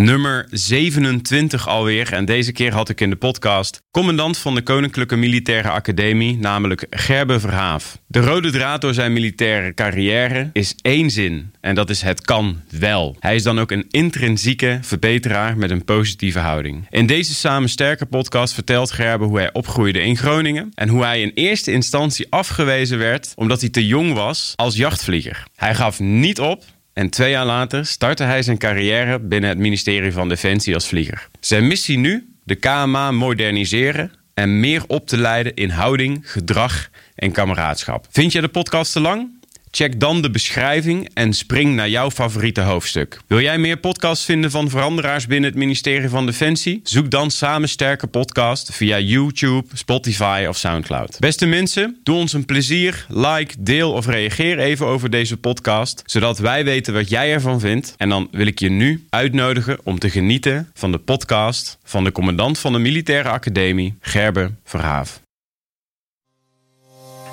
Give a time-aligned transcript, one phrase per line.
[0.00, 2.12] Nummer 27 alweer.
[2.12, 6.86] En deze keer had ik in de podcast commandant van de Koninklijke Militaire Academie, namelijk
[6.90, 7.98] Gerbe Verhaaf.
[8.06, 11.52] De rode draad door zijn militaire carrière is één zin.
[11.60, 13.16] En dat is het kan wel.
[13.18, 16.86] Hij is dan ook een intrinsieke verbeteraar met een positieve houding.
[16.90, 20.72] In deze Samen Sterker podcast vertelt Gerbe hoe hij opgroeide in Groningen.
[20.74, 25.46] En hoe hij in eerste instantie afgewezen werd omdat hij te jong was als jachtvlieger.
[25.56, 30.12] Hij gaf niet op en twee jaar later startte hij zijn carrière binnen het ministerie
[30.12, 31.28] van Defensie als vlieger.
[31.40, 32.28] Zijn missie nu?
[32.44, 38.06] De KMA moderniseren en meer op te leiden in houding, gedrag en kameraadschap.
[38.10, 39.39] Vind je de podcast te lang?
[39.70, 43.20] Check dan de beschrijving en spring naar jouw favoriete hoofdstuk.
[43.26, 46.80] Wil jij meer podcasts vinden van veranderaars binnen het ministerie van Defensie?
[46.82, 51.16] Zoek dan Samen Sterke Podcast via YouTube, Spotify of Soundcloud.
[51.18, 56.38] Beste mensen, doe ons een plezier, like, deel of reageer even over deze podcast, zodat
[56.38, 57.94] wij weten wat jij ervan vindt.
[57.96, 62.12] En dan wil ik je nu uitnodigen om te genieten van de podcast van de
[62.12, 65.20] commandant van de Militaire Academie, Gerbe Verhaaf.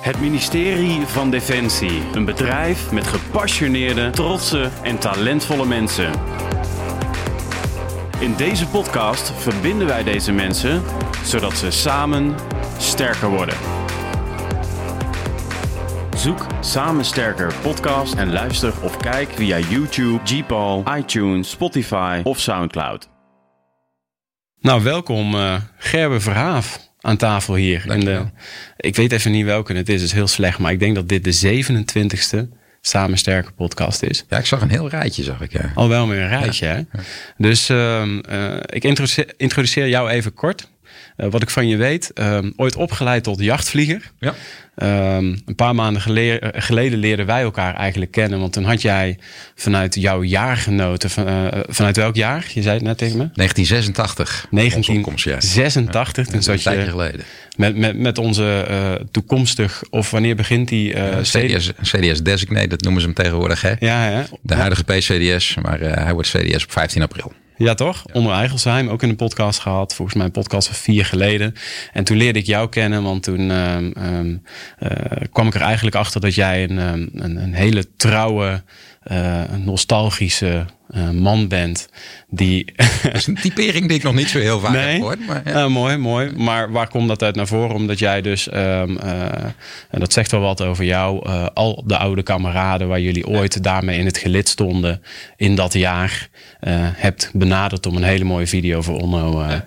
[0.08, 2.02] Het ministerie van Defensie.
[2.12, 6.12] Een bedrijf met gepassioneerde, trotse en talentvolle mensen.
[8.18, 10.82] In deze podcast verbinden wij deze mensen
[11.24, 12.34] zodat ze samen
[12.78, 13.54] sterker worden.
[16.16, 23.08] Zoek Samen Sterker podcast en luister of kijk via YouTube, Gpal, iTunes, Spotify of Soundcloud.
[24.60, 27.92] Nou, welkom uh, Gerbe Verhaaf aan tafel hier.
[27.92, 28.24] In de,
[28.76, 30.58] ik weet even niet welke het is, het is heel slecht.
[30.58, 34.24] Maar ik denk dat dit de 27ste Samen Sterke podcast is.
[34.28, 35.52] Ja, ik zag een heel rijtje, zag ik.
[35.52, 35.72] Ja.
[35.74, 36.82] Al wel meer een rijtje, hè?
[37.36, 40.70] Dus uh, uh, ik introduceer, introduceer jou even kort.
[41.18, 42.12] Uh, wat ik van je weet.
[42.12, 44.10] Ehm, ooit opgeleid tot jachtvlieger.
[44.18, 44.34] Ja.
[44.82, 48.40] Um, een paar maanden geleden, geleden leerden wij elkaar eigenlijk kennen.
[48.40, 49.18] Want toen had jij
[49.54, 52.46] vanuit jouw jaargenoten, van, uh, vanuit welk jaar?
[52.54, 53.30] Je zei het net tegen me.
[53.34, 54.46] 1986.
[54.50, 56.26] 1986.
[56.26, 56.32] Ja.
[56.32, 57.20] Toen zat je geleden.
[57.56, 60.94] Met, met, met onze uh, toekomstig, of wanneer begint die?
[60.94, 63.62] Uh, CDS, CDS Designate, dat noemen ze hem tegenwoordig.
[63.62, 63.72] Hè?
[63.78, 64.22] Ja, hè?
[64.42, 67.32] De huidige PCDS, maar hij wordt CDS op 15 april.
[67.58, 68.02] Ja, toch?
[68.06, 68.12] Ja.
[68.12, 69.94] Onder Eigelsheim, ook in een podcast gehad.
[69.94, 71.54] Volgens mij een podcast van vier geleden.
[71.92, 74.42] En toen leerde ik jou kennen, want toen um, um,
[74.82, 74.90] uh,
[75.32, 78.62] kwam ik er eigenlijk achter dat jij een, um, een, een, hele trouwe,
[79.12, 81.88] uh, nostalgische uh, man bent.
[82.28, 82.72] Die...
[83.02, 84.86] Dat is een typering die ik nog niet zo heel vaak nee?
[84.86, 85.26] heb gehoord.
[85.26, 85.64] Maar, ja.
[85.64, 86.30] uh, mooi, mooi.
[86.36, 87.74] Maar waar komt dat uit naar voren?
[87.74, 89.22] Omdat jij dus, um, uh,
[89.90, 93.60] en dat zegt wel wat over jou, al de oude kameraden waar jullie ooit ja.
[93.60, 95.02] daarmee in het gelid stonden
[95.36, 96.28] in dat jaar,
[96.94, 99.64] hebt benaderd om een hele mooie video voor Onno ja.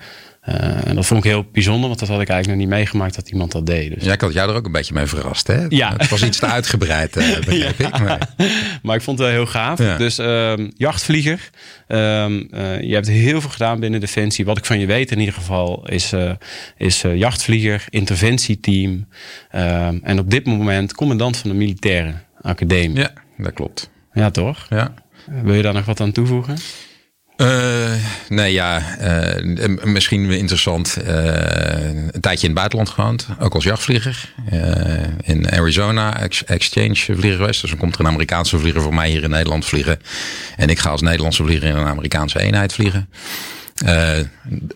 [0.49, 3.15] Uh, en dat vond ik heel bijzonder, want dat had ik eigenlijk nog niet meegemaakt
[3.15, 3.93] dat iemand dat deed.
[3.93, 4.03] Dus.
[4.03, 5.65] Ja, ik had jou er ook een beetje mee verrast, hè?
[5.69, 5.93] Ja.
[5.97, 7.87] Het was iets te uitgebreid, uh, begreep ja.
[7.87, 7.99] ik.
[7.99, 8.29] Maar...
[8.83, 8.95] maar...
[8.95, 9.79] ik vond het wel heel gaaf.
[9.79, 9.97] Ja.
[9.97, 11.49] Dus uh, jachtvlieger.
[11.87, 12.33] Ehm,
[12.81, 14.45] je hebt heel veel gedaan binnen Defensie.
[14.45, 16.13] Wat ik van je weet in ieder geval is,
[16.77, 19.07] is jachtvlieger, interventieteam.
[19.51, 22.99] Ehm, en op dit moment commandant van de militaire academie.
[22.99, 23.89] Ja, dat klopt.
[24.13, 24.65] Ja, toch?
[24.69, 24.93] Ja.
[25.43, 26.55] Wil je daar nog wat aan toevoegen?
[27.41, 27.91] Uh,
[28.29, 30.97] nee, ja, uh, misschien interessant.
[31.07, 31.13] Uh,
[32.11, 34.33] een tijdje in het buitenland gewoond, ook als jachtvlieger.
[35.21, 37.61] in Arizona, ex exchange vlieger geweest.
[37.61, 39.99] Dus dan komt er een Amerikaanse vlieger voor mij hier in Nederland vliegen.
[40.55, 43.09] En ik ga als Nederlandse vlieger in een Amerikaanse eenheid vliegen.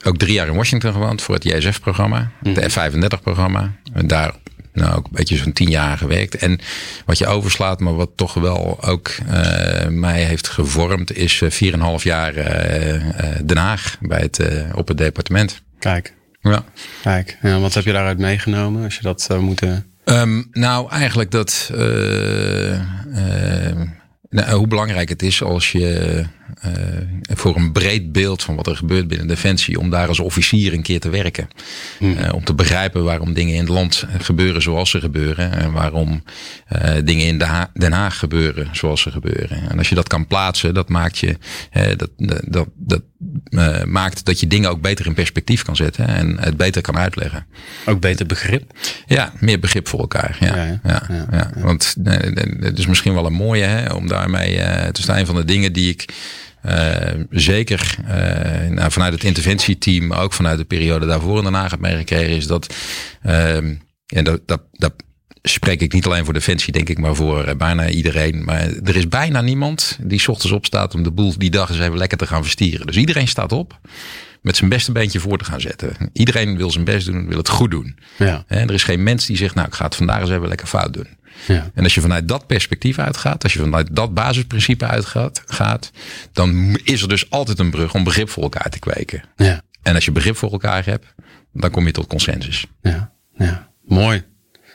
[0.04, 2.56] ook drie jaar in Washington gewoond voor het JSF-programma, mm.
[2.56, 3.72] het F-35-programma.
[4.06, 4.34] Daar
[4.76, 6.36] nou ook een beetje zo'n tien jaar gewerkt.
[6.36, 6.60] En
[7.06, 12.04] wat je overslaat, maar wat toch wel ook uh, mij heeft gevormd, is uh, 4,5
[12.04, 13.02] jaar uh,
[13.44, 14.40] Den Haag bij het,
[14.74, 15.62] op het departement.
[15.80, 16.14] Kijk.
[16.42, 16.64] Ja.
[17.02, 19.86] Kijk, ja, wat heb je daaruit meegenomen als je dat zou moeten.
[20.06, 21.70] Um, nou, eigenlijk dat.
[24.36, 26.26] Nou, hoe belangrijk het is als je
[26.66, 26.72] uh,
[27.38, 30.82] voor een breed beeld van wat er gebeurt binnen Defensie, om daar als officier een
[30.82, 31.48] keer te werken.
[31.98, 32.18] Hmm.
[32.18, 35.52] Uh, om te begrijpen waarom dingen in het land gebeuren zoals ze gebeuren.
[35.52, 36.24] En waarom
[36.74, 37.38] uh, dingen in
[37.74, 39.70] Den Haag gebeuren zoals ze gebeuren.
[39.70, 41.38] En als je dat kan plaatsen, dat maakt je
[41.98, 42.10] dat,
[42.46, 43.02] dat, dat
[43.86, 47.46] maakt dat je dingen ook beter in perspectief kan zetten en het beter kan uitleggen.
[47.86, 48.72] Ook beter begrip?
[49.06, 50.38] Ja, meer begrip voor elkaar.
[50.40, 51.52] Ja, ja, ja, ja, ja.
[51.56, 51.96] Want
[52.60, 55.18] het is misschien wel een mooie hè, om daarmee te staan.
[55.18, 56.06] Een van de dingen die ik
[56.66, 56.96] uh,
[57.30, 62.36] zeker uh, nou, vanuit het interventieteam, ook vanuit de periode daarvoor Den Haag heb meegekregen,
[62.36, 62.76] is dat,
[63.22, 64.94] en dat, dat, dat
[65.42, 68.44] spreek ik niet alleen voor Defensie, denk ik, maar voor bijna iedereen.
[68.44, 71.98] Maar er is bijna niemand die ochtends opstaat om de boel die dag eens even
[71.98, 72.86] lekker te gaan verstieren.
[72.86, 73.80] Dus iedereen staat op
[74.46, 75.96] met zijn beste beentje voor te gaan zetten.
[76.14, 77.98] Iedereen wil zijn best doen, wil het goed doen.
[78.18, 78.44] Ja.
[78.48, 80.68] Hè, er is geen mens die zegt, nou ik ga het vandaag eens even lekker
[80.68, 81.08] fout doen.
[81.48, 81.72] Ja.
[81.74, 85.92] En als je vanuit dat perspectief uitgaat, als je vanuit dat basisprincipe uitgaat, gaat,
[86.32, 89.24] dan is er dus altijd een brug om begrip voor elkaar te kweken.
[89.36, 89.62] Ja.
[89.82, 91.06] En als je begrip voor elkaar hebt,
[91.54, 92.66] dan kom je tot consensus.
[92.82, 93.12] Ja.
[93.38, 93.72] Ja.
[93.86, 94.24] Mooi.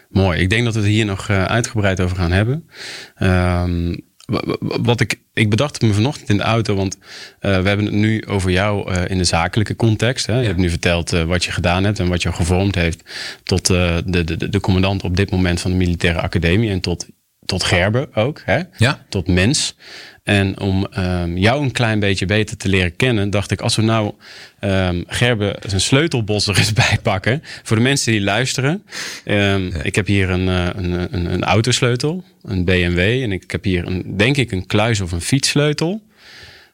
[0.08, 0.40] Mooi.
[0.40, 2.68] Ik denk dat we het hier nog uh, uitgebreid over gaan hebben.
[3.22, 4.08] Um,
[4.60, 7.00] wat ik, ik bedacht me vanochtend in de auto, want uh,
[7.40, 10.26] we hebben het nu over jou uh, in de zakelijke context.
[10.26, 10.40] Hè?
[10.40, 13.02] Je hebt nu verteld uh, wat je gedaan hebt en wat jou gevormd heeft
[13.42, 17.06] tot de, de, de commandant op dit moment van de militaire academie en tot,
[17.44, 18.60] tot Gerbe ook, hè?
[18.76, 19.04] Ja.
[19.08, 19.76] tot mens.
[20.30, 23.82] En om um, jou een klein beetje beter te leren kennen, dacht ik, als we
[23.82, 24.12] nou
[24.60, 27.42] um, Gerbe zijn sleutelbos er eens bij pakken.
[27.62, 28.82] Voor de mensen die luisteren.
[29.24, 29.82] Um, ja.
[29.82, 32.98] Ik heb hier een, een, een, een, autosleutel, een BMW.
[32.98, 36.02] En ik heb hier, een, denk ik, een kluis of een fietssleutel.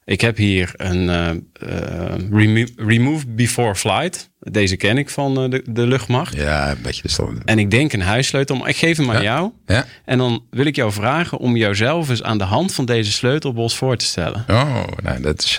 [0.07, 1.31] Ik heb hier een uh,
[1.71, 4.31] uh, remo Remove Before Flight.
[4.41, 6.35] Deze ken ik van uh, de, de luchtmacht.
[6.35, 7.43] Ja, een beetje de.
[7.45, 9.23] En ik denk een huissleutel, maar ik geef hem aan ja.
[9.23, 9.51] jou.
[9.67, 9.87] Ja.
[10.05, 13.77] En dan wil ik jou vragen om jouzelf eens aan de hand van deze sleutelbos
[13.77, 14.45] voor te stellen.
[14.49, 15.59] Oh, nou dat is...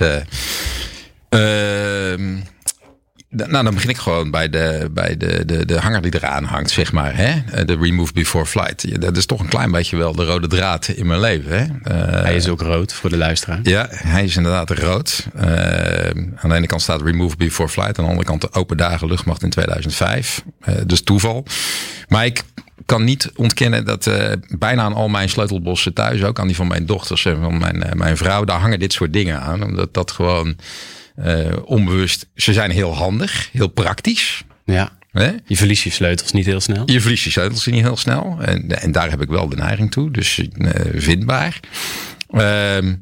[1.29, 2.37] Uh,
[3.29, 6.69] nou, dan begin ik gewoon bij de, bij de, de, de hanger die eraan hangt,
[6.69, 7.15] zeg maar.
[7.15, 7.65] Hè?
[7.65, 9.01] De remove before flight.
[9.01, 11.57] Dat is toch een klein beetje wel de rode draad in mijn leven.
[11.57, 11.63] Hè?
[11.65, 13.59] Uh, hij is ook rood voor de luisteraar.
[13.63, 15.27] Ja, hij is inderdaad rood.
[15.35, 15.43] Uh,
[16.35, 17.97] aan de ene kant staat remove before flight.
[17.97, 20.43] Aan de andere kant de open dagen luchtmacht in 2005.
[20.69, 21.45] Uh, dus toeval.
[22.07, 22.43] Maar ik
[22.85, 26.67] kan niet ontkennen dat uh, bijna aan al mijn sleutelbossen thuis, ook aan die van
[26.67, 29.63] mijn dochters en van mijn, uh, mijn vrouw, daar hangen dit soort dingen aan.
[29.63, 30.55] Omdat dat gewoon
[31.65, 34.43] onbewust, ze zijn heel handig, heel praktisch.
[34.65, 34.97] Ja.
[35.11, 35.31] Hè?
[35.45, 36.83] Je verliest je sleutels niet heel snel.
[36.85, 38.37] Je verliest je sleutels niet heel snel.
[38.41, 40.11] En, en daar heb ik wel de neiging toe.
[40.11, 40.41] Dus
[40.93, 41.59] vindbaar.
[42.29, 42.93] Ehm,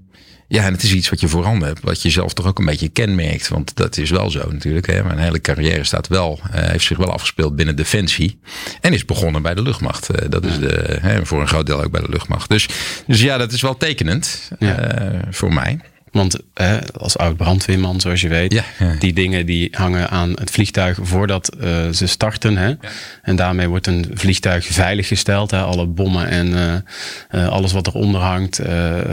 [0.47, 2.65] ja, en het is iets wat je voorhand hebt, wat je zelf toch ook een
[2.65, 3.47] beetje kenmerkt.
[3.47, 4.87] Want dat is wel zo natuurlijk.
[4.87, 5.03] Hè.
[5.03, 8.39] Mijn hele carrière staat wel, uh, heeft zich wel afgespeeld binnen Defensie.
[8.81, 10.09] En is begonnen bij de luchtmacht.
[10.11, 12.49] Uh, dat is de, hè, voor een groot deel ook bij de luchtmacht.
[12.49, 12.67] Dus,
[13.07, 15.03] dus ja, dat is wel tekenend ja.
[15.03, 15.79] uh, voor mij.
[16.15, 18.95] Want eh, als oud brandweerman, zoals je weet, ja, ja.
[18.99, 22.57] die dingen die hangen aan het vliegtuig voordat uh, ze starten.
[22.57, 22.67] Hè?
[22.67, 22.77] Ja.
[23.21, 25.51] En daarmee wordt een vliegtuig veiliggesteld.
[25.51, 25.61] Hè?
[25.61, 26.83] Alle bommen en
[27.31, 28.61] uh, alles wat eronder hangt,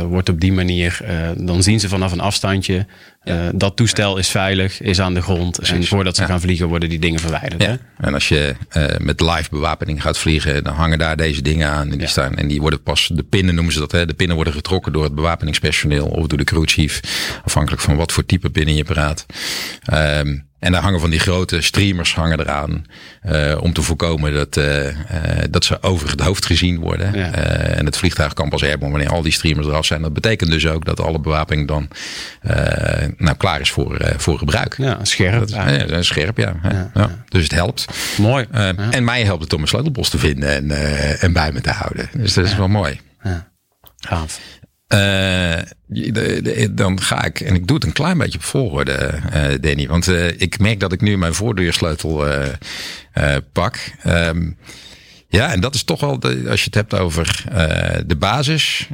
[0.08, 1.00] wordt op die manier.
[1.36, 2.86] dan zien ze vanaf een afstandje.
[3.54, 5.56] Dat toestel is veilig, is aan de grond.
[5.56, 5.74] Precies.
[5.74, 7.66] En voordat ze gaan vliegen, worden die dingen verwijderd.
[7.66, 7.74] Hè?
[8.06, 8.54] En als je
[8.98, 11.92] met live bewapening gaat vliegen, dan hangen daar deze dingen aan.
[11.92, 13.92] En die, staan, en die worden pas, de pinnen noemen ze dat.
[13.92, 14.06] Hè?
[14.06, 17.00] De pinnen worden getrokken door het bewapeningspersoneel of door de crew chief.
[17.44, 19.26] Afhankelijk van wat voor type binnen je praat.
[19.92, 22.84] Um, en daar hangen van die grote streamers hangen eraan.
[23.26, 24.92] Uh, om te voorkomen dat, uh, uh,
[25.50, 27.18] dat ze over het hoofd gezien worden.
[27.18, 27.30] Ja.
[27.30, 30.02] en het vliegtuig kan pas airborne wanneer al die streamers eraf zijn.
[30.02, 31.88] Dat betekent dus ook dat alle bewapening dan
[33.16, 34.74] nou, klaar is voor, voor gebruik.
[34.78, 35.38] Ja, scherp.
[35.38, 35.54] Dat is,
[35.90, 36.54] ja, scherp, ja.
[36.62, 37.24] ja, ja.
[37.28, 37.86] Dus het helpt.
[38.18, 38.46] Mooi.
[38.90, 40.70] En mij helpt het om een sleutelbos te vinden en,
[41.20, 42.08] en bij me te houden.
[42.12, 43.00] Dus dat is wel mooi.
[43.98, 44.40] Gaaf.
[44.92, 49.86] De, dan ga ik, en ik doe het een klein beetje op volgorde, uh, Danny.
[49.86, 52.26] Want uh, ik merk dat ik nu mijn voordeursleutel
[53.52, 53.78] pak.
[54.06, 54.56] Um,
[55.28, 56.18] ja, en dat is toch wel,
[56.48, 57.44] als je het hebt over
[58.06, 58.88] de basis,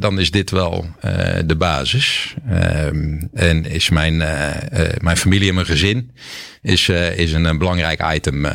[0.00, 0.86] dan is dit wel
[1.44, 2.34] de basis.
[2.52, 4.16] Um, en is mijn,
[4.98, 6.10] mijn familie en mijn gezin
[6.62, 8.46] is, is een, belangrijk item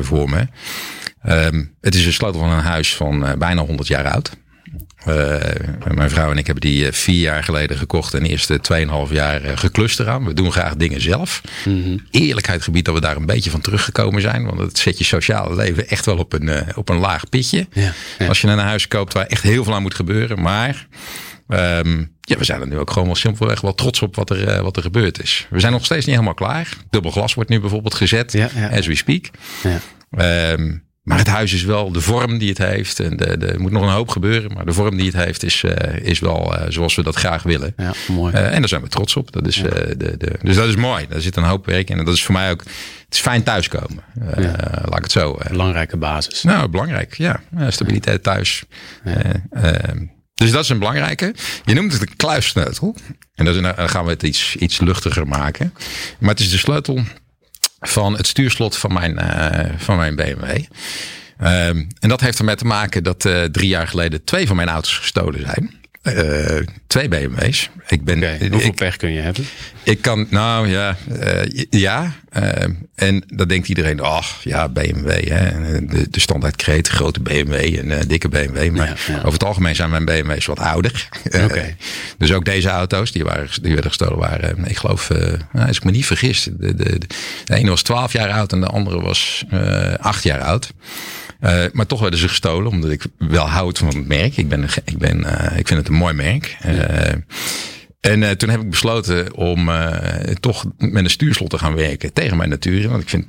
[0.00, 0.46] voor me.
[1.28, 4.30] Um, het is een sleutel van een huis van bijna 100 jaar oud.
[5.08, 9.10] Uh, mijn vrouw en ik hebben die uh, vier jaar geleden gekocht en eerst tweeënhalf
[9.10, 10.24] jaar uh, geklust eraan.
[10.24, 11.40] We doen graag dingen zelf.
[11.64, 12.06] Mm -hmm.
[12.10, 14.44] Eerlijkheid gebied dat we daar een beetje van teruggekomen zijn.
[14.44, 17.66] Want het zet je sociale leven echt wel op een, op een laag pitje.
[17.72, 18.26] Ja, ja.
[18.26, 20.42] Als je een huis koopt waar echt heel veel aan moet gebeuren.
[20.42, 20.86] Maar
[21.48, 24.62] um, ja, we zijn er nu ook gewoon wel simpelweg wel trots op wat er,
[24.62, 25.46] wat er gebeurd is.
[25.50, 26.68] We zijn nog steeds niet helemaal klaar.
[26.90, 29.30] Dubbel glas wordt nu bijvoorbeeld gezet, ja, as we speak.
[30.10, 33.00] Um, maar het huis is wel de vorm die het heeft.
[33.00, 34.52] En de, de, er moet nog een hoop gebeuren.
[34.52, 35.72] Maar de vorm die het heeft is, uh,
[36.02, 37.72] is wel uh, zoals we dat graag willen.
[37.76, 38.34] Ja, mooi.
[38.34, 39.32] Uh, en daar zijn we trots op.
[39.32, 39.62] Dat is, ja.
[39.62, 41.06] de, de, dus dat is mooi.
[41.08, 41.98] Daar zit een hoop werk in.
[41.98, 42.62] En dat is voor mij ook...
[43.04, 44.04] Het is fijn thuiskomen.
[44.36, 44.56] Ja.
[44.84, 45.38] Laat ik het zo.
[45.48, 46.42] Belangrijke basis.
[46.42, 47.16] Nou, belangrijk.
[47.16, 47.40] Ja.
[47.68, 48.64] stabiliteit thuis.
[49.04, 51.34] ehm, dus dat is een belangrijke.
[51.64, 52.94] Je noemt het een kluissleutel.
[53.34, 55.74] En dan gaan we het iets, iets luchtiger maken.
[56.18, 57.04] Maar het is de sleutel
[57.80, 60.42] van het stuurslot van mijn, uh, van mijn BMW.
[61.40, 64.68] Um, en dat heeft ermee te maken dat uh, drie jaar geleden twee van mijn
[64.68, 65.80] auto's gestolen zijn.
[66.02, 67.70] Uh, twee BMW's.
[67.88, 68.48] Ik ben, okay.
[68.48, 69.44] Hoeveel pech kun je hebben?
[69.82, 72.12] Ik kan, nou ja, uh, ja.
[72.36, 72.42] Uh,
[72.94, 75.28] en dan denkt iedereen, ach ja, BMW.
[75.28, 75.50] Hè.
[75.86, 78.70] De, de standaardkreet, grote BMW en dikke BMW.
[78.70, 79.18] Maar ja, ja.
[79.18, 81.08] over het algemeen zijn mijn BMW's wat ouder.
[81.44, 81.76] Okay.
[82.18, 85.08] dus ook deze auto's, die, waren, die werden gestolen, waren, ik geloof,
[85.52, 87.06] nou, als ik me niet vergis, de, de, de,
[87.44, 89.44] de ene was 12 jaar oud en de andere was
[90.00, 90.72] 8 jaar oud.
[91.40, 94.36] Uh, maar toch werden ze gestolen, omdat ik wel houd van het merk.
[94.36, 96.56] Ik, ben, ik, ben, uh, ik vind het een mooi merk.
[96.66, 97.12] Uh,
[98.00, 99.70] en toen heb ik besloten om
[100.40, 102.88] toch met een stuurslot te gaan werken tegen mijn natuur.
[102.88, 103.26] Want ik vind,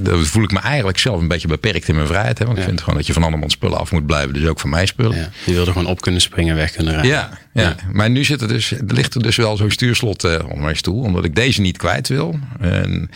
[0.00, 2.38] dat voel ik me eigenlijk zelf een beetje beperkt in mijn vrijheid.
[2.38, 2.44] Hè?
[2.44, 2.62] Want ja.
[2.62, 4.34] ik vind gewoon dat je van andermans spullen af moet blijven.
[4.34, 5.16] Dus ook van mijn spullen.
[5.16, 7.10] Ja, je wilde gewoon op kunnen springen, weg kunnen rijden.
[7.10, 7.76] Ja, ja.
[7.92, 11.02] maar nu zit er dus, er ligt er dus wel zo'n stuurslot onder mijn stoel.
[11.02, 12.38] Omdat ik deze niet kwijt wil.
[12.60, 13.10] En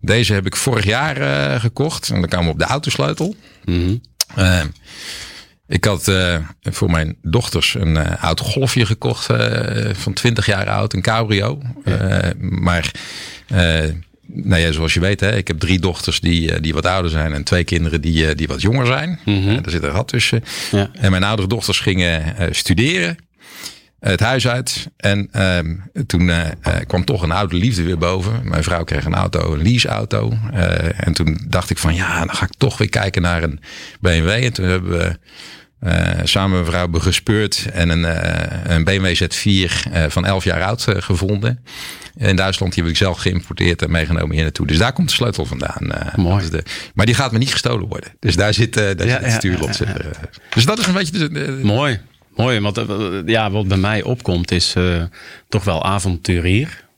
[0.00, 2.08] deze heb ik vorig jaar uh, gekocht.
[2.08, 3.36] En dan kwamen we op de autosleutel.
[3.64, 4.00] Mm -hmm.
[4.38, 4.62] uh,
[5.66, 9.26] ik had uh, voor mijn dochters een uh, oud golfje gekocht
[9.92, 11.62] van 20 jaar oud, een cabrio.
[11.84, 12.32] Ja.
[12.38, 12.90] maar
[14.26, 17.32] nou ja, zoals je weet, hè, ik heb drie dochters die, die wat ouder zijn
[17.32, 19.20] en twee kinderen die, die wat jonger zijn.
[19.24, 19.62] Mm -hmm.
[19.62, 20.44] daar zit een rat tussen.
[20.70, 20.90] Ja.
[20.92, 23.16] En mijn oudere dochters gingen studeren
[24.00, 24.90] het huis uit.
[24.96, 25.58] En uh,
[26.06, 26.46] toen uh,
[26.86, 28.40] kwam toch een oude liefde weer boven.
[28.44, 30.32] Mijn vrouw kreeg een auto, een leaseauto.
[30.54, 33.60] Uh, en toen dacht ik van ja, dan ga ik toch weer kijken naar een
[34.00, 34.28] BMW.
[34.28, 35.18] En toen hebben we
[36.24, 38.04] samen mijn vrouw gespeurd en een,
[38.72, 39.72] een BMW Z4
[40.08, 41.64] van 11 jaar oud gevonden.
[42.16, 44.66] In Duitsland die heb ik zelf geïmporteerd en meegenomen hier naartoe.
[44.66, 46.12] Dus daar komt de sleutel vandaan.
[46.16, 46.50] Mooi.
[46.50, 46.62] De,
[46.94, 48.10] maar die gaat me niet gestolen worden.
[48.18, 49.76] Dus daar zit, daar ja, zit het stuurlot.
[49.76, 50.10] Ja, ja,
[50.54, 51.18] dus dat is een beetje...
[51.18, 52.00] De, de, Mooi.
[52.40, 52.80] Mooi, want
[53.26, 55.02] ja, wat bij mij opkomt is uh,
[55.48, 56.88] toch wel avonturier.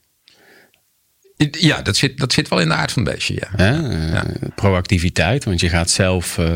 [1.50, 3.64] Ja, dat zit, dat zit wel in de aard van het beestje, ja.
[3.64, 4.24] Ja.
[4.54, 6.38] Proactiviteit, want je gaat zelf...
[6.38, 6.46] Uh,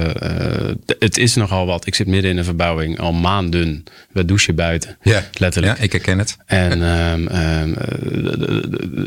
[0.99, 1.87] het is nogal wat.
[1.87, 3.85] Ik zit midden in een verbouwing al maanden.
[4.12, 5.23] We douchen buiten, ja.
[5.33, 5.76] letterlijk.
[5.76, 6.37] Ja, ik herken het.
[6.47, 7.76] En um, um,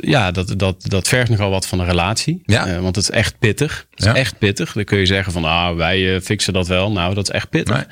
[0.02, 2.42] ja, dat, dat, dat vergt nogal wat van een relatie.
[2.46, 2.80] Ja.
[2.80, 3.86] want het is echt pittig.
[3.96, 4.74] Het is echt pittig.
[4.74, 6.92] Dan kun je zeggen van, ah, wij fixen dat wel.
[6.92, 7.86] Nou, dat is echt pittig.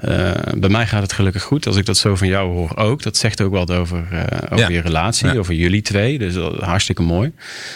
[0.00, 0.32] Nee.
[0.58, 1.66] Bij mij gaat het gelukkig goed.
[1.66, 3.02] Als ik dat zo van jou hoor ook.
[3.02, 4.04] Dat zegt ook wat over,
[4.50, 6.18] over je relatie, over jullie twee.
[6.18, 7.17] Dus hartstikke mooi.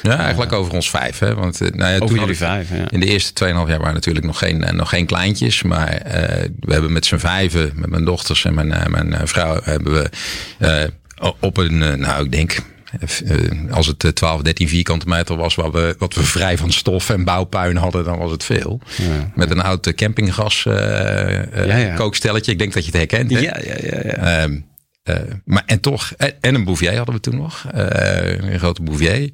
[0.02, 1.18] Ja, eigenlijk over ons vijf.
[1.18, 1.34] Hè?
[1.34, 2.90] Want uh, nou ja, over jullie vijf, ja.
[2.90, 5.62] In de eerste 2,5 jaar waren natuurlijk nog geen, nog geen kleintjes.
[5.62, 6.12] Maar uh,
[6.61, 10.11] we hebben met z'n vijven, met mijn dochters en mijn, mijn vrouw, hebben we
[11.40, 12.56] op een, nou ik denk
[13.70, 17.25] als het 12, 13 vierkante meter was, wat we, wat we vrij van stof en
[17.25, 18.80] bouwpuin hadden, dan was het veel.
[18.96, 19.30] Ja.
[19.34, 21.94] Met een oud campinggas uh, ja, ja.
[21.94, 22.52] kookstelletje.
[22.52, 23.30] Ik denk dat je het herkent.
[23.30, 23.38] Hè?
[23.38, 24.00] Ja, ja, ja.
[24.04, 24.42] ja.
[24.42, 24.70] Um,
[25.04, 27.64] uh, maar en toch, en, en, een Bouvier hadden we toen nog.
[27.75, 29.30] Uh, een grote Bouvier.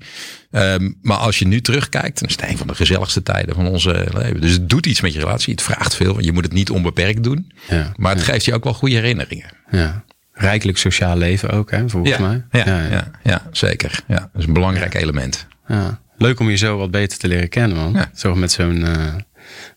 [0.51, 3.67] Um, maar als je nu terugkijkt, dan is het een van de gezelligste tijden van
[3.67, 4.41] onze leven.
[4.41, 5.53] Dus het doet iets met je relatie.
[5.53, 7.53] Het vraagt veel, want je moet het niet onbeperkt doen.
[7.69, 8.33] Ja, maar het ja.
[8.33, 9.51] geeft je ook wel goede herinneringen.
[9.71, 10.05] Ja.
[10.33, 12.45] Rijkelijk sociaal leven ook, hè, volgens ja, mij.
[12.51, 13.11] Ja, ja, ja.
[13.23, 14.01] ja, zeker.
[14.07, 15.47] Ja, dat is een belangrijk element.
[15.67, 16.01] Ja.
[16.17, 18.05] Leuk om je zo wat beter te leren kennen, man.
[18.15, 18.85] Zo met zo'n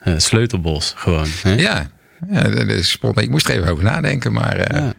[0.03, 1.27] uh, sleutelbos gewoon.
[1.41, 1.53] Hè?
[1.53, 1.89] Ja,
[2.29, 2.97] ja dat is.
[3.15, 4.93] Ik moest er even over nadenken, maar...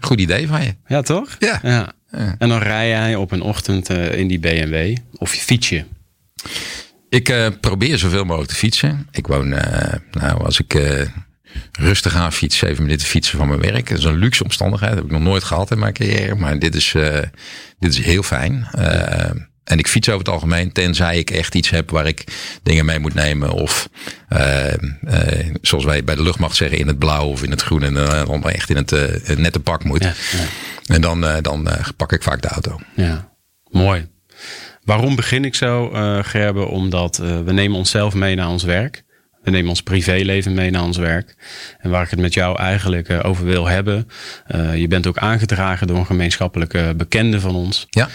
[0.00, 0.74] Goed idee van je.
[0.86, 1.36] Ja, toch?
[1.38, 1.60] Ja.
[1.62, 1.92] ja.
[2.38, 4.96] En dan rij jij op een ochtend uh, in die BMW.
[5.12, 5.84] Of je fiets je?
[7.08, 9.08] Ik uh, probeer zoveel mogelijk te fietsen.
[9.10, 11.00] Ik woon, uh, nou, als ik
[11.72, 13.88] rustig aan fiets, zeven minuten fietsen van mijn werk.
[13.88, 14.90] Dat is een luxe omstandigheid.
[14.90, 16.34] Dat heb ik nog nooit gehad in mijn carrière.
[16.34, 16.94] Maar dit is,
[17.78, 18.66] dit is heel fijn.
[19.66, 22.24] En ik fiets over het algemeen, tenzij ik echt iets heb waar ik
[22.62, 23.50] dingen mee moet nemen.
[23.50, 23.88] Of
[24.28, 27.82] uh, uh, zoals wij bij de luchtmacht zeggen, in het blauw of in het groen.
[27.82, 30.02] En uh, dan echt in het nette pak moet.
[30.02, 30.44] Ja, ja.
[30.94, 32.80] En dan, dan pak ik vaak de auto.
[32.94, 33.28] Ja,
[33.70, 34.08] mooi.
[34.84, 35.90] Waarom begin ik zo,
[36.22, 36.68] Gerben?
[36.68, 39.04] Omdat we nemen onszelf mee naar ons werk.
[39.46, 41.34] We nemen ons privéleven mee naar ons werk.
[41.78, 44.08] En waar ik het met jou eigenlijk uh, over wil hebben.
[44.54, 47.86] Uh, je bent ook aangedragen door een gemeenschappelijke bekende van ons.
[47.90, 48.08] Ja.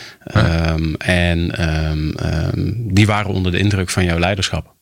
[0.73, 4.75] Um, en um, um, die waren onder de indruk van jouw leiderschap.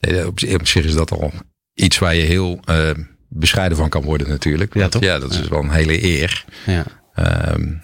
[0.00, 1.32] Nee, op, op, zich is dat al
[1.74, 2.90] iets waar je heel uh,
[3.28, 4.74] bescheiden van kan worden natuurlijk.
[4.74, 5.02] Ja, toch?
[5.02, 6.44] Ja, dat is wel een hele eer.
[6.66, 6.84] Ja.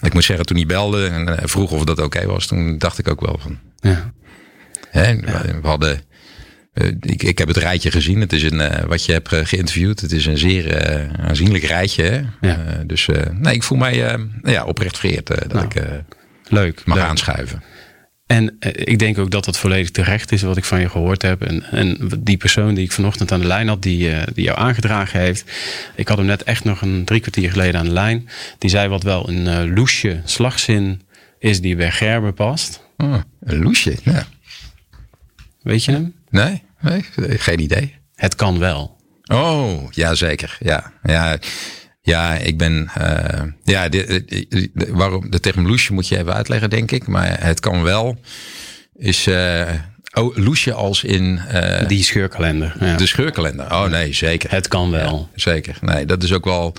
[0.01, 2.99] ik moet zeggen, toen hij belde en vroeg of dat oké okay was, toen dacht
[2.99, 3.59] ik ook wel van.
[3.77, 4.13] Ja.
[4.91, 6.01] Hè, we hadden
[7.01, 8.21] ik, ik heb het rijtje gezien.
[8.21, 10.01] Het is een, uh, wat je hebt uh, geïnterviewd.
[10.01, 10.77] Het is een zeer
[11.19, 12.03] aanzienlijk rijtje.
[12.03, 12.49] Hè?
[12.49, 12.83] Ja.
[12.87, 13.97] dus nee, ik voel mij
[14.43, 15.75] ja, oprecht vereerd dat nou, ik
[16.49, 17.07] leuk, mag leuk.
[17.07, 17.63] aanschuiven.
[18.27, 21.43] En ik denk ook dat dat volledig terecht is wat ik van je gehoord heb.
[21.43, 25.21] En, en die persoon die ik vanochtend aan de lijn had, die, die jou aangedragen
[25.21, 25.51] heeft.
[25.95, 28.29] Ik had hem net echt nog een drie kwartier geleden aan de lijn.
[28.59, 31.03] Die zei wat wel een loesje slagzin
[31.43, 32.83] is die bij Gerber past.
[32.97, 34.27] Oh, een loesje, ja.
[35.63, 36.15] Weet je hem?
[36.33, 37.95] Nee, nee, geen idee.
[38.15, 38.97] Het kan wel.
[39.25, 40.57] Oh, ja zeker.
[40.61, 41.39] Ja, ja.
[42.05, 42.91] Ja, ik ben.
[42.99, 47.07] Uh, ja, de, de, de, waarom de term loesje moet je even uitleggen, denk ik.
[47.07, 48.21] Maar het kan wel.
[48.95, 49.27] Is.
[49.27, 49.71] Uh,
[50.13, 51.41] oh, loesje als in.
[51.53, 52.77] Uh, Die scheurkalender.
[52.81, 52.97] Ja.
[52.97, 53.65] De scheurkalender.
[53.73, 54.51] Oh nee, zeker.
[54.51, 55.29] Het kan wel.
[55.33, 55.77] Ja, zeker.
[55.81, 56.75] Nee, dat is ook wel.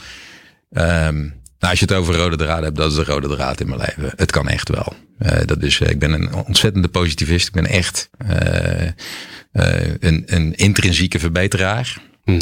[0.72, 3.68] Um, nou, als je het over rode draad hebt, dat is de rode draad in
[3.68, 4.14] mijn leven.
[4.16, 4.96] Het kan echt wel.
[5.20, 7.48] Uh, dat is, ik ben een ontzettende positivist.
[7.48, 12.02] Ik ben echt uh, uh, een, een intrinsieke verbeteraar.
[12.24, 12.40] Hmm.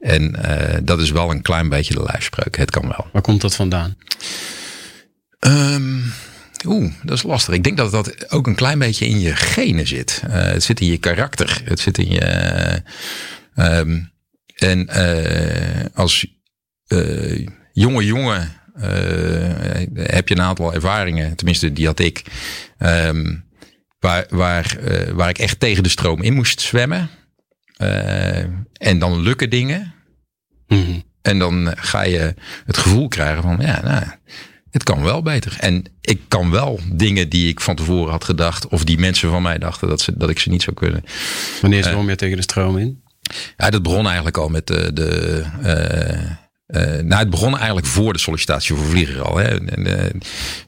[0.00, 0.34] en
[0.82, 2.56] dat is wel een klein beetje de lijfspreuk.
[2.56, 3.06] Het kan wel.
[3.12, 3.96] Waar komt dat vandaan?
[5.40, 6.12] Um,
[6.64, 7.54] Oeh, dat is lastig.
[7.54, 10.22] Ik denk dat dat ook een klein beetje in je genen zit.
[10.26, 11.60] het zit in je karakter.
[11.64, 12.82] Het zit in je.
[13.56, 14.10] Um,
[14.54, 14.88] en
[15.94, 16.26] als
[17.76, 18.84] jonge jongen uh,
[19.94, 22.22] heb je een aantal ervaringen, tenminste die had ik,
[22.78, 23.44] um,
[23.98, 27.10] waar, waar, uh, waar ik echt tegen de stroom in moest zwemmen.
[27.78, 28.38] Uh,
[28.72, 29.94] en dan lukken dingen.
[30.66, 31.02] Mm-hmm.
[31.22, 32.34] En dan ga je
[32.66, 34.04] het gevoel krijgen van, ja, nou,
[34.70, 35.56] het kan wel beter.
[35.60, 39.42] En ik kan wel dingen die ik van tevoren had gedacht, of die mensen van
[39.42, 41.04] mij dachten dat, ze, dat ik ze niet zou kunnen.
[41.60, 43.02] Wanneer zwom je tegen de stroom in?
[43.56, 45.44] Ja, dat begon eigenlijk al met de, de
[46.66, 49.36] uh, nou, het begon eigenlijk voor de sollicitatie voor vlieger al.
[49.36, 49.70] Hè.
[49.70, 50.20] En, uh,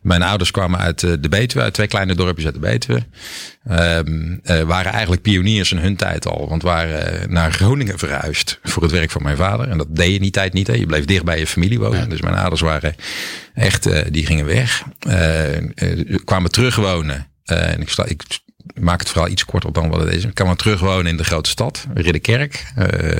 [0.02, 3.02] mijn ouders kwamen uit uh, de Betuwe, uit twee kleine dorpjes uit de Betuwe.
[3.71, 6.49] Um, waren eigenlijk pioniers in hun tijd al.
[6.49, 9.69] Want waren naar Groningen verhuisd voor het werk van mijn vader.
[9.69, 10.67] En dat deed je in die tijd niet.
[10.67, 10.73] Hè.
[10.73, 11.99] Je bleef dicht bij je familie wonen.
[11.99, 12.07] Ja.
[12.07, 12.95] Dus mijn ouders waren
[13.55, 14.83] echt, die gingen weg.
[16.25, 17.26] kwamen terug wonen.
[17.45, 18.23] en ik, sta, ik
[18.75, 20.25] maak het vooral iets korter dan wat het is.
[20.25, 22.72] Ik kan maar terug wonen in de grote stad, Ridderkerk.
[22.78, 23.18] Uh,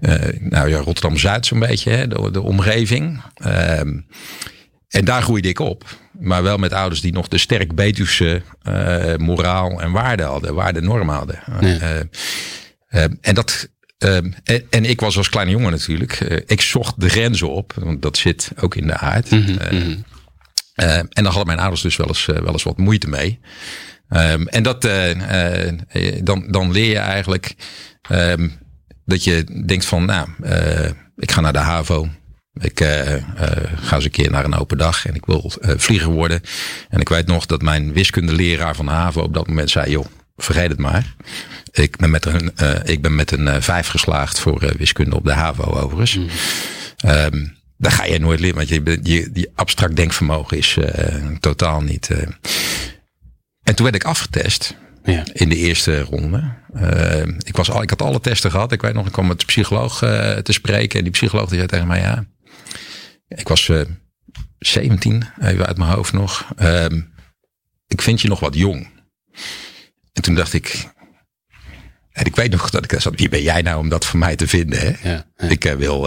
[0.00, 3.22] uh, nou ja, Rotterdam-Zuid zo'n beetje, hè, de, de omgeving.
[3.46, 3.78] Uh,
[4.88, 5.84] en daar groeide ik op.
[6.20, 10.84] Maar wel met ouders die nog de sterk Betuwse uh, moraal en waarden hadden, waarden
[10.84, 11.38] normen hadden.
[13.20, 14.34] En dat en,
[14.70, 16.20] en, ik was als kleine jongen natuurlijk.
[16.46, 19.30] ik zocht de grenzen op, want dat zit ook in de aard.
[19.30, 20.04] Mm -hmm.
[20.80, 23.40] En dan hadden mijn ouders dus wel eens, wel eens wat moeite mee.
[24.10, 27.54] Um, en dat, uh, uh, dan, dan leer je eigenlijk
[28.10, 28.58] um,
[29.04, 30.28] dat je denkt van, nou,
[31.16, 32.08] ik ga naar de HAVO.
[32.60, 32.78] Ik
[33.74, 36.40] ga eens een keer naar een open dag en ik wil vlieger worden.
[36.88, 40.06] En ik weet nog dat mijn wiskundeleraar van de HAVO op dat moment zei, joh,
[40.36, 41.14] vergeet het maar.
[41.72, 42.52] Ik ben met een,
[42.84, 46.16] ik ben met een vijf geslaagd voor wiskunde op de HAVO overigens.
[46.16, 46.28] Mm.
[47.10, 50.78] Um, daar ga je nooit leren, want je, je, die abstract denkvermogen is
[51.40, 52.10] totaal niet...
[53.62, 54.76] En toen werd ik afgetest.
[55.04, 55.24] Ja.
[55.32, 56.54] In de eerste ronde.
[56.74, 58.72] Uh, ik, was al, ik had alle testen gehad.
[58.72, 59.98] Ik weet nog, ik kwam met de psycholoog
[60.42, 60.98] te spreken.
[60.98, 62.24] En die psycholoog die zei tegen mij, ja.
[63.28, 63.86] Ik was uh, eh,
[64.58, 66.52] 17, even uit mijn hoofd nog.
[66.56, 67.00] Ehm,
[67.86, 68.90] ik vind je nog wat jong.
[70.12, 70.88] En toen dacht ik.
[72.12, 73.16] En ik weet nog dat ik zat.
[73.16, 74.80] Wie ben jij nou om dat voor mij te vinden?
[74.80, 75.10] Hè?
[75.10, 75.48] Ja, ja.
[75.48, 76.04] Ik wil.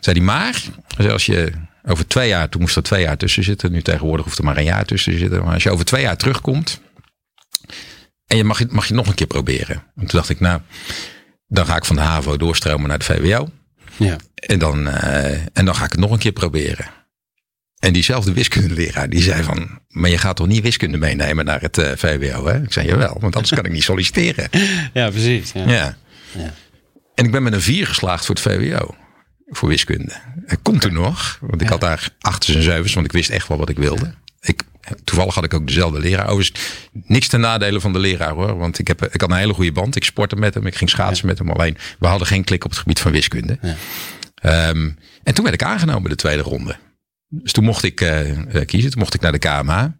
[0.00, 0.62] zei die maar.
[1.10, 1.52] Als je
[1.84, 3.72] over twee jaar, toen moest er twee jaar tussen zitten.
[3.72, 5.44] Nu tegenwoordig hoeft er maar een jaar tussen te zitten.
[5.44, 6.80] Maar als je over twee jaar terugkomt.
[8.26, 9.76] En je mag, mag je nog een keer proberen.
[9.76, 10.60] En toen dacht ik, nou,
[11.46, 13.48] dan ga ik van de HAVO doorstromen naar de VWO.
[13.96, 14.16] Ja.
[14.34, 16.86] En, dan, uh, en dan ga ik het nog een keer proberen.
[17.84, 21.78] En diezelfde wiskundeleraar die zei van, maar je gaat toch niet wiskunde meenemen naar het
[21.78, 22.46] uh, VWO?
[22.46, 22.62] Hè?
[22.62, 24.48] Ik zei, jawel, want anders kan ik niet solliciteren.
[24.92, 25.52] Ja, precies.
[25.52, 25.68] Ja.
[25.68, 25.96] ja.
[26.32, 26.54] ja.
[27.14, 28.94] En ik ben met een vier geslaagd voor het VWO
[29.46, 30.12] voor wiskunde.
[30.46, 33.48] Het komt toen nog, want ik had daar achters en zevens, want ik wist echt
[33.48, 34.14] wel wat ik wilde.
[34.40, 34.62] Ik,
[35.04, 36.28] toevallig had ik ook dezelfde leraar.
[36.28, 36.60] Overigens,
[36.92, 38.56] niks ten nadele van de leraar hoor.
[38.56, 39.96] Want ik, heb, ik had een hele goede band.
[39.96, 41.50] Ik sportte met hem, ik ging schaatsen met hem.
[41.50, 43.58] Alleen, we hadden geen klik op het gebied van wiskunde.
[44.42, 46.76] Um, en toen werd ik aangenomen de tweede ronde.
[47.42, 48.90] Dus toen mocht ik uh, kiezen.
[48.90, 49.96] Toen mocht ik naar de KMA.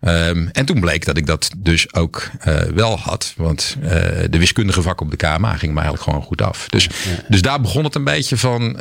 [0.00, 3.34] Um, en toen bleek dat ik dat dus ook uh, wel had.
[3.36, 3.90] Want uh,
[4.30, 6.68] de wiskundige vak op de KMA ging me eigenlijk gewoon goed af.
[6.68, 6.90] Dus, ja,
[7.28, 8.78] dus daar begon het een beetje van.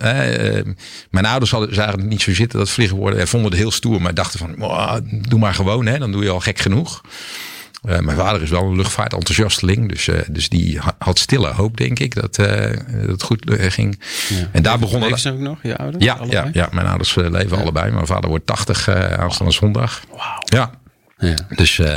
[1.10, 3.28] mijn ouders hadden, zagen het niet zo zitten dat vliegen worden.
[3.28, 4.96] vonden het heel stoer, maar dachten van oh,
[5.28, 5.86] doe maar gewoon.
[5.86, 7.02] Hè, dan doe je al gek genoeg.
[7.84, 9.90] Uh, mijn vader is wel een luchtvaartenthousiasteling.
[9.90, 12.48] Dus, uh, dus die had stille hoop, denk ik, dat, uh,
[13.02, 14.00] dat het goed ging.
[14.30, 14.50] Ja.
[14.52, 15.28] En daar begon het.
[15.28, 16.04] ook nog, je ouders?
[16.04, 17.62] Ja, ja, ja, mijn ouders leven ja.
[17.62, 17.92] allebei.
[17.92, 20.02] Mijn vader wordt 80 aanstaande zondag.
[20.10, 20.20] Wow.
[20.46, 20.72] Ja.
[21.20, 21.36] Ja.
[21.56, 21.96] Dus uh,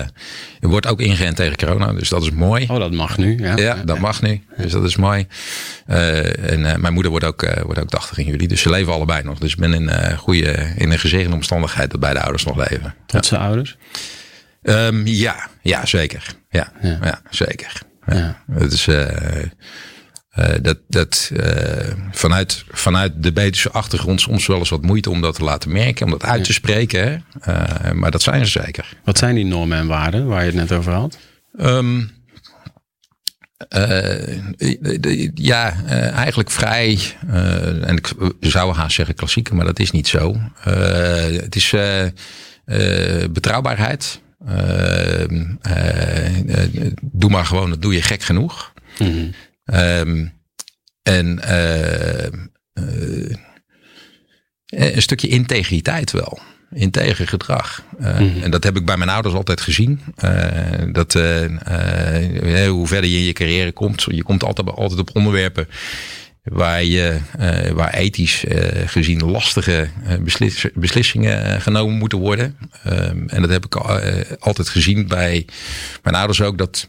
[0.60, 2.66] er wordt ook ingeënt tegen corona, dus dat is mooi.
[2.70, 3.38] Oh, dat mag nu.
[3.38, 4.42] Ja, ja dat mag nu.
[4.56, 5.26] Dus dat is mooi.
[5.86, 8.92] Uh, en uh, mijn moeder wordt ook, wordt ook 80 in juli, dus ze leven
[8.92, 9.38] allebei nog.
[9.38, 12.94] Dus ik ben in, goede, in een gezegende omstandigheid dat beide ouders nog leven.
[13.06, 13.76] Trotse ouders?
[14.62, 16.34] Um, ja, ja, zeker.
[16.50, 16.98] Ja, ja.
[17.02, 17.82] ja zeker.
[18.06, 18.42] Ja.
[18.52, 19.06] Het is, uh,
[20.38, 25.20] uh, dat, dat uh, vanuit, vanuit de Betische achtergrond soms wel eens wat moeite om
[25.20, 27.22] dat te laten merken, om dat uit te spreken.
[27.40, 27.94] Hè?
[27.94, 28.96] maar dat zijn ze zeker.
[29.04, 31.18] Wat zijn die normen en waarden waar je het net over had?
[31.60, 32.10] Um,
[35.34, 36.98] ja, eigenlijk vrij.
[37.82, 40.36] en ik zou haast zeggen klassieke, maar dat is niet zo.
[40.64, 41.74] het is
[43.32, 44.21] betrouwbaarheid.
[47.00, 48.72] Doe maar gewoon, dat doe je gek genoeg.
[48.98, 49.32] Mm
[51.02, 51.40] en
[54.66, 56.38] een stukje integriteit wel
[56.74, 57.82] integer gedrag.
[58.00, 60.00] Uh, En dat heb ik bij mijn ouders altijd gezien.
[60.24, 60.50] Uh,
[60.92, 65.68] dat uh, hoe verder je in je carrière komt, je komt altijd, altijd op onderwerpen
[66.42, 67.18] waar, je,
[67.74, 68.44] waar ethisch
[68.86, 69.88] gezien lastige
[70.20, 72.58] beslis, beslissingen genomen moeten worden.
[72.84, 73.76] Ehm, en dat heb ik
[74.38, 75.46] altijd gezien bij
[76.02, 76.88] mijn ouders ook, dat,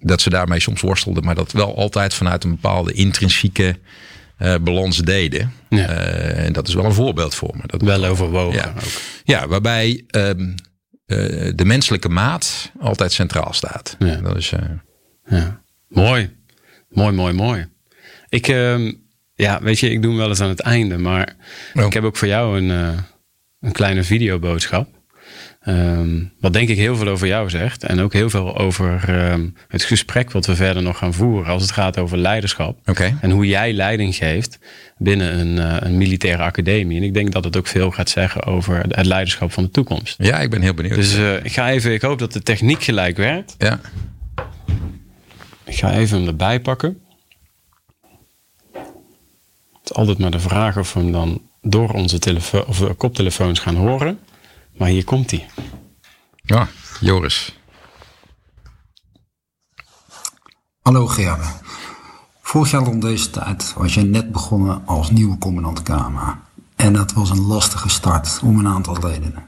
[0.00, 3.78] dat ze daarmee soms worstelden, maar dat wel altijd vanuit een bepaalde intrinsieke
[4.38, 5.52] uh, balans deden.
[5.68, 5.90] Ja.
[5.90, 7.62] Uh, en dat is wel een voorbeeld voor me.
[7.66, 8.74] Dat wel overwogen ja.
[8.76, 8.82] ook.
[9.24, 10.54] Ja, waarbij um,
[11.06, 13.96] uh, de menselijke maat altijd centraal staat.
[13.98, 14.16] Ja.
[14.16, 14.52] Dat is,
[15.28, 15.62] ja.
[15.88, 16.36] Mooi.
[16.88, 17.66] Mooi, mooi, mooi.
[18.28, 18.92] Ik, uh,
[19.34, 20.98] ja, weet je, ik doe hem wel eens aan het einde.
[20.98, 21.36] Maar
[21.74, 21.84] oh.
[21.84, 22.68] ik heb ook voor jou een,
[23.60, 24.98] een kleine videoboodschap.
[25.68, 27.84] Um, wat denk ik heel veel over jou zegt.
[27.84, 31.52] En ook heel veel over um, het gesprek wat we verder nog gaan voeren.
[31.52, 32.78] Als het gaat over leiderschap.
[32.88, 33.16] Okay.
[33.20, 34.58] En hoe jij leiding geeft
[34.98, 36.96] binnen een, uh, een, militaire academie.
[36.96, 40.14] En ik denk dat het ook veel gaat zeggen over het leiderschap van de toekomst.
[40.18, 40.94] Ja, ik ben heel benieuwd.
[40.94, 43.54] Dus uh, ik ga even, ik hoop dat de techniek gelijk werkt.
[43.58, 43.80] Ja.
[45.64, 46.98] Ik ga even hem erbij pakken.
[49.88, 53.58] Is altijd maar de vraag of we hem dan door onze telefoon of uh, koptelefoons
[53.58, 54.18] gaan horen.
[54.76, 55.46] Maar hier komt hij.
[56.42, 56.68] Ja,
[57.00, 57.58] Joris.
[60.82, 61.44] Hallo Gerbe.
[62.40, 66.42] Vorig jaar rond deze tijd was je net begonnen als nieuwe commandant KMA.
[66.76, 69.46] En dat was een lastige start om een aantal redenen.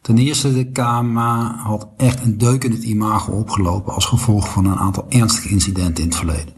[0.00, 4.64] Ten eerste, de KMA had echt een deuk in het imago opgelopen als gevolg van
[4.64, 6.57] een aantal ernstige incidenten in het verleden.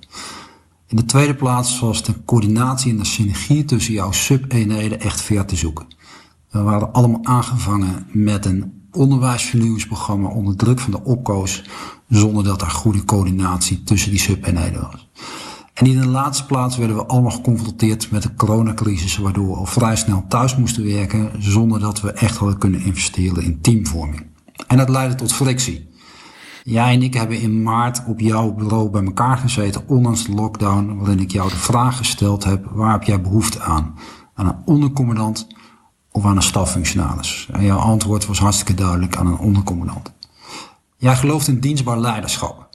[0.91, 5.45] In de tweede plaats was de coördinatie en de synergie tussen jouw sub-eenheden echt ver
[5.45, 5.87] te zoeken.
[6.51, 11.65] We waren allemaal aangevangen met een onderwijsvernieuwingsprogramma onder druk van de opkoos,
[12.09, 15.09] zonder dat er goede coördinatie tussen die sub-eenheden was.
[15.75, 19.67] En in de laatste plaats werden we allemaal geconfronteerd met de coronacrisis, waardoor we al
[19.67, 24.27] vrij snel thuis moesten werken, zonder dat we echt hadden kunnen investeren in teamvorming.
[24.67, 25.90] En dat leidde tot frictie.
[26.71, 30.97] Jij en ik hebben in maart op jouw bureau bij elkaar gezeten, ondanks de lockdown,
[30.97, 33.99] waarin ik jou de vraag gesteld heb, waar heb jij behoefte aan?
[34.35, 35.47] Aan een ondercommandant
[36.11, 37.49] of aan een staffunctionaris?
[37.53, 40.13] En jouw antwoord was hartstikke duidelijk aan een ondercommandant.
[40.97, 42.69] Jij gelooft in dienstbaar leiderschap.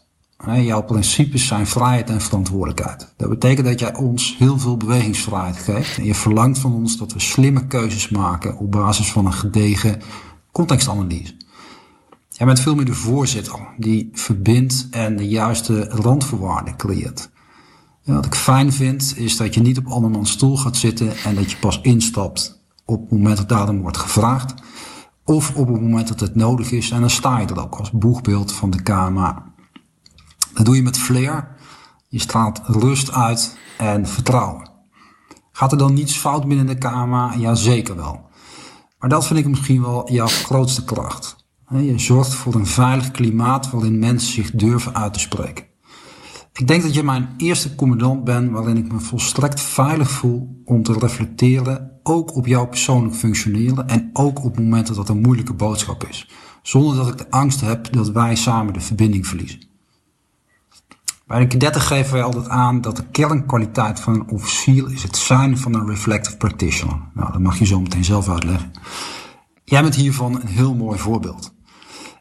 [0.46, 3.14] Jouw principes zijn vrijheid en verantwoordelijkheid.
[3.18, 5.98] Dat betekent dat jij ons heel veel bewegingsvrijheid geeft.
[5.98, 10.02] En je verlangt van ons dat we slimme keuzes maken op basis van een gedegen
[10.52, 11.45] contextanalyse.
[12.38, 17.30] Jij bent veel meer de voorzitter die verbindt en de juiste randvoorwaarden creëert.
[18.04, 21.52] wat ik fijn vind is dat je niet op andermans stoel gaat zitten en dat
[21.52, 24.54] je pas instapt op het moment dat daarom wordt gevraagd.
[25.24, 26.92] Of op het moment dat het nodig is.
[26.92, 29.54] En dan sta je er ook als boegbeeld van de KMA.
[30.54, 31.56] Dat doe je met flair.
[32.08, 34.70] Je straalt rust uit en vertrouwen.
[35.52, 37.34] Gaat er dan niets fout binnen de KMA?
[37.38, 38.30] Ja, zeker wel.
[39.00, 41.45] Maar dat vind ik misschien wel jouw grootste kracht.
[41.70, 45.66] Je zorgt voor een veilig klimaat waarin mensen zich durven uit te spreken.
[46.54, 50.84] Ik denk dat je mijn eerste commandant bent waarin ik me volstrekt veilig voel om
[50.84, 56.08] te reflecteren, ook op jouw persoonlijk functioneren en ook op momenten dat een moeilijke boodschap
[56.08, 56.30] is.
[56.62, 59.60] Zonder dat ik de angst heb dat wij samen de verbinding verliezen.
[61.28, 65.18] Bij de kadetten geven wij altijd aan dat de kernkwaliteit van een officier is het
[65.18, 67.00] zijn van een reflective practitioner.
[67.14, 68.72] Nou, dat mag je zo meteen zelf uitleggen.
[69.64, 71.55] Jij bent hiervan een heel mooi voorbeeld.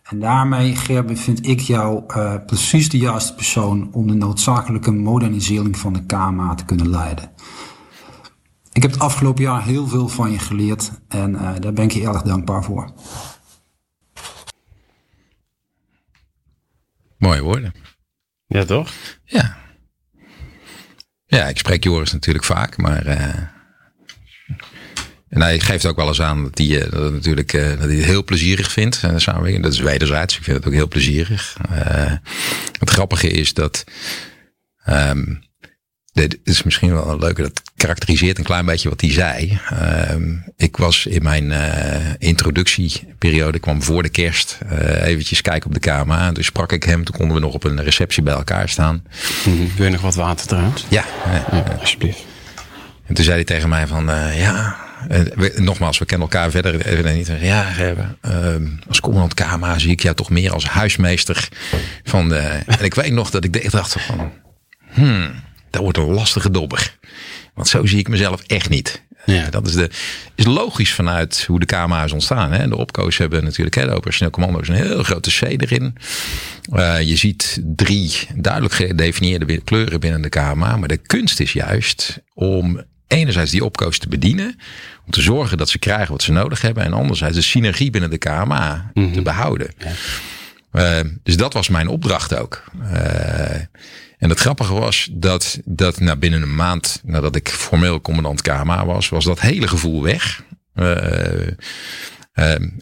[0.04, 5.78] En daarmee, Gerben, vind ik jou uh, precies de juiste persoon om de noodzakelijke modernisering
[5.78, 7.32] van de KMA te kunnen leiden.
[8.72, 11.92] Ik heb het afgelopen jaar heel veel van je geleerd en uh, daar ben ik
[11.92, 12.92] je erg dankbaar voor.
[17.18, 17.74] Mooie woorden.
[18.46, 18.92] Ja, toch?
[19.24, 19.56] Ja.
[21.26, 23.53] Ja, ik spreek Joris natuurlijk vaak, maar uh,
[25.34, 28.04] en hij geeft ook wel eens aan dat hij, dat natuurlijk, uh, dat hij het
[28.04, 29.00] heel plezierig vindt.
[29.02, 29.62] En samenwerking.
[29.62, 30.36] Dat is wederzijds.
[30.36, 31.56] Ik vind het ook heel plezierig.
[31.72, 32.12] Uh,
[32.78, 33.84] het grappige is dat.
[34.88, 35.42] Um,
[36.12, 37.42] dit is misschien wel een leuke.
[37.42, 39.58] Dat karakteriseert een klein beetje wat hij zei.
[40.10, 45.82] Um, ik was in mijn uh, introductieperiode, kwam voor de kerst uh, eventjes kijken op
[45.82, 46.32] de KMA.
[46.32, 47.04] Dus sprak ik hem.
[47.04, 49.04] Toen konden we nog op een receptie bij elkaar staan.
[49.44, 50.86] Mm, wil je nog wat water trouwens?
[50.88, 51.04] Ja,
[51.50, 52.24] ja alsjeblieft.
[53.06, 54.38] En toen zei hij tegen mij van, uh,
[55.08, 57.30] we, nogmaals, we kennen elkaar verder even niet.
[57.40, 61.48] Ja, Gerben, uh, als commandant KMA zie ik jou toch meer als huismeester
[62.04, 62.36] van de...
[62.78, 64.32] En ik weet nog dat ik dacht van,
[64.92, 65.34] hmm,
[65.70, 66.96] dat wordt een lastige dobber.
[67.54, 69.02] Want zo zie ik mezelf echt niet.
[69.24, 69.50] Ja.
[69.50, 69.90] Dat is, de,
[70.34, 72.52] is logisch vanuit hoe de KMA is ontstaan.
[72.52, 72.68] Hè.
[72.68, 75.96] De opkoos hebben natuurlijk, hè, de operationeel commando's, een heel grote C erin.
[76.72, 80.76] Uh, je ziet drie duidelijk gedefinieerde kleuren binnen de KMA.
[80.76, 84.58] Maar de kunst is juist om enerzijds die opkoos te bedienen.
[85.04, 86.84] Om te zorgen dat ze krijgen wat ze nodig hebben.
[86.84, 89.22] En anderzijds de synergie binnen de KMA te mhm.
[89.22, 89.70] behouden.
[89.78, 89.90] Ja.
[90.74, 92.64] Uh, dus dat was mijn opdracht ook.
[92.82, 93.54] Uh,
[94.18, 98.86] en het grappige was dat, dat nou, binnen een maand nadat ik formeel commandant KMA
[98.86, 100.42] was, was dat hele gevoel weg.
[100.74, 101.48] Uh,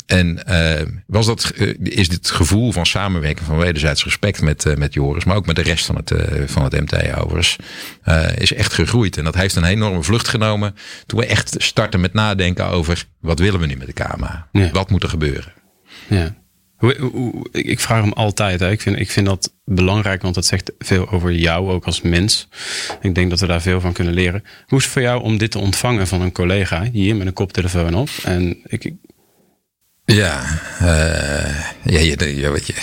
[0.07, 5.25] en uh, was dat, is dit gevoel van samenwerking, van wederzijds respect met, met Joris,
[5.25, 6.13] maar ook met de rest van het,
[6.47, 7.57] van het MT overigens,
[8.35, 9.17] is echt gegroeid.
[9.17, 10.75] En dat heeft een enorme vlucht genomen
[11.07, 14.49] toen we echt starten met nadenken over wat willen we nu met de KMA?
[14.73, 15.53] Wat moet er gebeuren?
[16.09, 16.35] Ja.
[17.53, 18.61] Ik vraag hem altijd.
[18.61, 18.71] Hè.
[18.71, 22.49] Ik, vind, ik vind dat belangrijk, want dat zegt veel over jou ook als mens.
[23.01, 24.45] Ik denk dat we daar veel van kunnen leren.
[24.67, 27.33] Hoe is het voor jou om dit te ontvangen van een collega hier met een
[27.33, 28.09] koptelefoon op?
[28.25, 28.93] En ik,
[30.05, 30.43] ja,
[30.83, 32.75] uh, ja, je, je, weet je,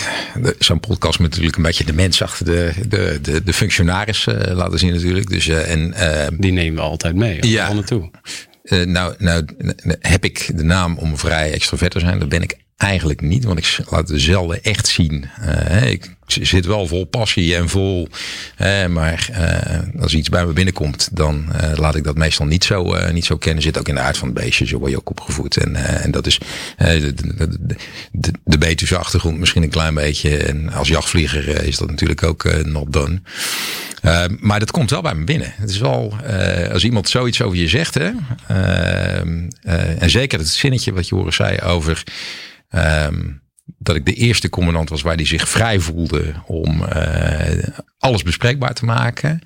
[0.58, 4.34] zo'n podcast moet natuurlijk een beetje de mens achter de, de, de, de functionaris uh,
[4.52, 5.28] laten zien natuurlijk.
[5.28, 5.94] Dus, uh, en,
[6.38, 8.10] Die nemen we altijd mee, ja, naartoe.
[8.84, 9.44] nou, nou
[10.00, 12.18] heb ik de naam om vrij extrovert te zijn.
[12.18, 15.28] Dat ben ik Eigenlijk niet, want ik laat het zelden echt zien.
[15.44, 18.08] Uh, ik zit wel vol passie en vol.
[18.88, 23.24] Maar uh, als iets bij me binnenkomt, dan laat ik dat meestal niet zo, niet
[23.24, 23.62] zo kennen.
[23.62, 25.56] Zit ook in de aard van het beestje, zo word je ook opgevoed.
[25.56, 26.40] En, en dat is
[26.76, 27.14] de,
[28.12, 30.36] de, de, achtergrond misschien een klein beetje.
[30.36, 33.20] En als jachtvlieger is dat natuurlijk ook not done.
[34.38, 35.52] Maar dat komt wel bij me binnen.
[35.56, 36.14] Het is wel,
[36.72, 38.10] als iemand zoiets over je zegt, hè,
[38.50, 42.04] uh, en zeker het zinnetje wat horen zei over
[42.74, 43.42] Um,
[43.78, 47.64] dat ik de eerste commandant was waar hij zich vrij voelde om uh,
[47.98, 49.40] alles bespreekbaar te maken.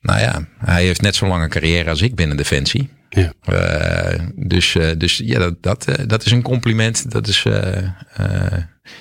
[0.00, 2.88] Nou ja, hij heeft net zo'n lange carrière als ik binnen Defensie.
[3.08, 3.32] Ja.
[3.48, 7.10] Uh, dus, uh, dus ja, dat, dat, dat is een compliment.
[7.10, 7.46] Dat is,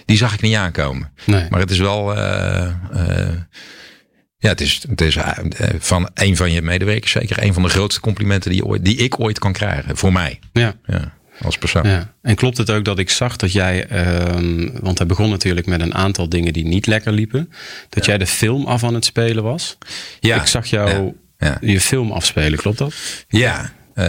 [0.06, 1.12] die zag ik niet aankomen.
[1.26, 1.46] Nee.
[1.50, 2.16] Maar het is wel.
[4.38, 5.18] ja, het is, het is
[5.80, 9.20] van een van je medewerkers zeker een van de grootste complimenten die, ooit, die ik
[9.20, 9.98] ooit kan krijgen.
[9.98, 10.40] Voor mij.
[10.54, 10.76] Ja.
[10.86, 11.88] ja als persoon.
[11.88, 12.14] Ja.
[12.22, 13.90] En klopt het ook dat ik zag dat jij,
[14.36, 17.52] um, want hij begon natuurlijk met een aantal dingen die niet lekker liepen,
[17.90, 19.78] dat jij de film af aan het spelen was?
[20.20, 20.42] Ja.
[20.42, 21.14] Ik zag jou
[21.62, 22.94] je film afspelen, klopt dat?
[23.28, 24.06] Ja, uh,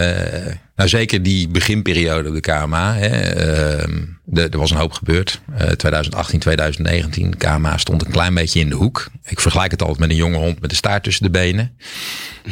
[0.79, 2.95] nou, zeker die beginperiode op de KMA.
[2.95, 3.35] Hè,
[4.33, 5.41] uh, er was een hoop gebeurd.
[5.51, 7.37] Uh, 2018, 2019.
[7.37, 9.09] KMA stond een klein beetje in de hoek.
[9.23, 11.77] Ik vergelijk het altijd met een jonge hond met de staart tussen de benen.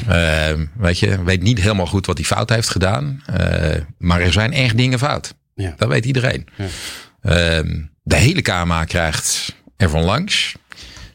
[0.10, 3.24] Uh, weet je, weet niet helemaal goed wat hij fout heeft gedaan.
[3.40, 5.34] Uh, maar er zijn echt dingen fout.
[5.56, 5.74] Ja.
[5.78, 6.48] Dat weet iedereen.
[6.56, 6.66] Ja.
[7.22, 10.56] Ehm, de hele KMA krijgt ervan langs.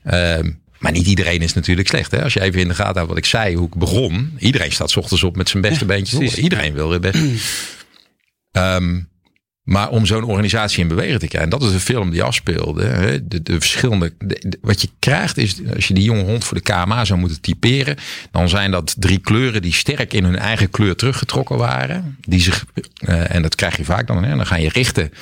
[0.03, 0.51] Ehm,
[0.83, 2.11] maar niet iedereen is natuurlijk slecht.
[2.11, 2.23] Hè?
[2.23, 4.37] Als je even in de gaten houdt wat ik zei, hoe ik begon.
[4.39, 6.37] Iedereen staat s ochtends op met zijn beste ja, beentjes.
[6.37, 7.19] Iedereen wil best.
[8.53, 9.09] um,
[9.63, 11.53] maar om zo'n organisatie in beweging te krijgen.
[11.53, 12.85] En dat is een film die afspeelde.
[12.85, 13.29] Hè?
[13.29, 14.13] De, de verschillende.
[14.61, 15.57] wat je krijgt is.
[15.75, 17.97] Als je die jonge hond voor de KMA zou moeten typeren.
[18.31, 22.17] Dan zijn dat drie kleuren die sterk in hun eigen kleur teruggetrokken waren.
[22.21, 22.65] Die zich.
[23.09, 24.25] Uh, en dat krijg je vaak dan.
[24.25, 24.37] Hè?
[24.37, 25.13] Dan ga je richten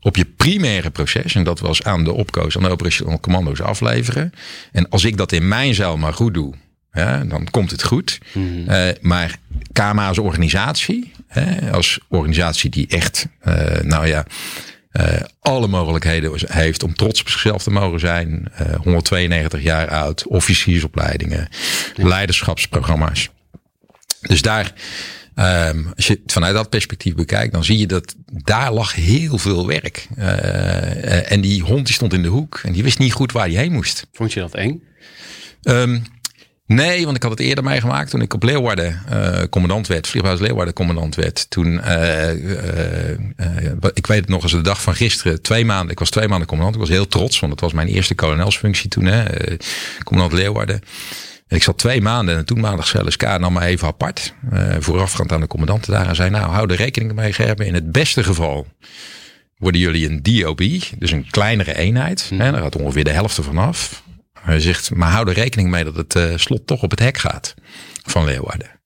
[0.00, 1.34] op je primaire proces.
[1.34, 4.32] En dat was aan de opkoos, aan de operationele commando's afleveren.
[4.72, 6.54] En als ik dat in mijn zeil maar goed doe,
[6.92, 8.18] ja, dan komt het goed.
[8.32, 9.38] Mm uh, maar
[9.72, 14.26] KMA als organisatie, hè, als organisatie die echt, uh, nou ja,
[14.92, 18.52] uh, alle mogelijkheden heeft om trots op zichzelf te mogen zijn.
[18.82, 21.48] 192 jaar oud, officiersopleidingen,
[21.96, 23.28] leiderschapsprogramma's.
[24.20, 24.72] Dus daar
[25.40, 29.38] Um, als je het vanuit dat perspectief bekijkt, dan zie je dat daar lag heel
[29.38, 30.08] veel werk.
[30.18, 33.46] Uh, en die hond die stond in de hoek en die wist niet goed waar
[33.46, 34.06] hij heen moest.
[34.12, 34.82] Vond je dat eng?
[35.62, 36.02] Um,
[36.66, 40.40] nee, want ik had het eerder meegemaakt toen ik op Leeuwarden uh, commandant werd, vlieghuis
[40.40, 41.50] Leeuwarden commandant werd.
[41.50, 41.74] Toen,
[43.94, 46.48] ik weet het nog als de dag van gisteren, twee maanden, ik was twee maanden
[46.48, 46.76] commandant.
[46.76, 49.24] Ik was heel trots, want het was mijn eerste kolonelsfunctie toen, hè,
[50.04, 50.80] commandant Leeuwarden
[51.56, 54.34] ik zat twee maanden en toen maandag LSK nam me even apart.
[54.52, 56.08] Uh, voorafgaand aan de commandanten daar.
[56.08, 57.66] En zei nou hou er rekening mee Gerben.
[57.66, 58.66] In het beste geval
[59.56, 60.62] worden jullie een DOB.
[60.98, 62.26] Dus een kleinere eenheid.
[62.28, 62.40] Hmm.
[62.40, 64.02] Hè, daar gaat ongeveer de helft ervan af.
[64.40, 67.18] Hij zegt maar hou er rekening mee dat het uh, slot toch op het hek
[67.18, 67.54] gaat.
[68.04, 68.80] Van Leeuwarden.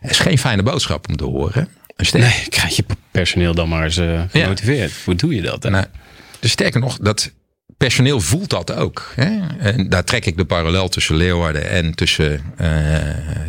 [0.00, 1.68] Het is geen fijne boodschap om te horen.
[2.12, 4.92] Nee, krijg je personeel dan maar eens uh, gemotiveerd.
[5.04, 5.62] Hoe doe je dat?
[5.62, 5.84] Nou,
[6.40, 7.32] dus sterker nog, dat
[7.78, 9.12] personeel voelt dat ook.
[9.14, 9.38] Hè?
[9.58, 12.96] En daar trek ik de parallel tussen Leeuwarden en tussen, uh,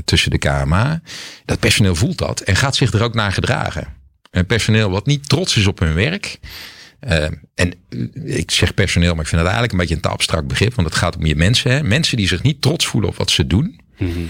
[0.06, 1.02] tussen de KMA.
[1.46, 3.88] Dat personeel voelt dat en gaat zich er ook naar gedragen.
[4.32, 6.40] Een personeel wat niet trots is op hun werk.
[7.10, 7.74] Uh, en
[8.26, 10.74] ik zeg personeel, maar ik vind het eigenlijk een beetje een te abstract begrip.
[10.74, 11.72] Want het gaat om je mensen.
[11.72, 11.84] Hè?
[11.84, 13.82] Mensen die zich niet trots voelen op wat ze doen.
[13.98, 14.30] Mm -hmm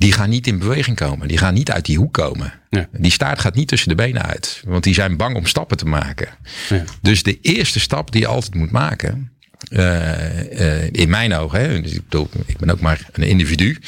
[0.00, 1.28] die gaan niet in beweging komen.
[1.28, 2.52] Die gaan niet uit die hoek komen.
[2.70, 2.88] Ja.
[2.92, 4.62] Die staart gaat niet tussen de benen uit.
[4.66, 6.28] Want die zijn bang om stappen te maken.
[6.68, 6.84] Ja.
[7.02, 9.32] Dus de eerste stap die je altijd moet maken.
[9.70, 13.78] Uh, uh, in mijn ogen, hè, dus ik, bedoel, ik ben ook maar een individu.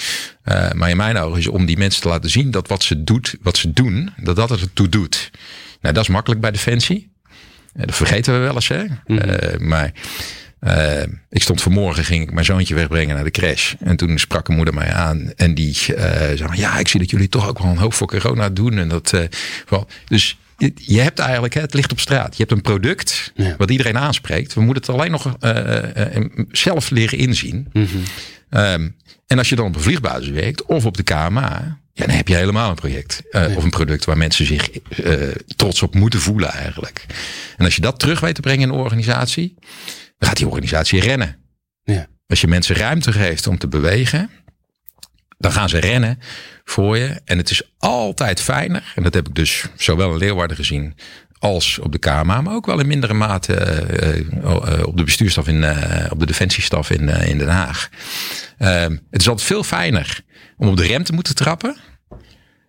[0.45, 3.05] Uh, maar in mijn ogen is om die mensen te laten zien dat wat ze,
[3.05, 5.31] doet, wat ze doen, dat dat het toe doet.
[5.81, 7.13] Nou, dat is makkelijk bij Defensie.
[7.73, 8.69] dat vergeten we wel eens.
[8.69, 8.85] Hè?
[9.07, 9.69] Mm.
[9.69, 9.93] maar
[10.67, 13.75] uh, ik stond vanmorgen, ging ik mijn zoontje wegbrengen naar de crash.
[13.81, 15.33] En toen sprak een moeder mij aan.
[15.37, 18.07] En die uh, zei, ja, ik zie dat jullie toch ook wel een hoop voor
[18.07, 18.79] corona doen.
[18.79, 20.39] En dat, uh, dus
[20.75, 22.37] je hebt eigenlijk, het ligt op straat.
[22.37, 23.55] Je hebt een product ja.
[23.59, 24.55] wat iedereen aanspreekt.
[24.55, 25.37] We moeten het alleen nog
[26.51, 27.69] zelf leren inzien.
[27.73, 28.61] Mm -hmm.
[28.61, 28.95] um,
[29.27, 32.29] en als je dan op een vliegbasis werkt of op de KMA, ja, dan heb
[32.29, 33.23] je helemaal een project.
[33.31, 33.57] Uh.
[33.57, 34.69] Of een product waar mensen zich
[35.05, 37.07] uh, trots op moeten voelen eigenlijk.
[37.57, 39.55] En als je dat terug weet te brengen in een organisatie,
[40.23, 41.37] dan gaat die organisatie rennen.
[41.85, 42.07] Ja.
[42.27, 44.31] Als je mensen ruimte geeft om te bewegen,
[45.39, 46.19] dan gaan ze rennen
[46.65, 47.21] voor je.
[47.25, 50.95] En het is altijd fijner, en dat heb ik dus zowel in Leeuwarden gezien
[51.39, 53.55] als op de KMA, maar ook wel in mindere mate
[54.45, 55.65] uh, op de bestuurstaf in,
[56.11, 57.89] op de defensiestaf in, in Den Haag.
[58.59, 60.21] Ehm, het is altijd veel fijner
[60.57, 61.77] om op de rem te moeten trappen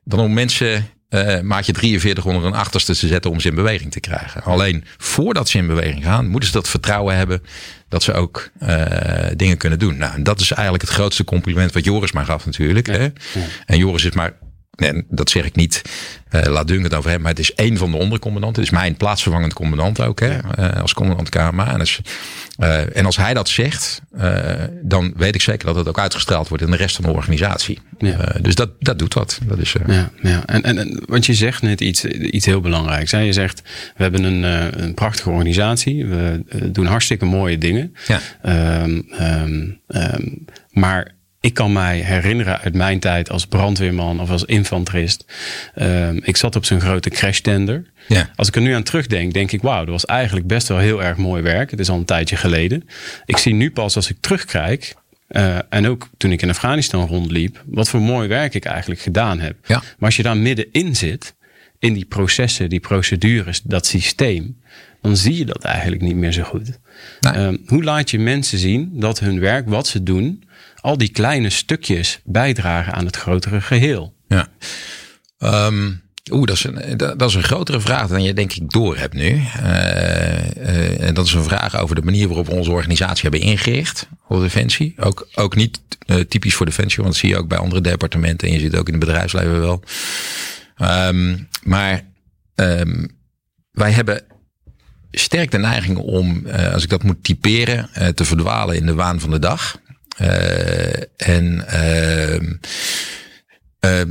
[0.04, 3.92] dan om mensen uh, maatje 43 onder een achterste te zetten om ze in beweging
[3.92, 4.44] te krijgen.
[4.44, 7.44] Alleen voordat ze in beweging gaan, moeten ze dat vertrouwen hebben
[7.90, 8.86] dat ze ook uh,
[9.36, 9.98] dingen kunnen doen.
[9.98, 12.88] Nou, en dat is eigenlijk het grootste compliment wat Joris maar gaf natuurlijk.
[12.88, 13.08] Ja, hè?
[13.66, 14.34] En Joris is maar
[14.76, 15.82] en dat zeg ik niet,
[16.32, 18.62] uh, laat Dunk het over hem, maar het is één van de ondercommandanten.
[18.62, 21.74] Het is mijn plaatsvervangend commandant ook, hè, uh, als commandant KMA.
[21.74, 22.02] En als,
[22.60, 24.02] uh, en als hij dat zegt,
[24.82, 27.80] dan weet ik zeker dat het ook uitgestraald wordt in de rest van de organisatie.
[27.98, 28.36] Ja.
[28.42, 29.40] dus dat, dat doet wat.
[29.48, 30.46] Dat is, ja, ja.
[30.46, 33.12] En, en, en, want je zegt net iets, iets heel belangrijks.
[33.12, 33.20] Hè?
[33.20, 33.62] Je zegt,
[33.96, 34.44] we hebben een,
[34.84, 36.06] een prachtige organisatie.
[36.06, 37.96] We doen hartstikke mooie dingen.
[38.08, 38.20] Ja.
[38.82, 44.46] Um, um, um, maar ik kan mij herinneren uit mijn tijd als brandweerman of als
[44.46, 45.26] infanterist.
[45.76, 47.86] Um, ik zat op zo'n grote crashtender.
[48.08, 48.30] Ja.
[48.36, 51.04] Als ik er nu aan terugdenk, denk ik, wauw, dat was eigenlijk best wel heel
[51.04, 51.72] erg mooi werk.
[51.72, 52.88] Het is al een tijdje geleden.
[53.26, 54.96] Ik zie nu pas als ik terugkijk,
[55.30, 59.40] uh, en ook toen ik in Afghanistan rondliep, wat voor mooi werk ik eigenlijk gedaan
[59.40, 59.56] heb.
[59.66, 59.76] Ja.
[59.76, 61.36] Maar als je daar middenin zit,
[61.80, 64.62] in die processen, die procedures, dat systeem,
[65.02, 66.80] dan zie je dat eigenlijk niet meer zo goed.
[67.20, 67.36] Nee.
[67.36, 70.44] Um, hoe laat je mensen zien dat hun werk, wat ze doen,
[70.84, 74.14] al die kleine stukjes bijdragen aan het grotere geheel?
[74.28, 74.48] Ja.
[75.40, 78.98] Um, Oeh, dat is, een, dat is een grotere vraag dan je denk ik door
[78.98, 79.30] hebt nu.
[79.30, 84.08] Uh, en dat is een vraag over de manier waarop we onze organisatie hebben ingericht
[84.28, 84.94] op Defensie.
[84.98, 85.80] Ook, ook niet
[86.28, 88.88] typisch voor Defensie, want dat zie je ook bij andere departementen en je het ook
[88.88, 89.84] in het bedrijfsleven wel.
[91.08, 92.06] Um, maar
[92.56, 93.18] um,
[93.72, 94.24] wij hebben
[95.12, 99.32] sterk de neiging om, als ik dat moet typeren, te verdwalen in de waan van
[99.32, 99.82] de dag.
[100.22, 101.66] Uh, en
[103.84, 104.02] uh,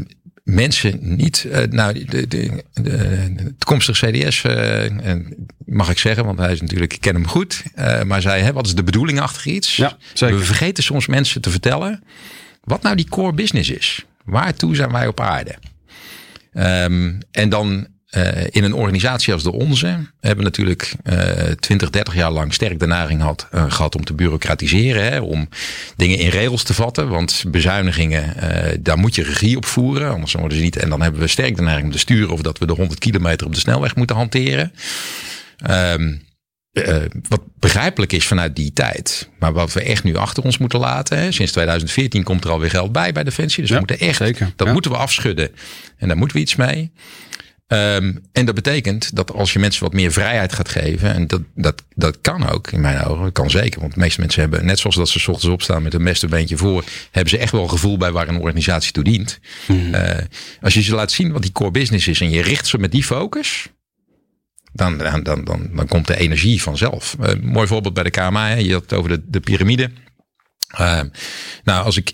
[0.45, 4.43] mensen niet, uh, nou, de, de, de, toekomstige CDS,
[5.65, 7.63] mag ik zeggen, want hij is natuurlijk, ik ken hem goed,
[8.07, 9.77] maar zei, hè, wat is de bedoeling achter iets?
[9.77, 10.39] Ja, zeker.
[10.39, 12.03] We vergeten soms mensen te vertellen
[12.65, 14.05] wat nou die core business is.
[14.25, 15.55] Waartoe zijn wij op aarde?
[16.55, 19.87] Um, en dan uh, in een organisatie als de onze
[20.21, 21.17] hebben we natuurlijk uh,
[21.61, 25.05] 20, 30 jaar lang sterk de naring had, uh, gehad om te bureaucratiseren.
[25.05, 25.49] Hè, om
[25.97, 27.09] dingen in regels te vatten.
[27.09, 28.35] Want bezuinigingen,
[28.83, 30.11] daar moet je regie op voeren.
[30.11, 30.77] Anders worden ze niet.
[30.77, 32.99] En dan hebben we sterk de neiging om te sturen of dat we de 100
[32.99, 34.73] kilometer op de snelweg moeten hanteren.
[35.71, 36.23] Um,
[36.73, 36.97] uh,
[37.29, 39.29] wat begrijpelijk is vanuit die tijd.
[39.39, 41.19] Maar wat we echt nu achter ons moeten laten.
[41.19, 41.33] Hè.
[41.33, 43.61] Sinds 2014 komt er alweer geld bij bij Defensie.
[43.61, 44.53] Dus ja, we moeten echt, zeker.
[44.57, 44.73] dat ja.
[44.73, 45.51] moeten we afschudden.
[45.97, 46.93] En daar moeten we iets mee.
[47.73, 51.41] Um, en dat betekent dat als je mensen wat meer vrijheid gaat geven, en dat,
[51.55, 53.81] dat, dat kan ook in mijn ogen, dat kan zeker.
[53.81, 56.27] Want de meeste mensen hebben, net zoals dat ze s ochtends opstaan met een beste
[56.27, 59.39] beentje voor, hebben ze echt wel een gevoel bij waar een organisatie toe dient.
[59.67, 59.95] Mm.
[59.95, 60.11] Uh,
[60.61, 62.93] als je ze laat zien wat die core business is en je richt ze met
[62.93, 63.69] die focus,
[64.73, 67.17] dan, dan, dan, dan, dan komt de energie vanzelf.
[67.21, 68.55] Uh, mooi voorbeeld bij de KMA, hè?
[68.55, 69.91] je had het over de, de piramide.
[70.81, 71.01] Uh,
[71.65, 72.13] nou, als ik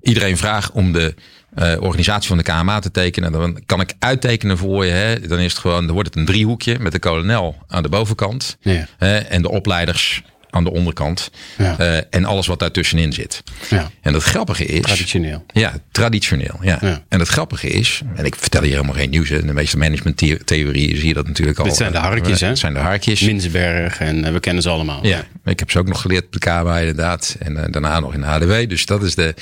[0.00, 1.14] iedereen vraag om de
[1.58, 3.32] uh, organisatie van de KMA te tekenen.
[3.32, 4.90] Dan kan ik uittekenen voor je.
[4.90, 5.20] Hè.
[5.20, 8.56] Dan is het gewoon, dan wordt het een driehoekje met de kolonel aan de bovenkant.
[8.60, 8.86] Ja.
[9.28, 10.22] En de opleiders
[10.54, 11.30] aan de onderkant.
[11.58, 11.78] Ja.
[11.78, 13.42] Eh, en alles wat daartussenin zit.
[13.70, 13.90] Ja.
[14.00, 14.82] En het grappige is.
[14.82, 15.44] Traditioneel.
[15.52, 16.58] Ja, traditioneel.
[16.60, 16.78] Ja.
[16.80, 17.02] Ja.
[17.08, 19.30] En het grappige is, en ik vertel hier helemaal geen nieuws.
[19.30, 21.64] In de meeste managementtheorieën zie je dat natuurlijk al.
[21.64, 22.48] Dit zijn de harkjes, hè?
[22.48, 23.20] Het zijn de harkjes.
[23.20, 25.06] Minsberg en eh, we kennen ze allemaal.
[25.06, 27.36] Ja, ik heb ze ook nog geleerd op de KBA inderdaad.
[27.38, 28.68] En eh, daarna nog in de HDW.
[28.68, 29.34] Dus dat is de.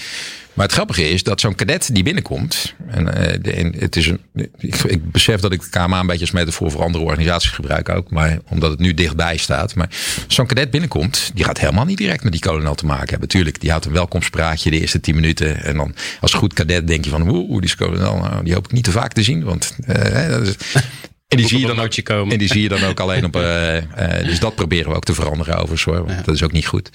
[0.54, 2.74] Maar het grappige is dat zo'n cadet die binnenkomt.
[2.88, 4.20] En, eh, de- en het is een,
[4.58, 7.88] ik, ik besef dat ik de KMA een beetje als metafoor voor andere organisaties gebruik
[7.88, 8.10] ook.
[8.10, 9.74] Maar omdat het nu dichtbij staat.
[9.74, 9.88] Maar
[10.26, 13.28] zo'n cadet binnenkomt, die gaat helemaal niet direct met die kolonel te maken hebben.
[13.28, 15.62] Tuurlijk, die houdt een welkomstpraatje de eerste tien minuten.
[15.64, 18.16] En dan als goed cadet denk je van, oeh, die kolonel.
[18.18, 19.44] Nou, die hoop ik niet te vaak te zien.
[19.44, 20.54] Want eh, dat is,
[21.28, 22.32] en die zie je dan ook komen.
[22.32, 23.36] En die zie je dan ook alleen op.
[23.36, 26.06] eh, eh, dus dat proberen we ook te veranderen overigens hoor.
[26.06, 26.90] Want dat is ook niet goed.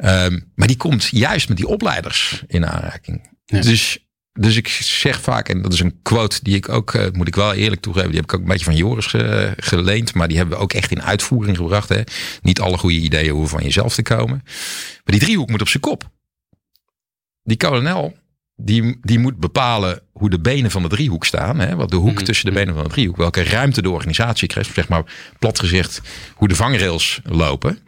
[0.00, 3.36] Ehm, maar die komt juist met die opleiders in aanraking.
[3.44, 3.60] Ja.
[3.60, 3.98] Dus,
[4.32, 7.34] dus ik zeg vaak, en dat is een quote die ik ook, eh, moet ik
[7.34, 10.14] wel eerlijk toegeven, die heb ik ook een beetje van Joris eh, geleend.
[10.14, 11.88] Maar die hebben we ook echt in uitvoering gebracht.
[11.88, 12.00] Hè.
[12.42, 14.40] Niet alle goede ideeën hoeven van jezelf te komen.
[14.44, 16.10] Maar die driehoek moet op zijn kop.
[17.42, 18.16] Die kolonel,
[18.56, 21.58] die, die moet bepalen hoe de benen van de driehoek staan.
[21.58, 21.76] Hè?
[21.76, 22.24] Wat de hoek Mhm.
[22.24, 23.16] tussen de benen van de driehoek.
[23.16, 24.74] Welke ruimte de organisatie krijgt.
[24.74, 25.04] Zeg maar
[25.38, 26.00] plat gezegd
[26.34, 27.78] hoe de vangrails lopen.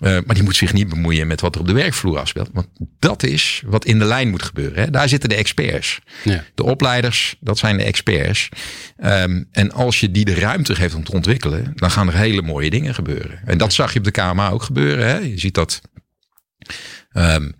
[0.00, 2.50] Eh, maar die moet zich niet bemoeien met wat er op de werkvloer afspeelt.
[2.52, 2.66] Want
[2.98, 4.82] dat is wat in de lijn moet gebeuren.
[4.82, 4.90] Hè?
[4.90, 5.98] Daar zitten de experts.
[6.24, 6.44] Ja.
[6.54, 8.48] De opleiders, dat zijn de experts.
[8.96, 12.42] Ehm, en als je die de ruimte geeft om te ontwikkelen, dan gaan er hele
[12.42, 13.40] mooie dingen gebeuren.
[13.44, 15.06] En dat zag je op de KMA ook gebeuren.
[15.08, 15.16] Hè?
[15.16, 15.80] Je ziet dat.
[17.12, 17.50] ehm,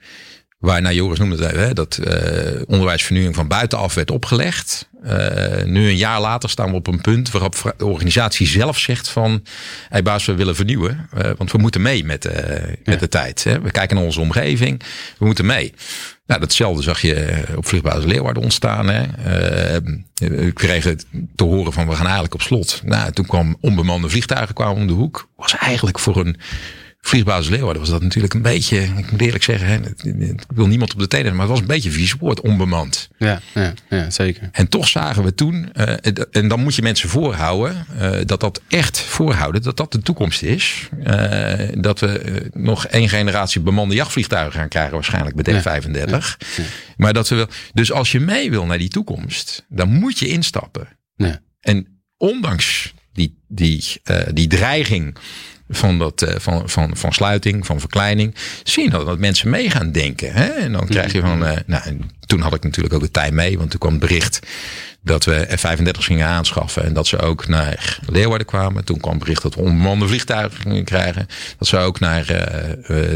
[0.59, 4.88] waar, nou Joris noemde het even, dat eh, onderwijsvernieuwing van buitenaf werd opgelegd.
[5.02, 9.09] Eh, nu een jaar later staan we op een punt waarop de organisatie zelf zegt
[9.09, 9.44] van...
[9.88, 12.28] Hey baas, we willen vernieuwen, eh, want we moeten mee met,
[12.84, 13.44] met de tijd.
[13.44, 13.61] Hè.
[13.61, 14.82] We kijken naar onze omgeving,
[15.18, 15.74] we moeten mee.
[16.26, 18.88] Nou, datzelfde zag je op vliegbasis Leeuwarden ontstaan.
[18.88, 19.02] Hè.
[20.14, 20.98] We kregen
[21.36, 22.80] te horen van we gaan eigenlijk op slot.
[22.84, 25.28] Nou, toen kwam onbemande vliegtuigen kwamen om de hoek.
[25.36, 26.36] Was eigenlijk voor een
[27.01, 29.76] vliegbasis Leeuwarden was dat natuurlijk een beetje, ik moet eerlijk zeggen, hè,
[30.30, 33.09] ik wil niemand op de tenen, maar het was een beetje een vies woord, onbemand.
[33.18, 34.49] Ja, ja, ja, zeker.
[34.53, 38.62] En toch zagen we toen, eh, en dan moet je mensen voorhouden, eh, dat dat
[38.68, 40.88] echt voorhouden, dat dat de toekomst is.
[41.05, 46.38] Eh, dat we nog één generatie bemande jachtvliegtuigen gaan krijgen, waarschijnlijk met F-35.
[46.96, 50.28] Maar dat we wel, dus als je mee wil naar die toekomst, dan moet je
[50.28, 50.88] instappen.
[51.16, 51.40] Ja.
[51.61, 55.16] En ondanks die, die, eh, die dreiging
[55.69, 59.71] van, dat, eh, van, van, van sluiting, van verkleining, zie je dat, dat mensen mee
[59.71, 60.33] gaan denken.
[60.33, 60.47] Hè?
[60.47, 63.33] En dan krijg je van, eh, nou, en toen had ik natuurlijk ook de tijd
[63.33, 64.39] mee, want toen kwam het bericht
[65.03, 68.85] dat we F-35 gingen aanschaffen en dat ze ook naar Leeuwarden kwamen.
[68.85, 71.27] Toen kwam het bericht dat we onbemande vliegtuigen gingen krijgen,
[71.59, 72.27] dat ze ook naar,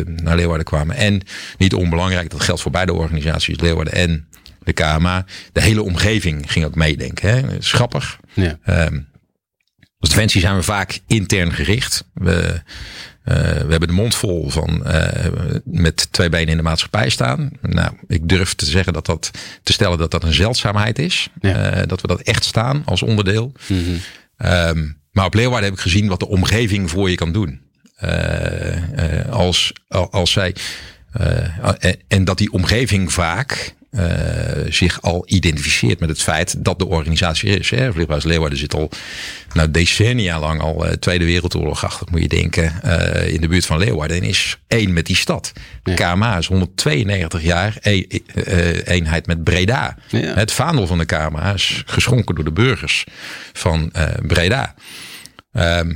[0.05, 0.97] naar Leeuwarden kwamen.
[0.97, 1.23] En
[1.59, 4.27] niet onbelangrijk, dat geldt voor beide organisaties, Leeuwarden en
[4.65, 5.25] de KMA.
[5.53, 7.31] De hele omgeving ging ook meedenken.
[7.31, 7.43] Hè?
[7.61, 8.19] Grappig.
[8.33, 8.59] Ja.
[8.65, 8.99] Ehm,
[10.03, 12.05] als Defensie zijn we vaak intern gericht.
[12.15, 12.63] We,
[13.25, 15.33] eh, we hebben de mond vol van eh,
[15.65, 17.51] met twee benen in de maatschappij staan.
[17.61, 19.31] Nou, ik durf te zeggen dat dat
[19.63, 21.29] te stellen dat dat een zeldzaamheid is.
[21.41, 21.71] Ja.
[21.71, 23.53] Eh, dat we dat echt staan als onderdeel.
[23.67, 23.81] Mhm.
[24.37, 27.61] Ehm, maar op Leeuwarden heb ik gezien wat de omgeving voor je kan doen.
[29.31, 30.55] Als, als zij.
[32.09, 37.59] en dat die omgeving vaak eh, zich al identificeert met het feit dat de organisatie
[37.59, 37.70] is.
[37.70, 37.90] Hè.
[38.22, 38.90] Leeuwarden zit al
[39.53, 43.66] nou, decennia lang al eh, Tweede Wereldoorlog achter, moet je denken, eh, in de buurt
[43.66, 44.16] van Leeuwarden.
[44.16, 45.53] En is één met die stad.
[45.82, 45.95] Ja.
[45.95, 49.97] KMA is 192 jaar e- eh, eenheid met Breda.
[50.09, 50.34] Ja.
[50.34, 53.05] Het vaandel van de KMA is geschonken door de burgers
[53.53, 53.93] van
[54.26, 54.74] Breda.
[55.53, 55.93] Ehm,